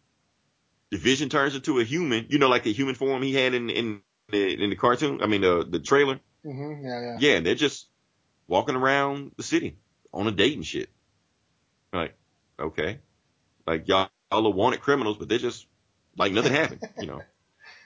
[0.90, 3.70] the Vision turns into a human, you know, like the human form he had in,
[3.70, 4.00] in,
[4.32, 5.22] in the cartoon.
[5.22, 6.20] I mean, the, the trailer.
[6.44, 6.84] Mm-hmm.
[6.84, 7.16] Yeah, yeah.
[7.20, 7.40] Yeah.
[7.40, 7.88] They're just
[8.46, 9.76] walking around the city
[10.12, 10.88] on a date and shit.
[11.92, 12.16] Like,
[12.58, 12.98] okay.
[13.66, 15.66] Like y'all, y'all are wanted criminals, but they're just
[16.16, 17.22] like nothing happened, you know.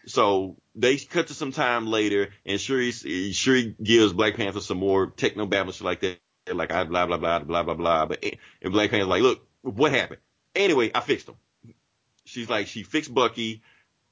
[0.06, 5.09] So they cut to some time later, and Shuri, Shuri gives Black Panther some more
[5.09, 6.18] techno babble shit like that
[6.52, 8.06] like I blah blah blah blah blah blah.
[8.06, 8.24] But
[8.62, 10.20] and Black Panther's like, look, what happened?
[10.55, 11.36] Anyway, I fixed him.
[12.24, 13.62] She's like, she fixed Bucky,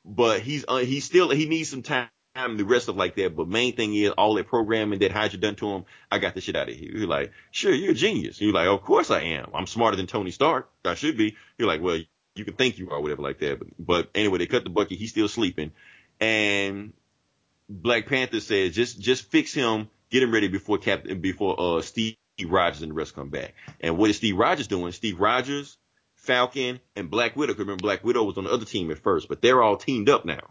[0.05, 2.09] but he's uh, he's still he needs some time.
[2.35, 5.55] The rest of like that, but main thing is all that programming that Hydra done
[5.57, 5.85] to him.
[6.11, 6.91] I got the shit out of here.
[6.93, 8.41] You're like, sure, you're a genius.
[8.41, 9.51] You're like, of course I am.
[9.55, 10.69] I'm smarter than Tony Stark.
[10.85, 11.37] I should be.
[11.59, 12.01] You're like, well,
[12.35, 13.61] you can think you are, whatever like that.
[13.61, 14.97] But, but anyway, they cut the Bucky.
[14.97, 15.71] He's still sleeping,
[16.19, 16.93] and
[17.69, 22.17] Black Panther says just just fix him, get him ready before Captain before uh Steve
[22.43, 23.55] Rogers and the rest come back.
[23.81, 24.93] And what is Steve Rogers doing?
[24.93, 25.79] Steve Rogers,
[26.17, 27.55] Falcon, and Black Widow.
[27.55, 30.25] Remember, Black Widow was on the other team at first, but they're all teamed up
[30.25, 30.51] now.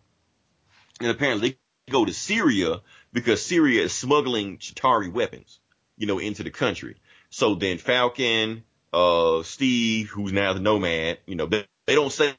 [1.02, 2.82] And apparently they go to Syria
[3.12, 5.60] because Syria is smuggling Chitauri weapons,
[5.98, 6.96] you know, into the country.
[7.30, 12.34] So then Falcon, uh, Steve, who's now the Nomad, you know, they, they don't say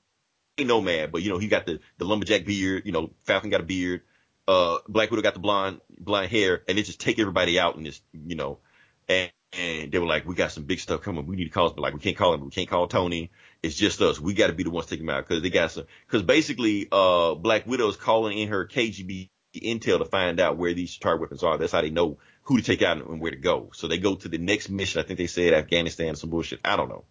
[0.59, 3.65] Nomad, but you know, he got the, the lumberjack beard, you know, Falcon got a
[3.65, 4.03] beard,
[4.47, 7.83] uh, Black Widow got the blonde, blonde hair, and they just take everybody out in
[7.83, 8.61] this, you know,
[9.09, 11.27] and, and they were like, we got some big stuff coming.
[11.27, 12.45] We need to call, us, but like, we can't call him.
[12.45, 13.31] We can't call Tony.
[13.63, 14.21] It's just us.
[14.21, 16.89] We got to be the ones taking him out because they got some, because basically,
[16.91, 21.23] uh, Black Widow is calling in her KGB intel to find out where these target
[21.23, 21.59] weapons are.
[21.59, 23.71] That's how they know who to take out and where to go.
[23.75, 25.01] So they go to the next mission.
[25.01, 26.61] I think they said Afghanistan, some bullshit.
[26.65, 27.05] I don't know.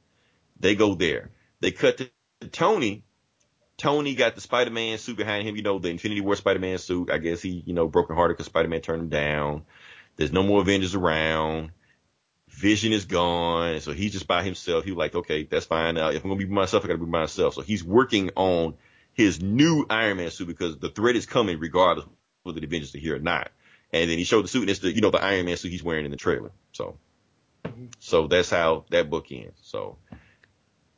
[0.59, 1.31] They go there.
[1.59, 2.09] They cut to
[2.49, 3.03] Tony.
[3.77, 7.09] Tony got the Spider-Man suit behind him, you know, the Infinity War Spider-Man suit.
[7.09, 9.63] I guess he, you know, broken hearted because Spider-Man turned him down.
[10.15, 11.71] There's no more Avengers around.
[12.53, 13.79] Vision is gone.
[13.81, 14.85] So he's just by himself.
[14.85, 15.97] He was like, okay, that's fine.
[15.97, 17.55] Uh, if I'm going to be myself, I got to be myself.
[17.55, 18.75] So he's working on
[19.13, 22.05] his new Iron Man suit because the threat is coming regardless
[22.43, 23.51] whether the Avengers are here or not.
[23.91, 25.71] And then he showed the suit and it's the, you know, the Iron Man suit
[25.71, 26.51] he's wearing in the trailer.
[26.71, 26.97] So,
[27.99, 29.59] so that's how that book ends.
[29.63, 29.97] So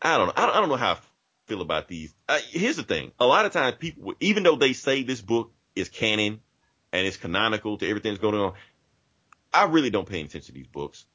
[0.02, 0.34] I don't know.
[0.36, 0.98] I don't, I don't know how I
[1.46, 2.14] feel about these.
[2.28, 3.12] Uh, here's the thing.
[3.20, 6.42] A lot of times people, even though they say this book is canon
[6.92, 8.54] and it's canonical to everything that's going on,
[9.54, 11.06] I really don't pay attention to these books.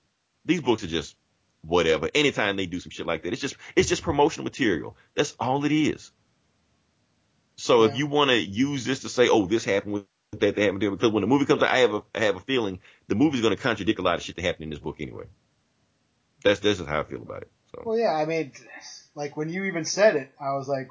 [0.51, 1.17] These books are just
[1.63, 2.11] whatever.
[2.15, 4.97] Anytime they do some shit like that, it's just, it's just promotional material.
[5.15, 6.11] That's all it is.
[7.57, 7.91] So yeah.
[7.91, 10.81] if you want to use this to say, oh, this happened with that, that happened
[10.81, 13.43] because when the movie comes out, I have a, I have a feeling the movie's
[13.43, 15.27] going to contradict a lot of shit that happened in this book anyway.
[16.43, 17.51] That's, that's just how I feel about it.
[17.73, 17.83] So.
[17.85, 18.53] Well, yeah, I mean,
[19.15, 20.89] like when you even said it, I was like,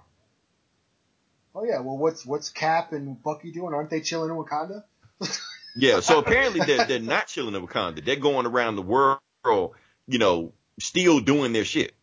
[1.53, 3.73] oh yeah, well, what's, what's Cap and Bucky doing?
[3.73, 4.83] Aren't they chilling in Wakanda?
[5.75, 5.99] yeah.
[5.99, 8.05] So apparently they're, they're not chilling in Wakanda.
[8.05, 11.93] They're going around the world, you know, still doing their shit.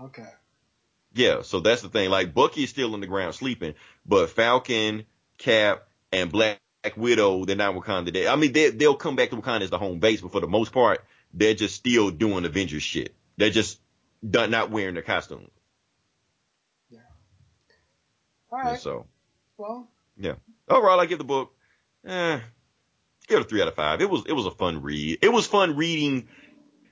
[0.00, 0.28] Okay.
[1.14, 2.10] Yeah, so that's the thing.
[2.10, 3.74] Like Bucky is still on the ground sleeping,
[4.04, 5.06] but Falcon,
[5.38, 6.60] Cap, and Black
[6.96, 8.12] Widow, they're not Wakanda.
[8.12, 10.40] They, I mean, they, they'll come back to Wakanda as the home base, but for
[10.40, 13.14] the most part, they're just still doing Avengers shit.
[13.38, 13.80] They're just
[14.28, 15.50] done, not wearing their costumes.
[16.90, 16.98] Yeah.
[18.50, 18.72] All right.
[18.72, 19.06] Yeah, so.
[19.56, 19.88] Well.
[20.18, 20.34] Yeah.
[20.68, 21.52] Overall, I give the book,
[22.06, 22.40] eh,
[23.26, 24.00] give it a three out of five.
[24.02, 25.18] It was, it was a fun read.
[25.22, 26.28] It was fun reading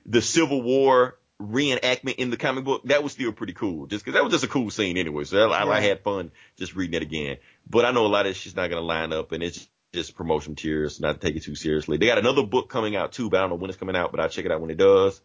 [0.05, 3.87] the Civil War reenactment in the comic book, that was still pretty cool.
[3.87, 5.23] Just cause that was just a cool scene anyway.
[5.25, 5.71] So I, yeah.
[5.71, 7.37] I had fun just reading it again.
[7.69, 9.67] But I know a lot of this shit's not going to line up and it's
[9.93, 11.97] just promotion materials, not to take it too seriously.
[11.97, 14.11] They got another book coming out too, but I don't know when it's coming out,
[14.11, 15.21] but I'll check it out when it does.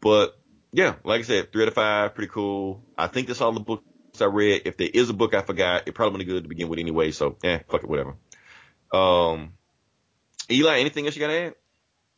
[0.00, 0.38] But
[0.72, 2.82] yeah, like I said, three out of five, pretty cool.
[2.96, 3.84] I think that's all the books
[4.20, 4.62] I read.
[4.64, 7.10] If there is a book I forgot, it probably would good to begin with anyway.
[7.10, 8.16] So yeah, fuck it, whatever.
[8.92, 9.54] Um,
[10.50, 11.54] Eli, anything else you got to add?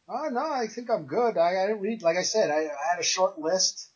[0.09, 1.39] Oh no, I think I'm good.
[1.39, 3.89] I, I didn't read, like I said, I, I had a short list.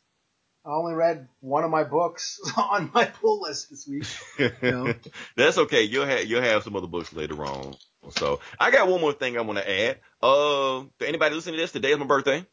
[0.65, 4.07] I only read one of my books on my pull list this week.
[4.39, 4.95] You know?
[5.37, 5.83] That's okay.
[5.83, 7.75] You'll have you'll have some other books later on.
[8.11, 9.99] So I got one more thing I want to add.
[10.23, 12.45] Uh, to anybody listening to this, today is my birthday.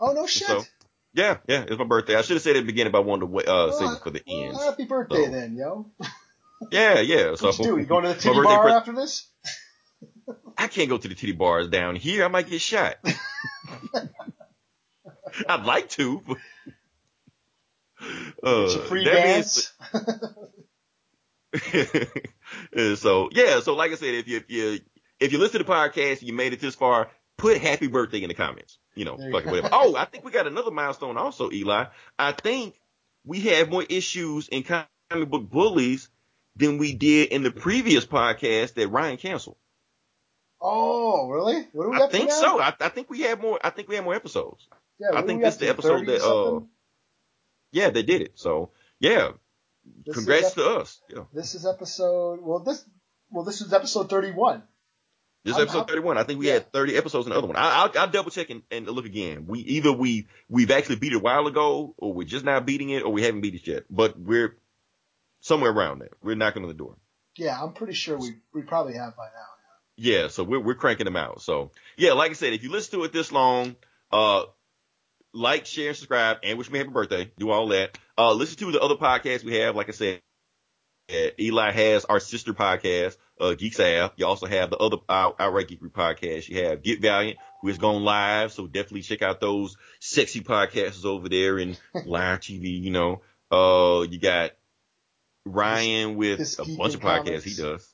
[0.00, 0.48] Oh no shit.
[0.48, 0.62] So,
[1.14, 2.16] yeah, yeah, it's my birthday.
[2.16, 3.90] I should have said it at the beginning, but I wanted to uh, well, save
[3.90, 4.56] it for the well, end.
[4.56, 5.30] Happy birthday so.
[5.30, 5.90] then, yo.
[6.70, 7.34] yeah, yeah.
[7.36, 7.78] So what you do?
[7.78, 9.28] You going to the titty bar pre- after this?
[10.56, 12.24] I can't go to the titty bars down here.
[12.24, 12.96] I might get shot.
[15.48, 16.22] I'd like to.
[16.26, 16.36] But,
[18.42, 19.72] uh, free gas.
[22.96, 24.78] so yeah, so like I said, if you if you
[25.20, 28.22] if you listen to the podcast and you made it this far, put happy birthday
[28.22, 28.78] in the comments.
[28.94, 29.68] You know, fuck whatever.
[29.72, 31.86] oh, I think we got another milestone also, Eli.
[32.18, 32.74] I think
[33.24, 36.08] we have more issues in comic book bullies
[36.56, 39.56] than we did in the previous podcast that Ryan canceled.
[40.64, 41.66] Oh, really?
[41.72, 42.60] What do we I think so.
[42.60, 43.58] I, I, think we have more.
[43.62, 44.68] I think we have more episodes.
[45.00, 46.22] Yeah, I think this is the episode that.
[46.22, 46.60] Uh,
[47.72, 48.32] yeah, they did it.
[48.36, 48.70] So
[49.00, 49.32] yeah,
[50.06, 51.00] this congrats to us.
[51.08, 51.24] Yeah.
[51.34, 52.40] This is episode.
[52.42, 52.84] Well, this.
[53.30, 54.62] Well, this is episode thirty-one.
[55.44, 56.18] This is episode 31.
[56.18, 56.52] I think we yeah.
[56.54, 57.56] had 30 episodes in the other one.
[57.56, 59.46] I, will I'll double check and, and, look again.
[59.48, 62.90] We either we we've actually beat it a while ago, or we're just now beating
[62.90, 63.84] it, or we haven't beat it yet.
[63.90, 64.56] But we're
[65.40, 66.10] somewhere around there.
[66.22, 66.96] We're knocking on the door.
[67.36, 69.51] Yeah, I'm pretty sure we we probably have by now.
[69.96, 71.42] Yeah, so we're we're cranking them out.
[71.42, 73.76] So yeah, like I said, if you listen to it this long,
[74.10, 74.44] uh,
[75.34, 77.30] like, share, and subscribe, and wish me happy birthday.
[77.38, 77.98] Do all that.
[78.16, 79.76] Uh, listen to the other podcasts we have.
[79.76, 80.20] Like I said,
[81.38, 84.12] Eli has our sister podcast, uh, Geeks Av.
[84.16, 86.48] You also have the other Out, Outright Geekery podcast.
[86.48, 88.52] You have Get Valiant, who has gone live.
[88.52, 92.80] So definitely check out those sexy podcasts over there in live TV.
[92.80, 94.52] You know, uh, you got
[95.44, 97.44] Ryan with This a bunch of podcasts Comics.
[97.44, 97.91] he does.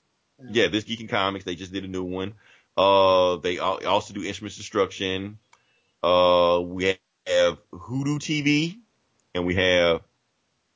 [0.50, 0.68] Yeah.
[0.68, 2.34] This Geek and Comics, they just did a new one.
[2.76, 5.38] Uh, they also do Instruments Destruction.
[6.02, 6.96] Uh, we
[7.26, 8.76] have Hoodoo TV,
[9.34, 10.02] and we have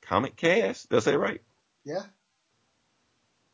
[0.03, 0.89] Comic Cast.
[0.91, 1.41] Did I say it right?
[1.85, 2.03] Yeah.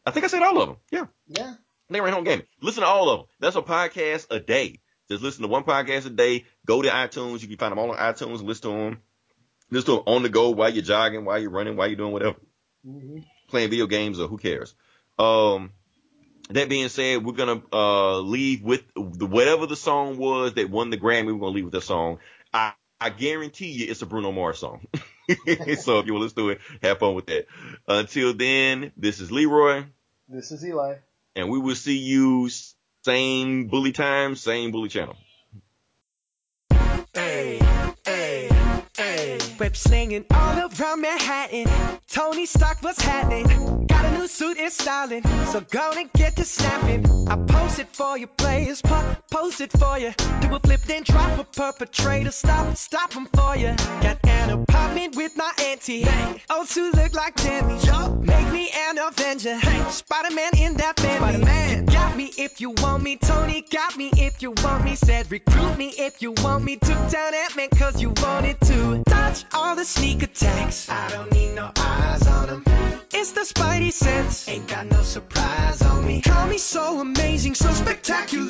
[0.07, 0.77] I think I said all of them.
[0.91, 1.07] Yeah.
[1.29, 1.55] Yeah.
[1.91, 2.47] They right home gaming.
[2.63, 3.27] Listen to all of them.
[3.41, 4.81] That's a podcast a day.
[5.11, 6.45] Just listen to one podcast a day.
[6.67, 7.41] Go to iTunes.
[7.43, 8.43] You can find them all on iTunes.
[8.43, 9.03] Listen to them.
[9.71, 12.13] Listen to them on the go while you're jogging, while you're running, while you're doing
[12.13, 12.37] whatever.
[12.85, 13.19] hmm
[13.49, 14.75] Playing video games or who cares.
[15.19, 15.73] Um,
[16.51, 20.91] that being said, we're gonna uh leave with the whatever the song was that won
[20.91, 21.27] the Grammy.
[21.27, 22.19] We're gonna leave with that song.
[22.53, 24.87] I I guarantee you, it's a Bruno Mars song.
[25.29, 27.47] so if you want to listen to it, have fun with that.
[27.87, 29.85] Until then, this is Leroy,
[30.29, 30.97] This is Eli.
[31.37, 32.51] and we will see you
[33.05, 35.17] same bully time, same bully channel.
[37.15, 37.59] Hey,
[38.05, 38.48] hey,
[39.59, 41.67] Web slinging all around Manhattan.
[42.09, 43.87] Tony Stark, what's happening?
[43.87, 47.05] Got a new suit in styling, so gonna get to snapping.
[47.29, 48.81] I post it for you, players.
[48.83, 50.13] Po- post it for you.
[50.41, 52.31] Do a flip, then drop a perpetrator.
[52.31, 53.75] Stop, stop 'em for you.
[54.01, 56.03] Got an apartment with my auntie.
[56.03, 56.43] Hey.
[56.51, 57.75] Oh, two look like Demi.
[58.23, 59.57] Make me an Avenger.
[59.57, 59.91] Hey.
[59.91, 61.35] Spider Man in that family.
[61.35, 61.87] Spider-Man.
[61.87, 63.17] Got me if you want me.
[63.17, 64.95] Tony got me if you want me.
[64.95, 66.77] Said recruit me if you want me.
[66.77, 69.18] Took down Ant Man cause you wanted to.
[69.39, 70.89] Dodge all the sneak attacks.
[70.89, 72.65] I don't need no eyes on them.
[73.13, 74.49] It's the Spidey sense.
[74.49, 76.21] Ain't got no surprise on me.
[76.23, 78.49] Call me so amazing, so spectacular.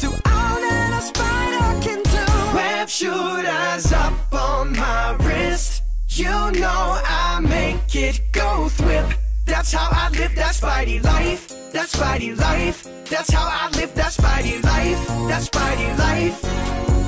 [0.00, 2.56] Do all that a spider can do.
[2.56, 5.82] Web shooters up on my wrist.
[6.08, 9.14] You know I make it go thwip.
[9.44, 11.48] That's how I live that Spidey life.
[11.72, 12.86] That Spidey life.
[13.08, 15.06] That's how I live that Spidey life.
[15.28, 17.07] That Spidey life.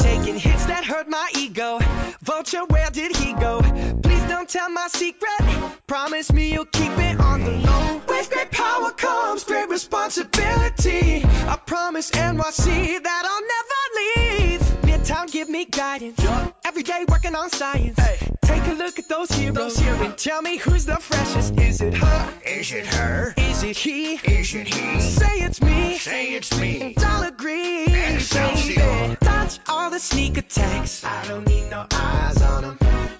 [0.00, 1.78] Taking hits that hurt my ego.
[2.22, 3.60] Vulture, where did he go?
[4.02, 5.40] Please don't tell my secret.
[5.86, 8.02] Promise me you'll keep it on the low.
[8.08, 11.24] With great power comes great responsibility.
[11.24, 13.79] I promise NYC that I'll never
[17.30, 17.98] working on science.
[18.42, 19.78] Take a look at those heroes.
[19.78, 21.58] Here and tell me who's the freshest.
[21.58, 22.32] Is it her?
[22.44, 23.34] Is it her?
[23.36, 24.14] Is it he?
[24.14, 25.00] Is it he?
[25.00, 25.98] Say it's me.
[25.98, 26.94] Say it's me.
[26.96, 27.86] And I'll agree.
[27.86, 29.16] Baby.
[29.20, 31.04] Dodge all the sneak attacks.
[31.04, 32.78] I don't need no eyes on them.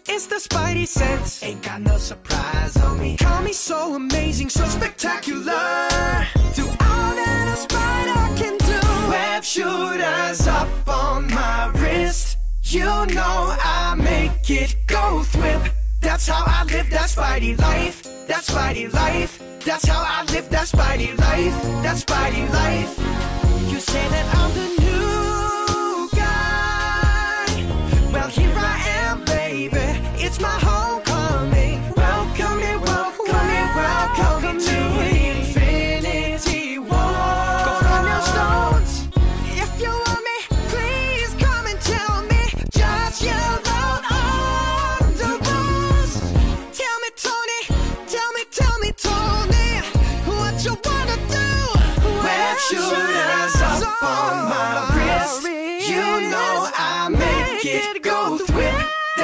[0.08, 1.42] It's the Spidey sense.
[1.42, 3.16] Ain't got no surprise on me.
[3.16, 5.44] Call me so amazing, so spectacular.
[6.54, 9.10] Do all that a spider can do.
[9.10, 12.39] Web shooters up on my wrist.
[12.70, 15.72] You know I make it go thwip.
[16.00, 18.04] That's how I live that Spidey life.
[18.28, 19.42] That Spidey life.
[19.64, 21.62] That's how I live that Spidey life.
[21.82, 23.72] That Spidey life.
[23.72, 28.12] You say that I'm the new guy.
[28.12, 30.24] Well, here I am, baby.
[30.24, 30.89] It's my homecoming.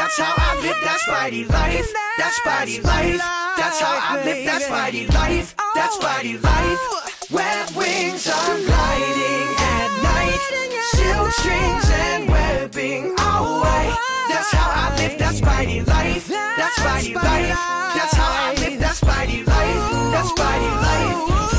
[0.06, 1.92] That's how I live that Spidey life.
[2.18, 3.18] That Spidey life.
[3.58, 5.56] That's how I live that Spidey life.
[5.74, 7.32] That Spidey life.
[7.32, 10.38] Web wings are gliding at night.
[10.94, 13.98] Silk strings and webbing all white.
[14.28, 16.28] That's how I live that Spidey life.
[16.28, 17.58] That Spidey life.
[17.98, 19.90] That's how I live that Spidey life.
[20.14, 21.55] That Spidey life.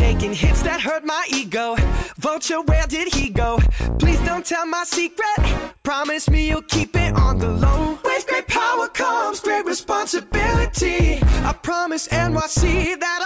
[0.00, 1.76] Taking hits that hurt my ego.
[2.16, 3.58] Vulture, where did he go?
[3.98, 5.36] Please don't tell my secret.
[5.82, 7.98] Promise me you'll keep it on the low.
[8.02, 11.18] With great power comes great responsibility.
[11.22, 13.20] I promise NYC that